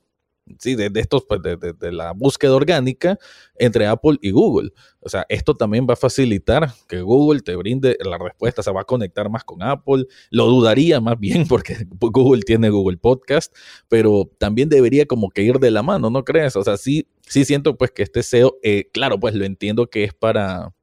sí, 0.60 0.76
de, 0.76 0.92
estos, 0.96 1.26
pues, 1.26 1.42
de, 1.42 1.92
la 1.92 2.14
búsqueda 2.14 2.56
orgánica 2.56 3.18
entre 3.56 3.88
Apple 3.88 4.18
y 4.22 4.32
Google. 4.32 4.72
O 5.00 5.10
sea, 5.10 5.26
esto 5.30 5.56
también 5.56 5.88
va 5.90 5.94
a 5.94 5.98
facilitar 5.98 6.72
que 6.88 7.02
Google 7.02 7.42
te 7.42 7.56
brinde 7.56 7.98
la 8.04 8.18
respuesta, 8.18 8.64
se 8.64 8.72
va 8.72 8.82
a 8.82 8.86
conectar 8.86 9.30
más 9.30 9.44
con 9.44 9.62
Apple. 9.64 10.06
Lo 10.30 10.48
dudaría 10.48 11.00
más 11.00 11.20
bien 11.20 11.48
porque 11.48 11.88
Google 12.00 12.42
tiene 12.42 12.70
Google 12.70 12.98
Podcast, 12.98 13.56
pero 13.88 14.30
también 14.38 14.70
debería 14.70 15.06
como 15.06 15.30
que 15.30 15.44
ir 15.44 15.60
de 15.60 15.72
la 15.72 15.84
mano, 15.84 16.10
¿no 16.10 16.24
crees? 16.24 16.56
O 16.56 16.64
sea, 16.64 16.78
sí, 16.78 17.08
sí 17.22 17.46
siento 17.46 17.78
pues 17.78 17.92
que 17.92 18.04
este 18.04 18.24
SEO, 18.24 18.58
eh, 18.64 18.90
claro, 18.94 19.20
pues 19.20 19.36
lo 19.36 19.46
entiendo 19.46 19.90
que 19.90 20.04
es 20.04 20.14
para, 20.14 20.74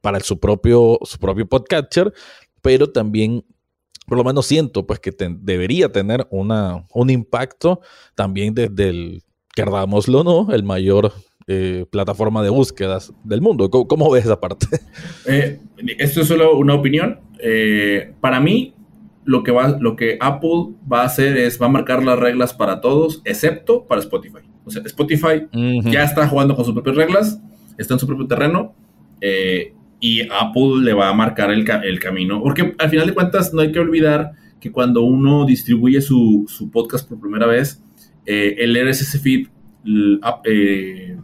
para 0.00 0.20
su, 0.20 0.38
propio, 0.38 0.98
su 1.02 1.18
propio 1.18 1.48
podcatcher, 1.48 2.12
pero 2.62 2.90
también 2.90 3.44
por 4.10 4.18
lo 4.18 4.24
menos 4.24 4.44
siento 4.44 4.84
pues 4.88 4.98
que 4.98 5.14
debería 5.38 5.92
tener 5.92 6.26
una, 6.30 6.84
un 6.92 7.10
impacto 7.10 7.80
también 8.16 8.52
desde 8.52 8.88
el, 8.88 9.22
querdámoslo 9.54 10.24
no, 10.24 10.52
el 10.52 10.64
mayor 10.64 11.12
eh, 11.46 11.86
plataforma 11.88 12.42
de 12.42 12.50
búsquedas 12.50 13.12
del 13.22 13.40
mundo. 13.40 13.70
¿Cómo, 13.70 14.10
ves 14.10 14.24
esa 14.24 14.40
parte? 14.40 14.66
Eh, 15.28 15.60
esto 15.98 16.22
es 16.22 16.26
solo 16.26 16.58
una 16.58 16.74
opinión. 16.74 17.20
Eh, 17.38 18.12
para 18.20 18.40
mí, 18.40 18.74
lo 19.24 19.44
que, 19.44 19.52
va, 19.52 19.78
lo 19.78 19.94
que 19.94 20.18
Apple 20.20 20.70
va 20.92 21.02
a 21.02 21.04
hacer 21.04 21.36
es, 21.36 21.62
va 21.62 21.66
a 21.66 21.68
marcar 21.68 22.02
las 22.02 22.18
reglas 22.18 22.52
para 22.52 22.80
todos, 22.80 23.22
excepto 23.24 23.86
para 23.86 24.00
Spotify. 24.00 24.40
O 24.64 24.72
sea, 24.72 24.82
Spotify 24.86 25.46
ya 25.84 26.02
está 26.02 26.26
jugando 26.26 26.56
con 26.56 26.64
sus 26.64 26.74
propias 26.74 26.96
reglas, 26.96 27.40
está 27.78 27.94
en 27.94 28.00
su 28.00 28.08
propio 28.08 28.26
terreno. 28.26 28.74
Eh, 29.20 29.72
y 30.00 30.22
Apple 30.22 30.82
le 30.82 30.94
va 30.94 31.10
a 31.10 31.14
marcar 31.14 31.50
el, 31.50 31.64
camino. 32.00 32.42
Porque 32.42 32.74
al 32.78 32.90
final 32.90 33.06
de 33.06 33.14
cuentas 33.14 33.52
no 33.52 33.60
hay 33.60 33.70
que 33.70 33.78
olvidar 33.78 34.32
que 34.58 34.72
cuando 34.72 35.02
uno 35.02 35.44
distribuye 35.44 36.00
su, 36.00 36.46
podcast 36.72 37.08
por 37.08 37.20
primera 37.20 37.46
vez, 37.46 37.82
eh, 38.26 38.56
el 38.58 38.76
RSS 38.76 39.20
feed, 39.20 39.48
eh, 40.44 41.16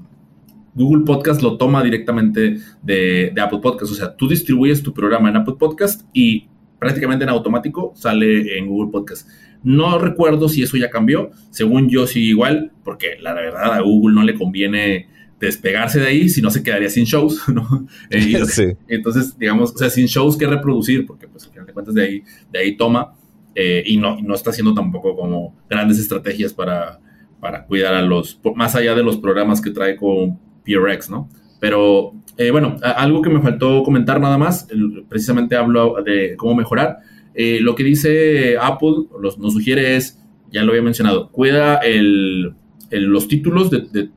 Google 0.74 1.04
Podcast 1.04 1.42
lo 1.42 1.56
toma 1.56 1.82
directamente 1.82 2.58
de, 2.82 3.32
de, 3.34 3.40
Apple 3.40 3.60
Podcast. 3.62 3.92
O 3.92 3.94
sea, 3.94 4.14
tú 4.14 4.28
distribuyes 4.28 4.82
tu 4.82 4.92
programa 4.92 5.30
en 5.30 5.36
Apple 5.36 5.54
Podcast 5.58 6.02
y 6.12 6.48
prácticamente 6.78 7.24
en 7.24 7.30
automático 7.30 7.92
sale 7.96 8.58
en 8.58 8.66
Google 8.66 8.92
Podcast. 8.92 9.28
No 9.62 9.98
recuerdo 9.98 10.48
si 10.48 10.62
eso 10.62 10.76
ya 10.76 10.90
cambió. 10.90 11.30
Según 11.50 11.88
yo, 11.88 12.06
sí, 12.06 12.24
igual, 12.24 12.72
porque 12.84 13.16
la 13.20 13.32
verdad 13.32 13.72
a 13.72 13.80
Google 13.80 14.14
no 14.14 14.22
le 14.22 14.34
conviene 14.34 15.08
despegarse 15.40 16.00
de 16.00 16.06
ahí, 16.06 16.28
si 16.28 16.40
no 16.40 16.50
se 16.50 16.62
quedaría 16.62 16.88
sin 16.88 17.04
shows, 17.04 17.48
¿no? 17.52 17.86
Eh, 18.10 18.76
entonces, 18.88 19.38
digamos, 19.38 19.74
o 19.74 19.78
sea, 19.78 19.90
sin 19.90 20.06
shows 20.06 20.36
que 20.36 20.46
reproducir, 20.46 21.06
porque 21.06 21.28
pues 21.28 21.44
al 21.44 21.50
final 21.50 21.66
de 21.66 21.72
cuentas 21.72 21.94
de 21.94 22.02
ahí, 22.02 22.22
de 22.52 22.58
ahí 22.58 22.76
toma, 22.76 23.14
eh, 23.54 23.82
y, 23.86 23.96
no, 23.96 24.20
no 24.20 24.34
está 24.34 24.50
haciendo 24.50 24.74
tampoco 24.74 25.16
como 25.16 25.56
grandes 25.68 25.98
estrategias 25.98 26.52
para, 26.52 27.00
para 27.40 27.64
cuidar 27.64 27.94
a 27.94 28.02
los, 28.02 28.38
más 28.54 28.74
allá 28.74 28.94
de 28.94 29.02
los 29.02 29.16
programas 29.16 29.60
que 29.60 29.70
trae 29.70 29.96
con 29.96 30.38
PRX, 30.64 31.10
¿no? 31.10 31.28
Pero 31.58 32.12
eh, 32.36 32.50
bueno, 32.50 32.76
algo 32.82 33.22
que 33.22 33.30
me 33.30 33.40
faltó 33.40 33.82
comentar 33.82 34.20
nada 34.20 34.36
más, 34.36 34.68
precisamente 35.08 35.56
hablo 35.56 35.96
de 36.04 36.36
cómo 36.36 36.54
mejorar. 36.54 36.98
lo 37.34 37.74
que 37.74 37.82
dice 37.82 38.58
Apple, 38.60 39.06
nos 39.20 39.52
sugiere 39.54 39.96
es, 39.96 40.22
ya 40.52 40.62
lo 40.62 40.72
había 40.72 40.82
mencionado, 40.82 41.30
cuida 41.30 41.76
el, 41.76 42.54
los 42.90 43.28
títulos 43.28 43.70
de, 43.70 44.10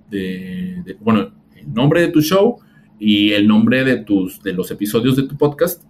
bueno, 1.02 1.32
el 1.56 1.74
nombre 1.74 2.02
de 2.02 2.08
tu 2.10 2.22
show 2.22 2.58
y 3.00 3.32
el 3.32 3.48
nombre 3.48 3.84
de, 3.84 3.98
tus, 3.98 4.42
de 4.44 4.54
los 4.54 4.70
episodios 4.72 5.16
de 5.16 5.24
tu 5.24 5.38
podcast, 5.38 5.84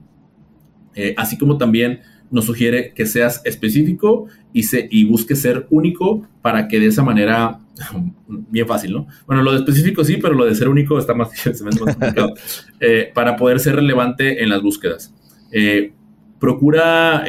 eh, 0.96 1.14
así 1.18 1.38
como 1.38 1.58
también 1.58 2.02
nos 2.32 2.46
sugiere 2.46 2.94
que 2.94 3.06
seas 3.08 3.42
específico 3.46 4.28
y, 4.54 4.64
se, 4.64 4.88
y 4.92 5.04
busques 5.06 5.42
ser 5.42 5.66
único 5.72 6.28
para 6.42 6.68
que 6.68 6.80
de 6.80 6.88
esa 6.88 7.04
manera, 7.04 7.60
bien 8.28 8.68
fácil, 8.68 8.94
¿no? 8.94 9.08
Bueno, 9.26 9.42
lo 9.42 9.52
de 9.52 9.58
específico 9.58 10.04
sí, 10.04 10.18
pero 10.18 10.36
lo 10.36 10.46
de 10.46 10.54
ser 10.54 10.70
único 10.70 11.00
está 11.00 11.14
más, 11.14 11.30
complicado, 11.80 12.34
eh, 12.80 13.12
para 13.14 13.36
poder 13.36 13.60
ser 13.60 13.76
relevante 13.76 14.44
en 14.44 14.50
las 14.50 14.62
búsquedas. 14.62 15.14
Eh, 15.52 15.94
procura, 16.40 17.26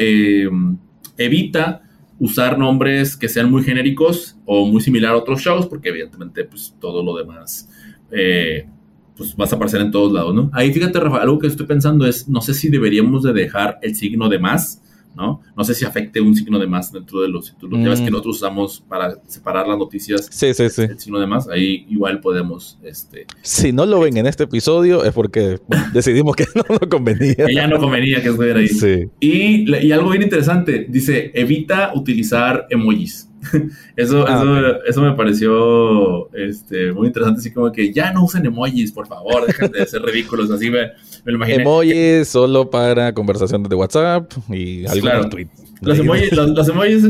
evita 1.17 1.83
usar 2.21 2.59
nombres 2.59 3.17
que 3.17 3.29
sean 3.29 3.51
muy 3.51 3.65
genéricos 3.65 4.37
o 4.45 4.67
muy 4.67 4.81
similar 4.81 5.15
a 5.15 5.17
otros 5.17 5.41
shows, 5.41 5.67
porque 5.67 5.89
evidentemente 5.89 6.45
pues 6.45 6.77
todo 6.79 7.03
lo 7.03 7.17
demás 7.17 7.69
eh, 8.13 8.69
pues 9.17 9.35
vas 9.35 9.53
a 9.53 9.57
aparecer 9.57 9.81
en 9.81 9.91
todos 9.91 10.13
lados, 10.13 10.35
¿no? 10.35 10.51
Ahí 10.53 10.73
fíjate, 10.73 11.01
Rafa, 11.01 11.23
algo 11.23 11.39
que 11.39 11.47
estoy 11.47 11.67
pensando 11.67 12.07
es, 12.07 12.29
no 12.29 12.41
sé 12.43 12.55
si 12.55 12.69
deberíamos 12.69 13.23
de 13.23 13.33
dejar 13.33 13.79
el 13.83 13.97
signo 13.97 14.29
de 14.29 14.39
más 14.39 14.83
¿no? 15.15 15.43
No 15.57 15.65
sé 15.65 15.75
si 15.75 15.85
afecte 15.85 16.21
un 16.21 16.35
signo 16.35 16.59
de 16.59 16.67
más 16.67 16.93
dentro 16.93 17.21
de 17.21 17.29
los 17.29 17.53
títulos. 17.53 17.81
Ya 17.83 17.89
ves 17.91 18.01
que 18.01 18.09
Mm. 18.09 18.13
nosotros 18.13 18.37
usamos 18.37 18.83
para 18.89 19.17
separar 19.27 19.67
las 19.67 19.77
noticias 19.79 20.29
Sí, 20.31 20.55
sí, 20.55 20.69
sí. 20.71 20.83
el 20.83 20.99
signo 20.99 21.19
de 21.19 21.27
más. 21.27 21.49
Ahí 21.49 21.85
igual 21.91 22.21
podemos, 22.21 22.79
este, 22.83 23.27
Si 23.43 23.73
no 23.73 23.87
lo 23.87 24.01
ven 24.01 24.17
en 24.17 24.27
este 24.27 24.45
episodio 24.45 25.05
es 25.05 25.13
porque 25.13 25.59
bueno, 25.67 25.85
decidimos 25.93 26.37
que 26.37 26.47
no 26.55 26.63
nos 26.69 26.79
convenía. 26.89 27.35
ya 27.53 27.67
no 27.67 27.79
convenía 27.79 28.23
que 28.23 28.29
estuviera 28.29 28.61
ahí. 28.61 28.69
Sí. 28.69 29.09
Y, 29.21 29.71
y 29.87 29.93
algo 29.93 30.11
bien 30.11 30.23
interesante, 30.23 30.87
dice, 30.89 31.31
evita 31.35 31.93
utilizar 31.95 32.67
emojis. 32.71 33.27
Eso, 33.97 34.27
Ah, 34.29 34.35
eso, 34.43 34.85
eso 34.85 35.01
me 35.03 35.13
pareció 35.15 36.31
este, 36.35 36.93
muy 36.93 37.07
interesante, 37.07 37.41
así 37.41 37.51
como 37.53 37.73
que 37.73 37.93
ya 37.93 38.13
no 38.13 38.25
usen 38.25 38.45
emojis, 38.47 38.93
por 38.93 39.07
favor, 39.07 39.47
dejen 39.47 39.71
de 39.73 39.87
ser 39.87 40.03
ridículos, 40.03 40.51
así 40.51 40.69
me, 40.71 40.91
me 41.25 41.33
lo 41.33 41.37
imaginé. 41.39 41.63
Emojis 41.63 42.29
solo 42.29 42.69
para 42.71 43.13
conversaciones 43.15 43.69
de 43.69 43.77
WhatsApp 43.77 44.31
y 44.49 44.87
algunos 44.87 45.01
Claro. 45.03 45.29
tweets. 45.29 45.65
Los 45.83 45.99
emojis, 45.99 46.33
los, 46.33 46.51
los 46.51 46.69
emojis 46.69 47.05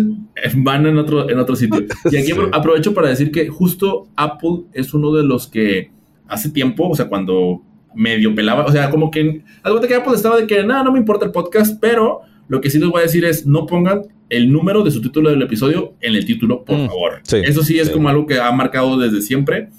van 0.57 0.87
en 0.87 0.97
otro, 0.99 1.29
en 1.29 1.39
otro 1.39 1.57
sitio. 1.57 1.81
Y 2.11 2.17
aquí 2.17 2.27
Sí. 2.27 2.33
apro- 2.33 2.51
aprovecho 2.53 2.95
para 2.95 3.09
decir 3.09 3.31
que 3.33 3.49
justo 3.49 4.09
Apple 4.17 4.63
es 4.73 4.95
uno 4.95 5.13
de 5.13 5.25
los 5.25 5.47
que 5.49 5.91
hace 6.29 6.51
tiempo, 6.51 6.89
o 6.89 6.95
sea, 6.95 7.09
cuando 7.09 7.63
medio 7.95 8.33
pelaba, 8.35 8.65
o 8.67 8.71
sea, 8.71 8.89
como 8.91 9.11
que 9.11 9.43
algo 9.65 9.81
de 9.81 9.89
que 9.89 9.95
Apple 9.97 10.15
estaba 10.15 10.37
de 10.37 10.47
que 10.47 10.63
nada, 10.63 10.85
no 10.85 10.93
me 10.93 10.99
importa 11.01 11.25
el 11.27 11.33
podcast, 11.33 11.77
pero 11.81 12.21
lo 12.47 12.61
que 12.61 12.71
sí 12.71 12.79
les 12.79 12.89
voy 12.89 13.01
a 13.01 13.03
decir 13.03 13.25
es 13.25 13.45
no 13.47 13.67
pongan 13.67 14.03
el 14.29 14.53
número 14.53 14.85
de 14.85 14.93
su 14.93 15.01
título 15.03 15.31
del 15.31 15.43
episodio 15.43 15.95
en 16.01 16.15
el 16.15 16.25
título, 16.25 16.65
por 16.65 16.77
Mm, 16.79 16.87
favor. 16.87 17.13
sí, 17.25 17.39
Eso 17.45 17.65
sí 17.65 17.81
es 17.81 17.89
sí. 17.89 17.93
como 17.93 18.09
algo 18.09 18.27
que 18.27 18.39
ha 18.39 18.53
marcado 18.53 18.97
desde 18.97 19.21
siempre. 19.23 19.71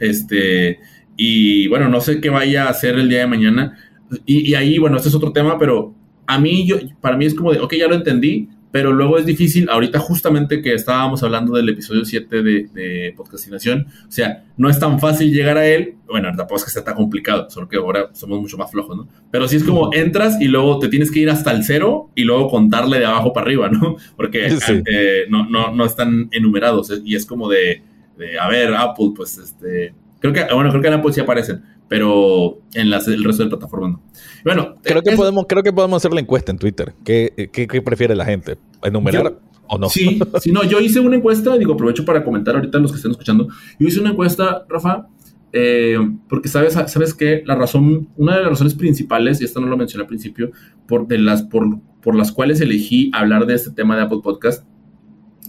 Este, 0.00 0.80
y 1.22 1.68
bueno, 1.68 1.90
no 1.90 2.00
sé 2.00 2.18
qué 2.20 2.30
vaya 2.30 2.64
a 2.64 2.70
hacer 2.70 2.98
el 2.98 3.10
día 3.10 3.18
de 3.20 3.26
mañana. 3.26 3.76
Y, 4.24 4.50
y 4.50 4.54
ahí, 4.54 4.78
bueno, 4.78 4.96
este 4.96 5.10
es 5.10 5.14
otro 5.14 5.32
tema, 5.32 5.58
pero 5.58 5.94
a 6.26 6.38
mí, 6.38 6.66
yo, 6.66 6.76
para 7.02 7.18
mí 7.18 7.26
es 7.26 7.34
como 7.34 7.52
de, 7.52 7.60
ok, 7.60 7.74
ya 7.74 7.88
lo 7.88 7.94
entendí, 7.94 8.48
pero 8.72 8.92
luego 8.92 9.18
es 9.18 9.26
difícil, 9.26 9.68
ahorita 9.68 9.98
justamente 9.98 10.62
que 10.62 10.72
estábamos 10.72 11.22
hablando 11.22 11.54
del 11.54 11.68
episodio 11.68 12.04
7 12.06 12.42
de, 12.42 12.68
de 12.72 13.12
podcastinación, 13.16 13.86
o 14.08 14.10
sea, 14.10 14.44
no 14.56 14.70
es 14.70 14.78
tan 14.78 14.98
fácil 14.98 15.30
llegar 15.30 15.58
a 15.58 15.66
él, 15.66 15.96
bueno, 16.06 16.28
tampoco 16.36 16.56
es 16.56 16.64
que 16.64 16.70
sea 16.70 16.84
tan 16.84 16.94
complicado, 16.94 17.50
solo 17.50 17.68
que 17.68 17.76
ahora 17.76 18.08
somos 18.14 18.40
mucho 18.40 18.56
más 18.56 18.70
flojos, 18.70 18.96
¿no? 18.96 19.08
Pero 19.30 19.46
sí 19.46 19.56
es 19.56 19.64
como 19.64 19.92
entras 19.92 20.40
y 20.40 20.46
luego 20.48 20.78
te 20.78 20.88
tienes 20.88 21.10
que 21.10 21.18
ir 21.20 21.28
hasta 21.28 21.50
el 21.50 21.64
cero 21.64 22.10
y 22.14 22.22
luego 22.24 22.48
contarle 22.48 22.98
de 23.00 23.06
abajo 23.06 23.32
para 23.34 23.44
arriba, 23.44 23.68
¿no? 23.68 23.96
Porque 24.16 24.50
Sí. 24.58 24.82
eh, 24.86 25.24
no, 25.28 25.50
no, 25.50 25.74
no 25.74 25.84
están 25.84 26.28
enumerados 26.30 26.90
y 27.04 27.14
es 27.16 27.26
como 27.26 27.48
de, 27.50 27.82
de, 28.16 28.38
a 28.38 28.48
ver, 28.48 28.72
Apple, 28.74 29.10
pues 29.16 29.36
este, 29.36 29.92
creo 30.20 30.32
que, 30.32 30.44
bueno, 30.54 30.70
creo 30.70 30.80
que 30.82 30.88
en 30.88 30.94
Apple 30.94 31.12
sí 31.12 31.20
aparecen, 31.20 31.62
pero 31.88 32.60
en 32.74 32.88
las, 32.90 33.08
el 33.08 33.24
resto 33.24 33.42
de 33.42 33.48
plataformas 33.50 33.90
no. 33.92 34.02
Bueno, 34.44 34.74
Creo 34.82 35.02
que, 35.02 35.10
es- 35.10 35.16
podemos, 35.16 35.46
creo 35.48 35.62
que 35.62 35.72
podemos 35.72 35.96
hacer 35.96 36.12
la 36.12 36.20
encuesta 36.20 36.52
en 36.52 36.58
Twitter. 36.58 36.94
¿Qué, 37.04 37.50
qué, 37.52 37.66
qué 37.66 37.82
prefiere 37.82 38.14
la 38.14 38.24
gente? 38.24 38.56
¿Enumerar 38.82 39.24
Yo- 39.24 39.40
o 39.66 39.78
no? 39.78 39.88
Sí, 39.88 40.20
sí, 40.40 40.52
no, 40.52 40.62
yo 40.64 40.78
hice 40.80 41.00
una 41.00 41.16
encuesta, 41.16 41.56
digo, 41.58 41.74
aprovecho 41.74 42.04
para 42.04 42.22
comentar 42.24 42.54
ahorita 42.54 42.78
a 42.78 42.80
los 42.80 42.92
que 42.92 42.96
estén 42.96 43.10
escuchando. 43.10 43.48
Yo 43.78 43.88
hice 43.88 44.00
una 44.00 44.10
encuesta, 44.10 44.64
Rafa, 44.68 45.08
eh, 45.52 45.96
porque 46.28 46.48
sabes, 46.48 46.74
sabes 46.74 47.12
que 47.12 47.42
la 47.44 47.56
razón, 47.56 48.08
una 48.16 48.36
de 48.36 48.42
las 48.42 48.50
razones 48.50 48.74
principales, 48.74 49.40
y 49.40 49.44
esto 49.44 49.60
no 49.60 49.66
lo 49.66 49.76
mencioné 49.76 50.02
al 50.02 50.08
principio, 50.08 50.52
por, 50.86 51.06
de 51.08 51.18
las, 51.18 51.42
por, 51.42 51.78
por 52.02 52.14
las 52.14 52.30
cuales 52.32 52.60
elegí 52.60 53.10
hablar 53.14 53.46
de 53.46 53.54
este 53.54 53.70
tema 53.72 53.96
de 53.96 54.02
Apple 54.02 54.20
Podcast, 54.22 54.64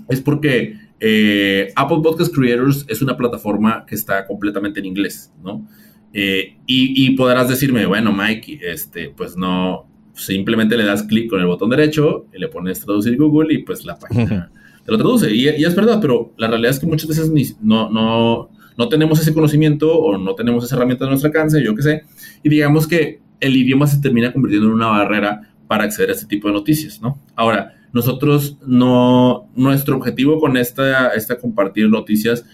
es 0.09 0.21
porque 0.21 0.75
eh, 1.01 1.73
Apple 1.75 1.97
Podcast 2.03 2.33
Creators 2.33 2.85
es 2.87 3.01
una 3.01 3.17
plataforma 3.17 3.85
que 3.87 3.95
está 3.95 4.25
completamente 4.27 4.79
en 4.79 4.85
inglés, 4.85 5.33
¿no? 5.43 5.67
Eh, 6.13 6.57
y, 6.67 7.07
y 7.07 7.15
podrás 7.15 7.49
decirme, 7.49 7.85
bueno, 7.87 8.13
Mike, 8.13 8.59
este, 8.61 9.09
pues 9.09 9.35
no, 9.35 9.87
simplemente 10.13 10.77
le 10.77 10.85
das 10.85 11.03
clic 11.03 11.29
con 11.29 11.41
el 11.41 11.47
botón 11.47 11.71
derecho 11.71 12.27
y 12.33 12.39
le 12.39 12.47
pones 12.49 12.79
traducir 12.81 13.17
Google 13.17 13.53
y 13.53 13.59
pues 13.59 13.83
la 13.83 13.97
página 13.97 14.51
te 14.85 14.91
lo 14.91 14.97
traduce. 14.97 15.33
Y, 15.33 15.49
y 15.49 15.65
es 15.65 15.75
verdad, 15.75 15.99
pero 15.99 16.33
la 16.37 16.47
realidad 16.47 16.71
es 16.71 16.79
que 16.79 16.85
muchas 16.85 17.07
veces 17.07 17.31
ni, 17.31 17.45
no, 17.61 17.89
no, 17.89 18.51
no 18.77 18.89
tenemos 18.89 19.19
ese 19.19 19.33
conocimiento 19.33 19.91
o 19.91 20.19
no 20.19 20.35
tenemos 20.35 20.63
esa 20.63 20.75
herramienta 20.75 21.05
a 21.05 21.09
nuestro 21.09 21.29
alcance, 21.29 21.63
yo 21.63 21.75
qué 21.75 21.81
sé, 21.81 22.03
y 22.43 22.49
digamos 22.49 22.87
que 22.87 23.21
el 23.39 23.55
idioma 23.55 23.87
se 23.87 23.99
termina 23.99 24.31
convirtiendo 24.31 24.67
en 24.67 24.75
una 24.75 24.87
barrera 24.87 25.41
para 25.67 25.85
acceder 25.85 26.09
a 26.09 26.13
este 26.13 26.27
tipo 26.27 26.47
de 26.47 26.53
noticias, 26.53 27.01
¿no? 27.01 27.19
Ahora, 27.35 27.73
nosotros 27.93 28.57
no, 28.65 29.49
nuestro 29.55 29.97
objetivo 29.97 30.39
con 30.39 30.57
esta, 30.57 31.09
esta 31.09 31.37
compartir 31.37 31.89
noticias 31.89 32.45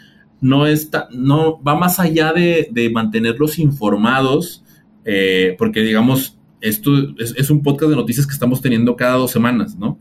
no 0.41 0.67
está, 0.67 1.07
no 1.11 1.61
va 1.61 1.75
más 1.75 1.99
allá 1.99 2.33
de, 2.33 2.67
de 2.71 2.89
mantenerlos 2.89 3.59
informados, 3.59 4.63
eh, 5.05 5.55
porque 5.57 5.81
digamos, 5.81 6.37
esto 6.61 6.91
es, 7.17 7.33
es, 7.37 7.49
un 7.49 7.63
podcast 7.63 7.89
de 7.89 7.95
noticias 7.95 8.25
que 8.25 8.33
estamos 8.33 8.61
teniendo 8.61 8.95
cada 8.95 9.15
dos 9.15 9.31
semanas, 9.31 9.75
¿no? 9.75 9.99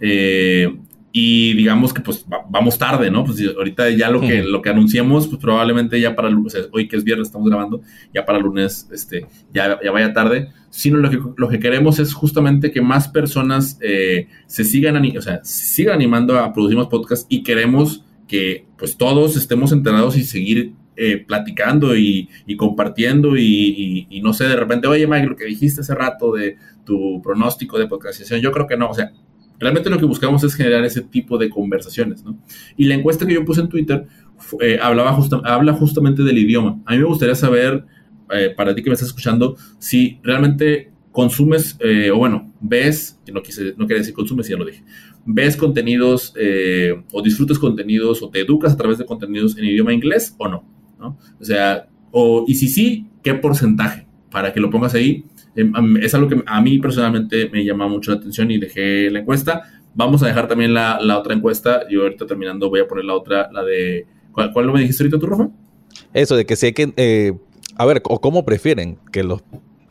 Eh, 0.00 0.78
y 1.20 1.52
digamos 1.54 1.92
que 1.92 2.00
pues 2.00 2.24
va, 2.32 2.44
vamos 2.48 2.78
tarde, 2.78 3.10
¿no? 3.10 3.24
Pues 3.24 3.42
ahorita 3.56 3.90
ya 3.90 4.08
lo 4.08 4.20
que, 4.20 4.44
lo 4.44 4.62
que 4.62 4.70
anunciamos, 4.70 5.26
pues 5.26 5.40
probablemente 5.40 6.00
ya 6.00 6.14
para, 6.14 6.28
o 6.28 6.48
sea, 6.48 6.60
hoy 6.70 6.86
que 6.86 6.94
es 6.94 7.02
viernes 7.02 7.26
estamos 7.26 7.48
grabando, 7.48 7.80
ya 8.14 8.24
para 8.24 8.38
lunes, 8.38 8.88
este, 8.92 9.26
ya, 9.52 9.80
ya 9.82 9.90
vaya 9.90 10.12
tarde, 10.12 10.50
sino 10.70 10.98
lo 10.98 11.10
que, 11.10 11.18
lo 11.36 11.48
que 11.48 11.58
queremos 11.58 11.98
es 11.98 12.14
justamente 12.14 12.70
que 12.70 12.80
más 12.80 13.08
personas 13.08 13.78
eh, 13.82 14.28
se 14.46 14.62
sigan, 14.62 14.96
o 15.16 15.20
sea, 15.20 15.40
sigan 15.42 15.96
animando 15.96 16.38
a 16.38 16.52
producir 16.52 16.76
más 16.76 16.86
podcasts 16.86 17.26
y 17.28 17.42
queremos 17.42 18.04
que 18.28 18.66
pues 18.76 18.96
todos 18.96 19.36
estemos 19.36 19.72
enterados 19.72 20.16
y 20.16 20.22
seguir 20.22 20.74
eh, 20.94 21.24
platicando 21.26 21.96
y, 21.96 22.28
y 22.46 22.56
compartiendo 22.56 23.36
y, 23.36 23.42
y, 23.42 24.06
y, 24.08 24.20
no 24.20 24.32
sé, 24.34 24.44
de 24.44 24.54
repente, 24.54 24.86
oye 24.86 25.08
Mike, 25.08 25.26
lo 25.26 25.36
que 25.36 25.46
dijiste 25.46 25.80
hace 25.80 25.96
rato 25.96 26.32
de 26.32 26.58
tu 26.84 27.20
pronóstico 27.22 27.76
de 27.76 27.88
podcastización, 27.88 28.40
yo 28.40 28.52
creo 28.52 28.68
que 28.68 28.76
no, 28.76 28.88
o 28.90 28.94
sea, 28.94 29.10
realmente 29.58 29.90
lo 29.90 29.98
que 29.98 30.04
buscamos 30.04 30.44
es 30.44 30.54
generar 30.54 30.84
ese 30.84 31.02
tipo 31.02 31.38
de 31.38 31.50
conversaciones, 31.50 32.24
¿no? 32.24 32.38
Y 32.76 32.84
la 32.84 32.94
encuesta 32.94 33.26
que 33.26 33.34
yo 33.34 33.44
puse 33.44 33.60
en 33.60 33.68
Twitter 33.68 34.06
eh, 34.60 34.78
hablaba 34.80 35.12
justa, 35.12 35.40
habla 35.44 35.72
justamente 35.72 36.22
del 36.22 36.38
idioma. 36.38 36.80
A 36.86 36.92
mí 36.92 36.98
me 36.98 37.04
gustaría 37.04 37.34
saber, 37.34 37.84
eh, 38.32 38.52
para 38.56 38.74
ti 38.74 38.82
que 38.82 38.90
me 38.90 38.94
estás 38.94 39.08
escuchando, 39.08 39.56
si 39.78 40.20
realmente 40.22 40.92
consumes, 41.12 41.76
eh, 41.80 42.10
o 42.10 42.18
bueno, 42.18 42.52
ves, 42.60 43.18
no, 43.32 43.42
quise, 43.42 43.74
no 43.76 43.86
quería 43.86 44.00
decir 44.00 44.14
consumes, 44.14 44.48
ya 44.48 44.56
lo 44.56 44.64
dije, 44.64 44.84
ves 45.26 45.56
contenidos 45.56 46.32
o 47.12 47.22
disfrutas 47.22 47.58
contenidos 47.58 48.22
o 48.22 48.30
te 48.30 48.40
educas 48.40 48.72
a 48.72 48.76
través 48.76 48.98
de 48.98 49.04
contenidos 49.04 49.58
en 49.58 49.64
idioma 49.64 49.92
inglés 49.92 50.34
o 50.38 50.48
no, 50.48 50.64
¿no? 50.98 51.18
O 51.40 51.44
sea, 51.44 51.88
o, 52.12 52.44
y 52.46 52.54
si 52.54 52.68
sí, 52.68 53.06
¿qué 53.22 53.34
porcentaje? 53.34 54.06
Para 54.30 54.52
que 54.52 54.60
lo 54.60 54.70
pongas 54.70 54.94
ahí. 54.94 55.24
Eh, 55.56 55.70
es 56.02 56.14
algo 56.14 56.28
que 56.28 56.42
a 56.46 56.60
mí 56.60 56.78
personalmente 56.78 57.48
me 57.50 57.64
llama 57.64 57.88
mucho 57.88 58.12
la 58.12 58.18
atención 58.18 58.50
y 58.50 58.58
dejé 58.58 59.10
la 59.10 59.20
encuesta. 59.20 59.62
Vamos 59.94 60.22
a 60.22 60.26
dejar 60.26 60.48
también 60.48 60.74
la, 60.74 60.98
la 61.00 61.18
otra 61.18 61.34
encuesta. 61.34 61.88
Yo 61.88 62.02
ahorita 62.02 62.26
terminando 62.26 62.70
voy 62.70 62.80
a 62.80 62.88
poner 62.88 63.04
la 63.04 63.14
otra, 63.14 63.50
la 63.52 63.62
de... 63.64 64.06
¿Cuál, 64.32 64.52
cuál 64.52 64.72
me 64.72 64.80
dijiste 64.80 65.02
ahorita 65.02 65.18
tú, 65.18 65.26
Rafa? 65.26 65.48
Eso 66.14 66.36
de 66.36 66.46
que 66.46 66.56
si 66.56 66.66
hay 66.66 66.72
que... 66.72 66.92
Eh, 66.96 67.32
a 67.76 67.86
ver, 67.86 68.02
o 68.04 68.20
cómo 68.20 68.44
prefieren 68.44 68.98
que 69.12 69.22
los 69.22 69.42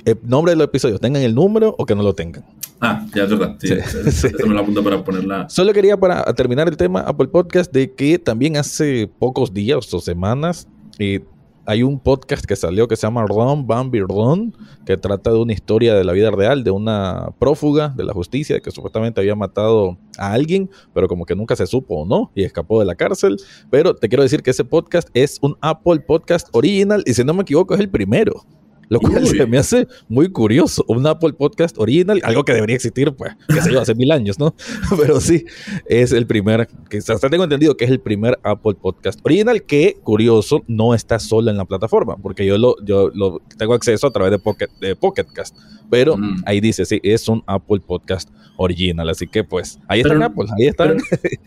el 0.07 0.17
nombre 0.23 0.51
de 0.53 0.55
los 0.55 0.65
episodios 0.65 1.01
tengan 1.01 1.21
el 1.21 1.35
número 1.35 1.75
o 1.77 1.85
que 1.85 1.93
no 1.93 2.01
lo 2.01 2.13
tengan. 2.13 2.45
Ah, 2.79 3.05
ya 3.13 3.23
es 3.23 3.29
verdad. 3.29 3.57
Sí, 3.59 3.75
sí. 4.11 4.27
Me 4.47 4.53
lo 4.53 4.61
apunto 4.61 4.81
para 4.81 5.03
ponerla. 5.03 5.49
Solo 5.49 5.73
quería 5.73 5.97
para 5.97 6.23
terminar 6.33 6.69
el 6.69 6.77
tema 6.77 7.01
Apple 7.01 7.27
Podcast 7.27 7.73
de 7.73 7.91
que 7.93 8.17
también 8.17 8.55
hace 8.55 9.09
pocos 9.19 9.53
días 9.53 9.93
o 9.93 9.99
semanas 9.99 10.67
eh, 10.97 11.25
hay 11.67 11.83
un 11.83 11.99
podcast 11.99 12.45
que 12.45 12.55
salió 12.55 12.87
que 12.87 12.95
se 12.95 13.05
llama 13.05 13.25
Ron 13.27 13.67
Bambi 13.67 13.99
Ron, 13.99 14.55
que 14.85 14.95
trata 14.95 15.31
de 15.31 15.37
una 15.37 15.51
historia 15.51 15.93
de 15.95 16.05
la 16.05 16.13
vida 16.13 16.31
real 16.31 16.63
de 16.63 16.71
una 16.71 17.31
prófuga 17.39 17.89
de 17.89 18.05
la 18.05 18.13
justicia 18.13 18.61
que 18.61 18.71
supuestamente 18.71 19.19
había 19.19 19.35
matado 19.35 19.97
a 20.17 20.31
alguien, 20.31 20.69
pero 20.93 21.09
como 21.09 21.25
que 21.25 21.35
nunca 21.35 21.57
se 21.57 21.67
supo 21.67 21.95
o 21.95 22.05
no, 22.05 22.31
y 22.33 22.45
escapó 22.45 22.79
de 22.79 22.85
la 22.85 22.95
cárcel. 22.95 23.35
Pero 23.69 23.93
te 23.93 24.07
quiero 24.07 24.23
decir 24.23 24.43
que 24.43 24.51
ese 24.51 24.63
podcast 24.63 25.09
es 25.13 25.39
un 25.41 25.57
Apple 25.59 25.99
Podcast 25.99 26.47
original 26.53 27.03
y 27.05 27.13
si 27.13 27.25
no 27.25 27.33
me 27.33 27.41
equivoco 27.41 27.73
es 27.73 27.81
el 27.81 27.89
primero. 27.89 28.45
Lo 28.89 28.99
cual 28.99 29.23
Uy. 29.23 29.27
se 29.27 29.45
me 29.45 29.57
hace 29.57 29.87
muy 30.07 30.29
curioso. 30.31 30.83
Un 30.87 31.05
Apple 31.07 31.33
Podcast 31.33 31.77
original, 31.77 32.21
algo 32.23 32.43
que 32.45 32.53
debería 32.53 32.75
existir, 32.75 33.11
pues, 33.13 33.33
qué 33.49 33.61
sé 33.61 33.71
yo, 33.73 33.81
hace 33.81 33.95
mil 33.95 34.11
años, 34.11 34.39
¿no? 34.39 34.55
Pero 35.01 35.19
sí, 35.19 35.45
es 35.87 36.11
el 36.13 36.25
primer, 36.25 36.67
que 36.89 36.97
hasta 36.97 37.29
tengo 37.29 37.43
entendido 37.43 37.75
que 37.75 37.85
es 37.85 37.91
el 37.91 37.99
primer 37.99 38.39
Apple 38.43 38.75
Podcast 38.81 39.19
original 39.23 39.63
que, 39.63 39.97
curioso, 40.03 40.63
no 40.67 40.93
está 40.93 41.19
solo 41.19 41.51
en 41.51 41.57
la 41.57 41.65
plataforma, 41.65 42.15
porque 42.17 42.45
yo 42.45 42.57
lo, 42.57 42.75
yo 42.83 43.11
lo 43.13 43.41
tengo 43.57 43.73
acceso 43.73 44.07
a 44.07 44.11
través 44.11 44.31
de 44.31 44.39
Pocket, 44.39 44.69
de 44.79 44.95
Pocket 44.95 45.25
Cast. 45.33 45.55
Pero 45.89 46.17
Mm. 46.17 46.43
ahí 46.45 46.59
dice, 46.59 46.85
sí, 46.85 46.99
es 47.03 47.27
un 47.29 47.43
Apple 47.47 47.79
Podcast 47.85 48.29
original. 48.57 49.09
Así 49.09 49.27
que, 49.27 49.43
pues, 49.43 49.79
ahí 49.87 50.01
está 50.01 50.25
Apple, 50.25 50.45
ahí 50.59 50.67
está. 50.67 50.85
Pero, 50.85 50.97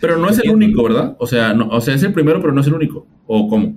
pero 0.00 0.16
no 0.18 0.28
es 0.30 0.38
el 0.38 0.50
único, 0.54 0.82
¿verdad? 0.84 1.16
O 1.18 1.26
sea, 1.26 1.52
no, 1.54 1.68
o 1.68 1.80
sea, 1.80 1.94
es 1.94 2.02
el 2.02 2.12
primero, 2.12 2.40
pero 2.40 2.52
no 2.52 2.60
es 2.60 2.66
el 2.66 2.74
único. 2.74 3.06
¿O 3.26 3.48
cómo? 3.48 3.74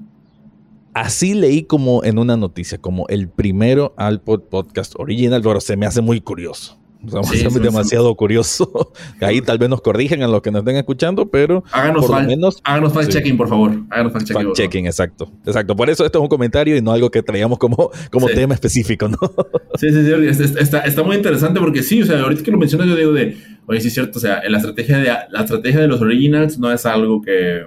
Así 0.94 1.34
leí 1.34 1.64
como 1.64 2.04
en 2.04 2.20
una 2.20 2.38
noticia, 2.38 2.78
como 2.78 3.08
el 3.08 3.28
primero 3.30 3.94
Apple 3.98 4.40
Podcast 4.50 4.94
original, 4.98 5.42
pero 5.42 5.60
se 5.60 5.76
me 5.76 5.86
hace 5.86 6.02
muy 6.02 6.22
curioso. 6.22 6.80
O 7.06 7.10
sea, 7.10 7.22
Sí, 7.24 7.42
me 7.42 7.48
hace 7.48 7.58
sí, 7.58 7.60
demasiado 7.60 8.16
curioso. 8.16 8.94
Ahí 9.20 9.42
tal 9.42 9.58
vez 9.58 9.70
nos 9.70 9.82
corrigen 9.82 10.24
a 10.24 10.28
los 10.30 10.42
que 10.42 10.52
nos 10.52 10.60
estén 10.62 10.78
escuchando, 10.78 11.30
pero 11.30 11.62
Háganos, 11.74 12.06
por 12.06 12.12
lo 12.12 12.18
fact- 12.22 12.28
menos 12.28 12.62
háganos 12.64 12.94
fact-checking, 12.94 13.36
por 13.36 13.50
favor. 13.50 13.72
Háganos 13.90 14.14
fact-checking. 14.14 14.34
por 14.34 14.42
favor. 14.44 14.56
fact-checking, 14.56 14.86
exacto. 14.86 15.30
Exacto. 15.46 15.76
Por 15.76 15.90
eso 15.90 16.06
esto 16.06 16.20
es 16.20 16.22
un 16.24 16.30
comentario 16.30 16.78
y 16.78 16.82
no 16.82 16.94
algo 16.94 17.12
que 17.12 17.22
traíamos 17.22 17.58
como, 17.60 17.92
como 18.10 18.30
Sí. 18.30 18.36
tema 18.36 18.54
específico, 18.54 19.10
¿no? 19.10 19.18
Sí, 19.78 19.90
sí, 19.90 20.06
sí. 20.06 20.12
es- 20.28 20.40
es- 20.40 20.56
Está, 20.56 20.80
está 20.82 21.04
muy 21.04 21.18
interesante 21.18 21.60
porque 21.60 21.84
sí, 21.84 22.02
o 22.04 22.06
sea, 22.06 22.22
ahorita 22.22 22.42
que 22.44 22.52
lo 22.52 22.58
mencionas, 22.58 22.88
yo 22.88 22.96
digo 22.96 23.12
de. 23.12 23.36
oye, 23.66 23.82
sí 23.82 23.88
es 23.90 23.94
cierto, 23.96 24.20
o 24.20 24.22
sea, 24.22 24.42
la 24.48 24.58
estrategia 24.60 24.98
de, 25.00 25.08
la 25.30 25.40
estrategia 25.42 25.82
de 25.82 25.88
los 25.90 26.00
originals 26.02 26.58
no 26.58 26.72
es 26.72 26.86
algo 26.86 27.22
que, 27.22 27.64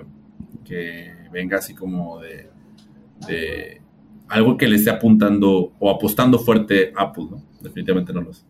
que 0.65 1.13
venga 1.31 1.59
así 1.59 1.75
como 1.75 2.21
de, 2.21 2.49
de, 3.27 3.81
algo 4.29 4.57
que 4.57 4.69
le 4.69 4.77
esté 4.77 4.91
apuntando 4.91 5.73
o 5.79 5.91
apostando 5.91 6.39
fuerte 6.39 6.93
Apple. 6.97 7.27
Definitivamente 7.61 8.13
no 8.13 8.23
lo 8.23 8.31
es. 8.31 8.47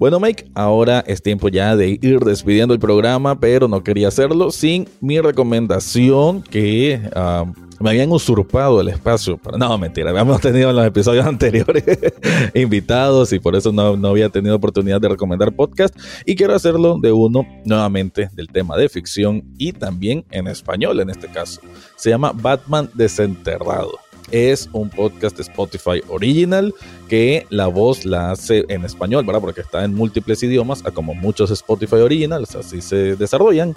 Bueno, 0.00 0.18
Mike, 0.18 0.50
ahora 0.54 1.04
es 1.06 1.22
tiempo 1.22 1.50
ya 1.50 1.76
de 1.76 1.98
ir 2.00 2.20
despidiendo 2.20 2.72
el 2.72 2.80
programa, 2.80 3.38
pero 3.38 3.68
no 3.68 3.84
quería 3.84 4.08
hacerlo 4.08 4.50
sin 4.50 4.88
mi 5.02 5.20
recomendación 5.20 6.40
que 6.40 7.02
ah, 7.14 7.44
me 7.78 7.90
habían 7.90 8.10
usurpado 8.10 8.80
el 8.80 8.88
espacio. 8.88 9.38
no, 9.58 9.76
mentira, 9.76 10.08
habíamos 10.08 10.40
tenido 10.40 10.70
en 10.70 10.76
los 10.76 10.86
episodios 10.86 11.26
anteriores 11.26 11.84
invitados 12.54 13.30
y 13.34 13.40
por 13.40 13.54
eso 13.54 13.72
no, 13.72 13.94
no, 13.94 14.08
había 14.08 14.30
tenido 14.30 14.56
oportunidad 14.56 15.02
de 15.02 15.10
recomendar 15.10 15.52
podcast. 15.52 15.94
Y 16.24 16.34
quiero 16.34 16.54
hacerlo 16.54 16.96
de 16.98 17.12
uno 17.12 17.46
nuevamente 17.66 18.30
del 18.32 18.48
tema 18.48 18.78
de 18.78 18.88
ficción 18.88 19.44
y 19.58 19.74
también 19.74 20.24
en 20.30 20.48
español 20.48 20.98
en 21.00 21.10
este 21.10 21.28
caso. 21.28 21.60
Se 21.96 22.08
llama 22.08 22.32
Batman 22.34 22.88
Desenterrado 22.94 23.98
es 24.30 24.68
un 24.72 24.90
podcast 24.90 25.36
de 25.36 25.42
Spotify 25.42 26.02
original 26.08 26.74
que 27.08 27.46
la 27.50 27.66
voz 27.66 28.04
la 28.04 28.32
hace 28.32 28.64
en 28.68 28.84
español, 28.84 29.24
¿verdad? 29.24 29.40
Porque 29.40 29.60
está 29.60 29.84
en 29.84 29.94
múltiples 29.94 30.42
idiomas, 30.42 30.82
como 30.94 31.14
muchos 31.14 31.50
Spotify 31.50 31.96
originals, 31.96 32.54
así 32.54 32.80
se 32.80 33.16
desarrollan. 33.16 33.74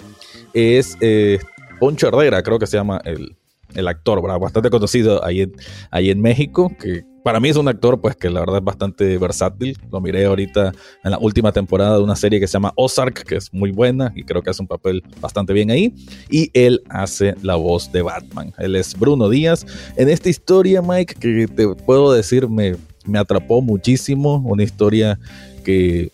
Es 0.52 0.96
eh, 1.00 1.38
Poncho 1.80 2.08
Herrera, 2.08 2.42
creo 2.42 2.58
que 2.58 2.66
se 2.66 2.76
llama 2.76 3.00
el, 3.04 3.36
el 3.74 3.88
actor, 3.88 4.22
¿verdad? 4.22 4.38
Bastante 4.38 4.70
conocido 4.70 5.24
ahí 5.24 5.42
en, 5.42 5.52
ahí 5.90 6.10
en 6.10 6.20
México, 6.20 6.72
que 6.78 7.04
para 7.24 7.40
mí 7.40 7.48
es 7.48 7.56
un 7.56 7.66
actor, 7.68 8.00
pues 8.02 8.16
que 8.16 8.28
la 8.28 8.40
verdad 8.40 8.58
es 8.58 8.64
bastante 8.64 9.16
versátil. 9.16 9.78
Lo 9.90 10.00
miré 10.02 10.26
ahorita 10.26 10.72
en 11.04 11.10
la 11.10 11.18
última 11.18 11.52
temporada 11.52 11.96
de 11.96 12.02
una 12.02 12.16
serie 12.16 12.38
que 12.38 12.46
se 12.46 12.52
llama 12.52 12.74
Ozark, 12.76 13.24
que 13.24 13.36
es 13.36 13.52
muy 13.52 13.70
buena 13.70 14.12
y 14.14 14.24
creo 14.24 14.42
que 14.42 14.50
hace 14.50 14.60
un 14.60 14.68
papel 14.68 15.02
bastante 15.22 15.54
bien 15.54 15.70
ahí. 15.70 15.94
Y 16.28 16.50
él 16.52 16.82
hace 16.90 17.34
la 17.40 17.56
voz 17.56 17.90
de 17.90 18.02
Batman. 18.02 18.52
Él 18.58 18.76
es 18.76 18.94
Bruno 18.98 19.30
Díaz. 19.30 19.64
En 19.96 20.10
esta 20.10 20.28
historia, 20.28 20.82
Mike, 20.82 21.14
que 21.14 21.48
te 21.48 21.66
puedo 21.66 22.12
decir, 22.12 22.46
me, 22.46 22.76
me 23.06 23.18
atrapó 23.18 23.62
muchísimo. 23.62 24.42
Una 24.44 24.62
historia 24.62 25.18
que 25.64 26.12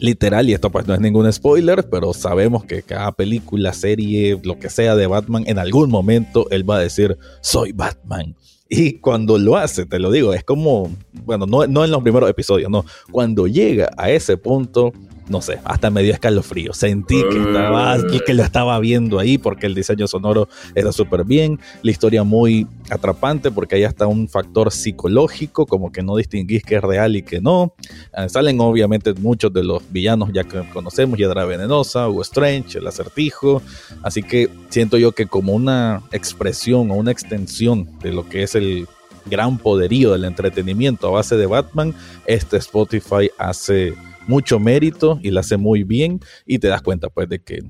literal, 0.00 0.48
y 0.48 0.54
esto 0.54 0.70
pues 0.70 0.86
no 0.86 0.94
es 0.94 1.00
ningún 1.00 1.32
spoiler, 1.32 1.88
pero 1.88 2.12
sabemos 2.12 2.64
que 2.64 2.82
cada 2.82 3.12
película, 3.12 3.72
serie, 3.72 4.40
lo 4.42 4.58
que 4.58 4.70
sea 4.70 4.96
de 4.96 5.06
Batman, 5.06 5.44
en 5.46 5.58
algún 5.58 5.90
momento 5.90 6.48
él 6.50 6.68
va 6.68 6.76
a 6.76 6.80
decir, 6.80 7.16
soy 7.40 7.72
Batman. 7.72 8.34
Y 8.68 8.94
cuando 9.00 9.36
lo 9.36 9.56
hace, 9.56 9.84
te 9.84 9.98
lo 9.98 10.12
digo, 10.12 10.32
es 10.32 10.44
como, 10.44 10.90
bueno, 11.24 11.44
no, 11.44 11.66
no 11.66 11.84
en 11.84 11.90
los 11.90 12.02
primeros 12.02 12.30
episodios, 12.30 12.70
no, 12.70 12.84
cuando 13.10 13.46
llega 13.46 13.90
a 13.96 14.10
ese 14.10 14.36
punto, 14.36 14.92
no 15.30 15.40
sé, 15.40 15.60
hasta 15.64 15.90
me 15.90 16.02
dio 16.02 16.12
escalofrío. 16.12 16.72
Sentí 16.74 17.22
que, 17.30 17.38
estaba, 17.38 17.96
que 18.26 18.34
lo 18.34 18.42
estaba 18.42 18.78
viendo 18.80 19.20
ahí 19.20 19.38
porque 19.38 19.66
el 19.66 19.76
diseño 19.76 20.08
sonoro 20.08 20.48
era 20.74 20.90
súper 20.90 21.24
bien, 21.24 21.60
la 21.82 21.92
historia 21.92 22.24
muy 22.24 22.66
atrapante 22.90 23.52
porque 23.52 23.76
ahí 23.76 23.84
está 23.84 24.08
un 24.08 24.28
factor 24.28 24.72
psicológico, 24.72 25.66
como 25.66 25.92
que 25.92 26.02
no 26.02 26.16
distinguís 26.16 26.64
que 26.64 26.76
es 26.76 26.82
real 26.82 27.14
y 27.14 27.22
que 27.22 27.40
no. 27.40 27.74
Ah, 28.12 28.28
salen 28.28 28.60
obviamente 28.60 29.14
muchos 29.14 29.52
de 29.52 29.62
los 29.62 29.84
villanos 29.92 30.30
ya 30.32 30.42
que 30.42 30.68
conocemos, 30.72 31.16
Hiedra 31.16 31.44
Venenosa, 31.44 32.08
Hugo 32.08 32.22
Strange, 32.22 32.78
el 32.78 32.88
acertijo, 32.88 33.62
así 34.02 34.24
que 34.24 34.50
siento 34.68 34.98
yo 34.98 35.12
que 35.12 35.26
como 35.26 35.54
una 35.54 36.02
expresión 36.10 36.90
o 36.90 36.94
una 36.94 37.12
extensión 37.12 37.88
de 38.02 38.10
lo 38.10 38.28
que 38.28 38.42
es 38.42 38.56
el 38.56 38.88
gran 39.26 39.58
poderío 39.58 40.10
del 40.10 40.24
entretenimiento 40.24 41.06
a 41.06 41.10
base 41.12 41.36
de 41.36 41.46
Batman, 41.46 41.94
este 42.26 42.56
Spotify 42.56 43.30
hace 43.38 43.94
mucho 44.26 44.58
mérito 44.58 45.18
y 45.22 45.30
la 45.30 45.40
hace 45.40 45.56
muy 45.56 45.84
bien 45.84 46.20
y 46.46 46.58
te 46.58 46.68
das 46.68 46.82
cuenta 46.82 47.08
pues 47.08 47.28
de 47.28 47.42
que 47.42 47.60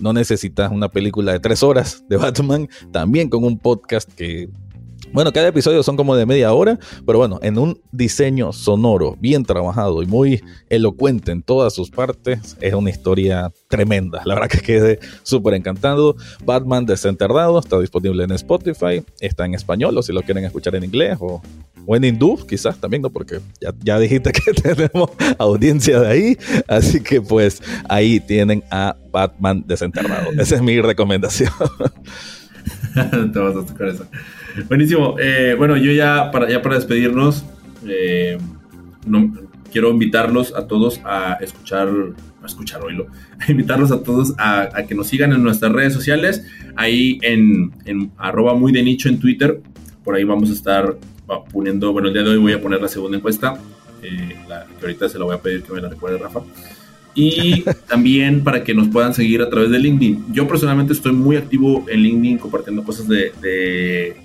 no 0.00 0.12
necesitas 0.12 0.70
una 0.70 0.88
película 0.88 1.32
de 1.32 1.40
tres 1.40 1.62
horas 1.62 2.04
de 2.08 2.16
Batman, 2.16 2.68
también 2.92 3.28
con 3.28 3.44
un 3.44 3.58
podcast 3.58 4.12
que 4.12 4.48
bueno, 5.12 5.32
cada 5.32 5.48
episodio 5.48 5.82
son 5.82 5.96
como 5.96 6.16
de 6.16 6.26
media 6.26 6.52
hora, 6.52 6.78
pero 7.04 7.18
bueno, 7.18 7.38
en 7.42 7.58
un 7.58 7.80
diseño 7.92 8.52
sonoro 8.52 9.16
bien 9.20 9.44
trabajado 9.44 10.02
y 10.02 10.06
muy 10.06 10.42
elocuente 10.68 11.32
en 11.32 11.42
todas 11.42 11.74
sus 11.74 11.90
partes, 11.90 12.56
es 12.60 12.74
una 12.74 12.90
historia 12.90 13.52
tremenda. 13.68 14.22
La 14.24 14.34
verdad 14.34 14.48
que 14.48 14.60
quedé 14.60 14.98
súper 15.22 15.54
encantado. 15.54 16.16
Batman 16.44 16.86
Desenterrado 16.86 17.58
está 17.58 17.78
disponible 17.80 18.24
en 18.24 18.32
Spotify, 18.32 19.02
está 19.20 19.46
en 19.46 19.54
español 19.54 19.96
o 19.96 20.02
si 20.02 20.12
lo 20.12 20.22
quieren 20.22 20.44
escuchar 20.44 20.74
en 20.74 20.84
inglés 20.84 21.16
o 21.20 21.40
o 21.86 21.96
en 21.96 22.04
hindú, 22.04 22.36
quizás 22.46 22.78
también, 22.78 23.02
¿no? 23.02 23.10
Porque 23.10 23.40
ya, 23.60 23.72
ya 23.82 23.98
dijiste 23.98 24.32
que 24.32 24.52
tenemos 24.62 25.10
audiencia 25.38 26.00
de 26.00 26.08
ahí. 26.08 26.38
Así 26.66 27.00
que 27.00 27.20
pues 27.20 27.62
ahí 27.88 28.20
tienen 28.20 28.64
a 28.70 28.96
Batman 29.10 29.64
desenterrado. 29.66 30.32
Esa 30.32 30.56
es 30.56 30.62
mi 30.62 30.80
recomendación. 30.80 31.52
Te 33.32 33.38
vas 33.38 33.56
a 33.56 33.64
tocar 33.64 33.88
eso. 33.88 34.06
Buenísimo. 34.68 35.16
Eh, 35.18 35.54
bueno, 35.56 35.76
yo 35.76 35.92
ya 35.92 36.30
para, 36.30 36.48
ya 36.48 36.62
para 36.62 36.76
despedirnos, 36.76 37.44
eh, 37.86 38.38
quiero 39.70 39.90
invitarlos 39.90 40.54
a 40.54 40.66
todos 40.66 41.00
a 41.04 41.34
escuchar, 41.40 41.88
a 42.42 42.46
escuchar 42.46 42.82
oílo, 42.82 43.06
a 43.38 43.50
invitarlos 43.50 43.92
a 43.92 44.02
todos 44.02 44.34
a, 44.38 44.68
a, 44.74 44.86
que 44.86 44.94
nos 44.94 45.08
sigan 45.08 45.32
en 45.32 45.42
nuestras 45.42 45.72
redes 45.72 45.92
sociales, 45.92 46.44
ahí 46.76 47.18
en, 47.22 47.72
en 47.84 48.10
arroba 48.16 48.54
muy 48.54 48.72
de 48.72 48.82
nicho 48.82 49.08
en 49.08 49.18
Twitter, 49.20 49.60
por 50.04 50.14
ahí 50.14 50.24
vamos 50.24 50.50
a 50.50 50.52
estar 50.52 50.96
poniendo, 51.52 51.92
bueno, 51.92 52.08
el 52.08 52.14
día 52.14 52.22
de 52.22 52.30
hoy 52.30 52.38
voy 52.38 52.52
a 52.52 52.60
poner 52.60 52.80
la 52.80 52.88
segunda 52.88 53.16
encuesta, 53.16 53.58
eh, 54.02 54.36
que 54.78 54.86
ahorita 54.86 55.08
se 55.08 55.18
la 55.18 55.24
voy 55.24 55.34
a 55.34 55.40
pedir 55.40 55.62
que 55.62 55.72
me 55.72 55.80
la 55.80 55.88
recuerde 55.88 56.18
Rafa. 56.18 56.40
Y 57.14 57.62
también 57.88 58.44
para 58.44 58.62
que 58.62 58.74
nos 58.74 58.88
puedan 58.88 59.14
seguir 59.14 59.42
a 59.42 59.50
través 59.50 59.70
de 59.70 59.78
LinkedIn. 59.78 60.32
Yo 60.32 60.46
personalmente 60.46 60.92
estoy 60.92 61.12
muy 61.12 61.36
activo 61.36 61.84
en 61.88 62.00
LinkedIn 62.00 62.38
compartiendo 62.38 62.84
cosas 62.84 63.08
de, 63.08 63.32
de, 63.40 64.16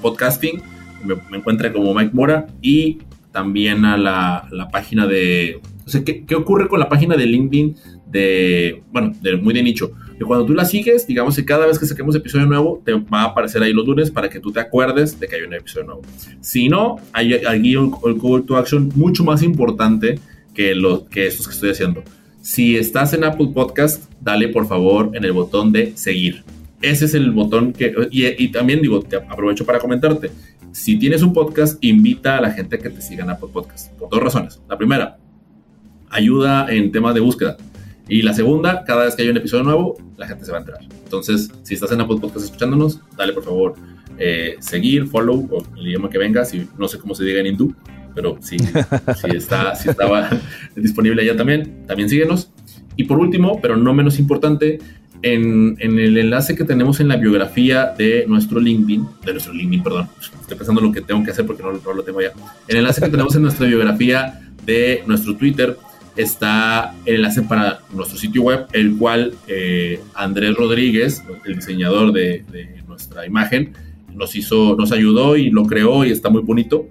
podcasting. 0.00 0.62
Me, 1.04 1.14
me 1.30 1.38
encuentra 1.38 1.72
como 1.72 1.94
Mike 1.94 2.10
Mora 2.12 2.46
y 2.60 2.98
también 3.32 3.84
a 3.84 3.96
la, 3.96 4.48
la 4.50 4.68
página 4.68 5.06
de... 5.06 5.60
O 5.86 5.88
sea, 5.88 6.04
¿qué, 6.04 6.24
¿qué, 6.24 6.34
ocurre 6.34 6.68
con 6.68 6.78
la 6.78 6.88
página 6.88 7.16
de 7.16 7.26
LinkedIn 7.26 7.76
de, 8.06 8.82
bueno, 8.92 9.12
de 9.20 9.36
muy 9.36 9.54
de 9.54 9.62
nicho? 9.62 9.92
que 10.20 10.26
cuando 10.26 10.44
tú 10.44 10.52
la 10.52 10.66
sigues, 10.66 11.06
digamos 11.06 11.34
que 11.34 11.46
cada 11.46 11.66
vez 11.66 11.78
que 11.78 11.86
saquemos 11.86 12.14
episodio 12.14 12.44
nuevo, 12.44 12.82
te 12.84 12.92
va 12.92 13.22
a 13.22 13.24
aparecer 13.24 13.62
ahí 13.62 13.72
los 13.72 13.86
lunes 13.86 14.10
para 14.10 14.28
que 14.28 14.38
tú 14.38 14.52
te 14.52 14.60
acuerdes 14.60 15.18
de 15.18 15.26
que 15.26 15.36
hay 15.36 15.42
un 15.44 15.54
episodio 15.54 15.86
nuevo. 15.86 16.02
Si 16.42 16.68
no, 16.68 16.96
hay 17.14 17.32
aquí 17.32 17.74
un, 17.74 17.90
call 17.90 18.44
to 18.44 18.58
action 18.58 18.92
mucho 18.94 19.24
más 19.24 19.42
importante 19.42 20.18
que, 20.52 20.74
los, 20.74 21.04
que 21.04 21.26
estos 21.26 21.48
que 21.48 21.54
estoy 21.54 21.70
haciendo. 21.70 22.04
Si 22.42 22.76
estás 22.76 23.14
en 23.14 23.24
Apple 23.24 23.48
Podcast, 23.54 24.12
dale 24.20 24.48
por 24.48 24.66
favor 24.66 25.10
en 25.14 25.24
el 25.24 25.32
botón 25.32 25.72
de 25.72 25.96
seguir. 25.96 26.44
Ese 26.80 27.04
es 27.04 27.14
el 27.14 27.30
botón 27.30 27.72
que... 27.72 27.94
Y, 28.10 28.42
y 28.42 28.48
también 28.48 28.80
digo, 28.80 29.00
te 29.02 29.16
aprovecho 29.16 29.66
para 29.66 29.78
comentarte. 29.78 30.30
Si 30.72 30.98
tienes 30.98 31.22
un 31.22 31.32
podcast, 31.32 31.82
invita 31.84 32.38
a 32.38 32.40
la 32.40 32.52
gente 32.52 32.78
que 32.78 32.90
te 32.90 33.02
siga 33.02 33.24
en 33.24 33.30
Apple 33.30 33.48
Podcast. 33.52 33.92
Por 33.92 34.08
dos 34.08 34.22
razones. 34.22 34.60
La 34.68 34.78
primera, 34.78 35.18
ayuda 36.08 36.66
en 36.70 36.90
temas 36.92 37.14
de 37.14 37.20
búsqueda 37.20 37.56
y 38.10 38.22
la 38.22 38.34
segunda, 38.34 38.82
cada 38.84 39.04
vez 39.04 39.14
que 39.14 39.22
hay 39.22 39.28
un 39.28 39.36
episodio 39.36 39.62
nuevo, 39.62 39.96
la 40.16 40.26
gente 40.26 40.44
se 40.44 40.50
va 40.50 40.58
a 40.58 40.60
enterar. 40.60 40.80
Entonces, 41.04 41.48
si 41.62 41.74
estás 41.74 41.92
en 41.92 42.00
Apple 42.00 42.16
Podcast 42.20 42.46
escuchándonos, 42.46 43.00
dale 43.16 43.32
por 43.32 43.44
favor 43.44 43.74
eh, 44.18 44.56
seguir, 44.58 45.06
follow 45.06 45.48
o 45.48 45.64
el 45.78 45.86
idioma 45.86 46.10
que 46.10 46.18
vengas. 46.18 46.52
Y 46.52 46.68
no 46.76 46.88
sé 46.88 46.98
cómo 46.98 47.14
se 47.14 47.22
diga 47.22 47.38
en 47.38 47.46
hindú, 47.46 47.72
pero 48.12 48.36
si, 48.40 48.58
si, 48.58 49.36
está, 49.36 49.76
si 49.76 49.90
estaba 49.90 50.28
disponible 50.74 51.22
allá 51.22 51.36
también, 51.36 51.86
también 51.86 52.08
síguenos. 52.08 52.50
Y 52.96 53.04
por 53.04 53.20
último, 53.20 53.60
pero 53.62 53.76
no 53.76 53.94
menos 53.94 54.18
importante, 54.18 54.80
en, 55.22 55.76
en, 55.78 55.98
el 55.98 56.16
enlace 56.16 56.54
que 56.54 56.64
tenemos 56.64 57.00
en 57.00 57.08
la 57.08 57.16
biografía 57.16 57.92
de 57.96 58.24
nuestro 58.26 58.60
LinkedIn, 58.60 59.06
de 59.24 59.32
nuestro 59.32 59.52
LinkedIn, 59.52 59.82
perdón, 59.82 60.08
estoy 60.18 60.56
pensando 60.56 60.80
lo 60.80 60.92
que 60.92 61.00
tengo 61.00 61.22
que 61.24 61.30
hacer 61.30 61.46
porque 61.46 61.62
no, 61.62 61.72
no 61.72 61.92
lo 61.92 62.02
tengo 62.02 62.20
ya. 62.20 62.32
El 62.68 62.78
enlace 62.78 63.00
que 63.00 63.08
tenemos 63.08 63.34
en 63.34 63.42
nuestra 63.42 63.66
biografía 63.66 64.40
de 64.64 65.02
nuestro 65.06 65.36
Twitter 65.36 65.76
está 66.16 66.94
el 67.06 67.16
enlace 67.16 67.42
para 67.42 67.80
nuestro 67.92 68.18
sitio 68.18 68.42
web, 68.42 68.66
el 68.72 68.96
cual 68.96 69.34
eh, 69.46 70.00
Andrés 70.14 70.54
Rodríguez, 70.54 71.22
el 71.44 71.56
diseñador 71.56 72.12
de, 72.12 72.44
nuestra 72.86 73.26
imagen, 73.26 73.72
nos 74.14 74.34
hizo, 74.34 74.76
nos 74.76 74.92
ayudó 74.92 75.36
y 75.36 75.50
lo 75.50 75.64
creó 75.64 76.04
y 76.04 76.10
está 76.10 76.28
muy 76.28 76.42
bonito. 76.42 76.86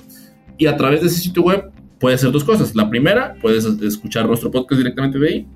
Y 0.57 0.67
a 0.67 0.77
través 0.77 1.01
de 1.01 1.07
ese 1.07 1.19
sitio 1.19 1.43
web 1.43 1.71
puedes 1.99 2.19
hacer 2.19 2.32
dos 2.32 2.43
cosas. 2.43 2.75
La 2.75 2.89
primera, 2.89 3.36
puedes 3.41 3.65
escuchar 3.65 4.25
nuestro 4.27 4.49
podcast 4.49 4.80
directamente 4.80 5.19
de 5.19 5.27
ahí. 5.27 5.47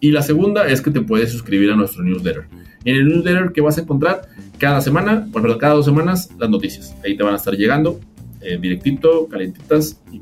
Y 0.00 0.10
la 0.10 0.22
segunda 0.22 0.66
es 0.68 0.80
que 0.80 0.90
te 0.90 1.00
puedes 1.00 1.32
suscribir 1.32 1.70
a 1.70 1.76
nuestro 1.76 2.02
newsletter. 2.02 2.46
En 2.84 2.96
el 2.96 3.08
newsletter 3.08 3.52
que 3.52 3.60
vas 3.60 3.78
a 3.78 3.82
encontrar 3.82 4.22
cada 4.58 4.80
semana, 4.80 5.26
por 5.32 5.58
cada 5.58 5.74
dos 5.74 5.84
semanas, 5.84 6.30
las 6.38 6.50
noticias. 6.50 6.94
Ahí 7.04 7.16
te 7.16 7.22
van 7.22 7.34
a 7.34 7.36
estar 7.36 7.54
llegando 7.54 8.00
eh, 8.42 8.58
directito, 8.60 9.26
calentitas 9.28 10.00
y 10.12 10.20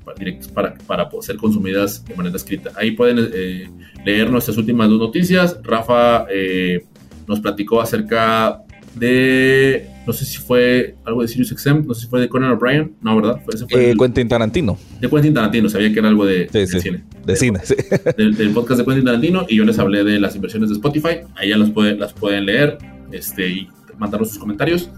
para, 0.55 0.75
para, 0.87 1.11
ser 1.21 1.37
consumidas 1.37 2.03
de 2.07 2.15
manera 2.15 2.37
escrita. 2.37 2.71
Ahí 2.77 2.93
pueden 2.93 3.19
eh, 3.33 3.69
leer 4.05 4.31
nuestras 4.31 4.57
últimas 4.57 4.89
dos 4.89 4.99
noticias. 4.99 5.59
Rafa 5.63 6.25
eh, 6.31 6.87
nos 7.27 7.41
platicó 7.41 7.83
acerca 7.83 8.63
de 8.95 9.89
no 10.07 10.13
sé 10.13 10.25
si 10.25 10.39
fue 10.39 10.97
algo 11.05 11.23
de 11.23 11.29
Sirius 11.29 11.49
XM, 11.49 11.87
no 11.87 11.95
sé 11.95 12.03
si 12.03 12.07
fue 12.09 12.21
de 12.21 12.29
Conan 12.29 12.53
O'Brien, 12.53 12.95
no, 13.01 13.17
¿verdad? 13.17 13.41
Ese 13.53 13.67
fue 13.67 13.91
eh, 13.91 13.95
Quentin 13.99 14.29
Tarantino. 14.29 14.79
De 15.01 15.09
Quentin 15.09 15.33
Tarantino, 15.33 15.69
sabía 15.69 15.93
que 15.93 15.99
era 15.99 16.09
algo 16.09 16.27
de, 16.27 16.49
cine. 16.67 17.05
De 17.25 17.37
cine, 17.37 17.61
sí. 17.65 17.75
Del, 18.17 18.51
podcast 18.53 18.81
de 18.81 18.85
Quentin 18.85 19.05
Tarantino 19.05 19.47
y 19.49 19.57
yo 19.57 19.65
les 19.65 19.79
hablé 19.79 20.05
de 20.05 20.21
las 20.21 20.35
inversiones 20.37 20.69
de 20.69 20.77
Spotify, 20.77 21.21
ahí 21.37 21.51
ya 21.51 21.57
las, 21.57 21.71
las 21.99 22.13
pueden 22.13 22.47
leer 22.47 22.79
este, 23.13 23.49
y 23.49 23.69
mandarnos 23.99 24.31
sus 24.31 24.39
comentarios 24.39 24.91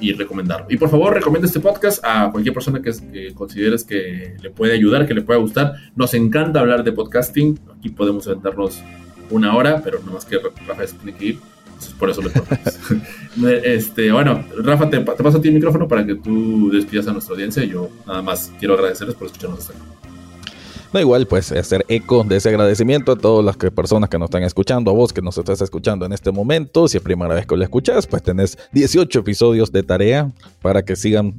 y 0.00 0.12
recomendarlo. 0.12 0.66
Y 0.68 0.76
por 0.76 0.88
favor, 0.88 1.14
recomienda 1.14 1.46
este 1.46 1.60
podcast 1.60 2.04
a 2.04 2.30
cualquier 2.30 2.54
persona 2.54 2.80
que, 2.80 3.32
consideres 3.34 3.84
que 3.84 4.36
le 4.40 4.50
puede 4.50 4.72
ayudar, 4.72 5.06
que 5.06 5.14
le 5.14 5.22
pueda 5.22 5.38
gustar. 5.40 5.74
Nos 5.96 6.14
encanta 6.14 6.60
hablar 6.60 6.84
de 6.84 6.92
podcasting, 6.92 7.58
aquí 7.76 7.90
podemos 7.90 8.26
aventarnos 8.26 8.82
una 9.30 9.56
hora, 9.56 9.80
pero 9.82 9.98
nada 10.00 10.12
más 10.12 10.24
que 10.24 10.38
Rafa 10.38 10.84
tiene 11.02 11.16
que 11.16 11.24
ir 11.24 11.38
por 11.98 12.10
eso 12.10 12.22
le 12.22 12.30
este, 13.76 14.12
bueno, 14.12 14.44
Rafa, 14.62 14.90
te, 14.90 14.98
te, 14.98 15.22
paso 15.22 15.38
a 15.38 15.40
ti 15.40 15.48
el 15.48 15.54
micrófono 15.54 15.88
para 15.88 16.04
que 16.04 16.14
tú 16.16 16.70
despidas 16.70 17.08
a 17.08 17.12
nuestra 17.12 17.34
audiencia. 17.34 17.64
Yo 17.64 17.90
nada 18.06 18.22
más 18.22 18.52
quiero 18.58 18.74
agradecerles 18.74 19.16
por 19.16 19.26
escucharnos 19.26 19.60
hasta 19.60 19.72
acá. 19.72 19.84
Da 20.94 21.00
igual, 21.00 21.26
pues, 21.26 21.50
hacer 21.50 21.84
eco 21.88 22.22
de 22.22 22.36
ese 22.36 22.50
agradecimiento 22.50 23.10
a 23.10 23.16
todas 23.16 23.44
las 23.44 23.56
personas 23.56 24.08
que 24.08 24.16
nos 24.16 24.26
están 24.26 24.44
escuchando, 24.44 24.92
a 24.92 24.94
vos 24.94 25.12
que 25.12 25.20
nos 25.20 25.36
estás 25.36 25.60
escuchando 25.60 26.06
en 26.06 26.12
este 26.12 26.30
momento. 26.30 26.86
Si 26.86 26.98
es 26.98 27.02
primera 27.02 27.34
vez 27.34 27.46
que 27.46 27.56
lo 27.56 27.64
escuchas, 27.64 28.06
pues 28.06 28.22
tenés 28.22 28.56
18 28.70 29.18
episodios 29.18 29.72
de 29.72 29.82
tarea 29.82 30.30
para 30.62 30.84
que 30.84 30.94
sigan 30.94 31.34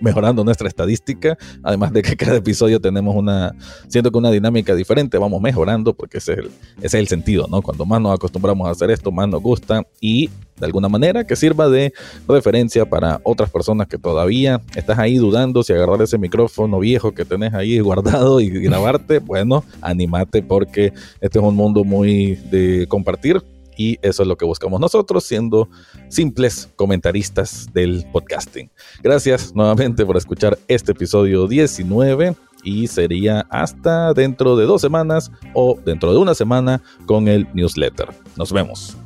mejorando 0.00 0.42
nuestra 0.42 0.66
estadística. 0.66 1.38
Además 1.62 1.92
de 1.92 2.02
que 2.02 2.16
cada 2.16 2.34
episodio 2.38 2.80
tenemos 2.80 3.14
una, 3.14 3.54
siento 3.86 4.10
que 4.10 4.18
una 4.18 4.32
dinámica 4.32 4.74
diferente, 4.74 5.18
vamos 5.18 5.40
mejorando 5.40 5.94
porque 5.94 6.18
ese 6.18 6.32
es 6.32 6.38
el, 6.38 6.46
ese 6.78 6.86
es 6.86 6.94
el 6.94 7.06
sentido, 7.06 7.46
¿no? 7.48 7.62
Cuando 7.62 7.86
más 7.86 8.00
nos 8.00 8.12
acostumbramos 8.12 8.66
a 8.66 8.72
hacer 8.72 8.90
esto, 8.90 9.12
más 9.12 9.28
nos 9.28 9.40
gusta 9.40 9.86
y 10.00 10.30
de 10.58 10.66
alguna 10.66 10.88
manera 10.88 11.24
que 11.24 11.36
sirva 11.36 11.68
de 11.68 11.92
referencia 12.28 12.88
para 12.88 13.20
otras 13.22 13.50
personas 13.50 13.88
que 13.88 13.98
todavía 13.98 14.60
estás 14.74 14.98
ahí 14.98 15.16
dudando 15.16 15.62
si 15.62 15.72
agarrar 15.72 16.02
ese 16.02 16.18
micrófono 16.18 16.78
viejo 16.78 17.12
que 17.12 17.24
tenés 17.24 17.54
ahí 17.54 17.78
guardado 17.86 18.40
y 18.40 18.48
grabarte, 18.48 19.18
bueno, 19.18 19.64
animate 19.80 20.42
porque 20.42 20.92
este 21.20 21.38
es 21.38 21.44
un 21.44 21.56
mundo 21.56 21.84
muy 21.84 22.36
de 22.50 22.86
compartir 22.88 23.42
y 23.76 23.98
eso 24.02 24.22
es 24.22 24.28
lo 24.28 24.36
que 24.36 24.44
buscamos 24.44 24.80
nosotros 24.80 25.24
siendo 25.24 25.68
simples 26.08 26.70
comentaristas 26.76 27.68
del 27.72 28.06
podcasting. 28.10 28.70
Gracias 29.02 29.54
nuevamente 29.54 30.04
por 30.06 30.16
escuchar 30.16 30.58
este 30.66 30.92
episodio 30.92 31.46
19 31.46 32.34
y 32.64 32.86
sería 32.86 33.46
hasta 33.50 34.12
dentro 34.14 34.56
de 34.56 34.64
dos 34.64 34.80
semanas 34.80 35.30
o 35.54 35.78
dentro 35.84 36.12
de 36.12 36.18
una 36.18 36.34
semana 36.34 36.82
con 37.06 37.28
el 37.28 37.46
newsletter. 37.54 38.08
Nos 38.36 38.52
vemos. 38.52 38.96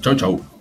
Chau, 0.00 0.14
chau. 0.14 0.59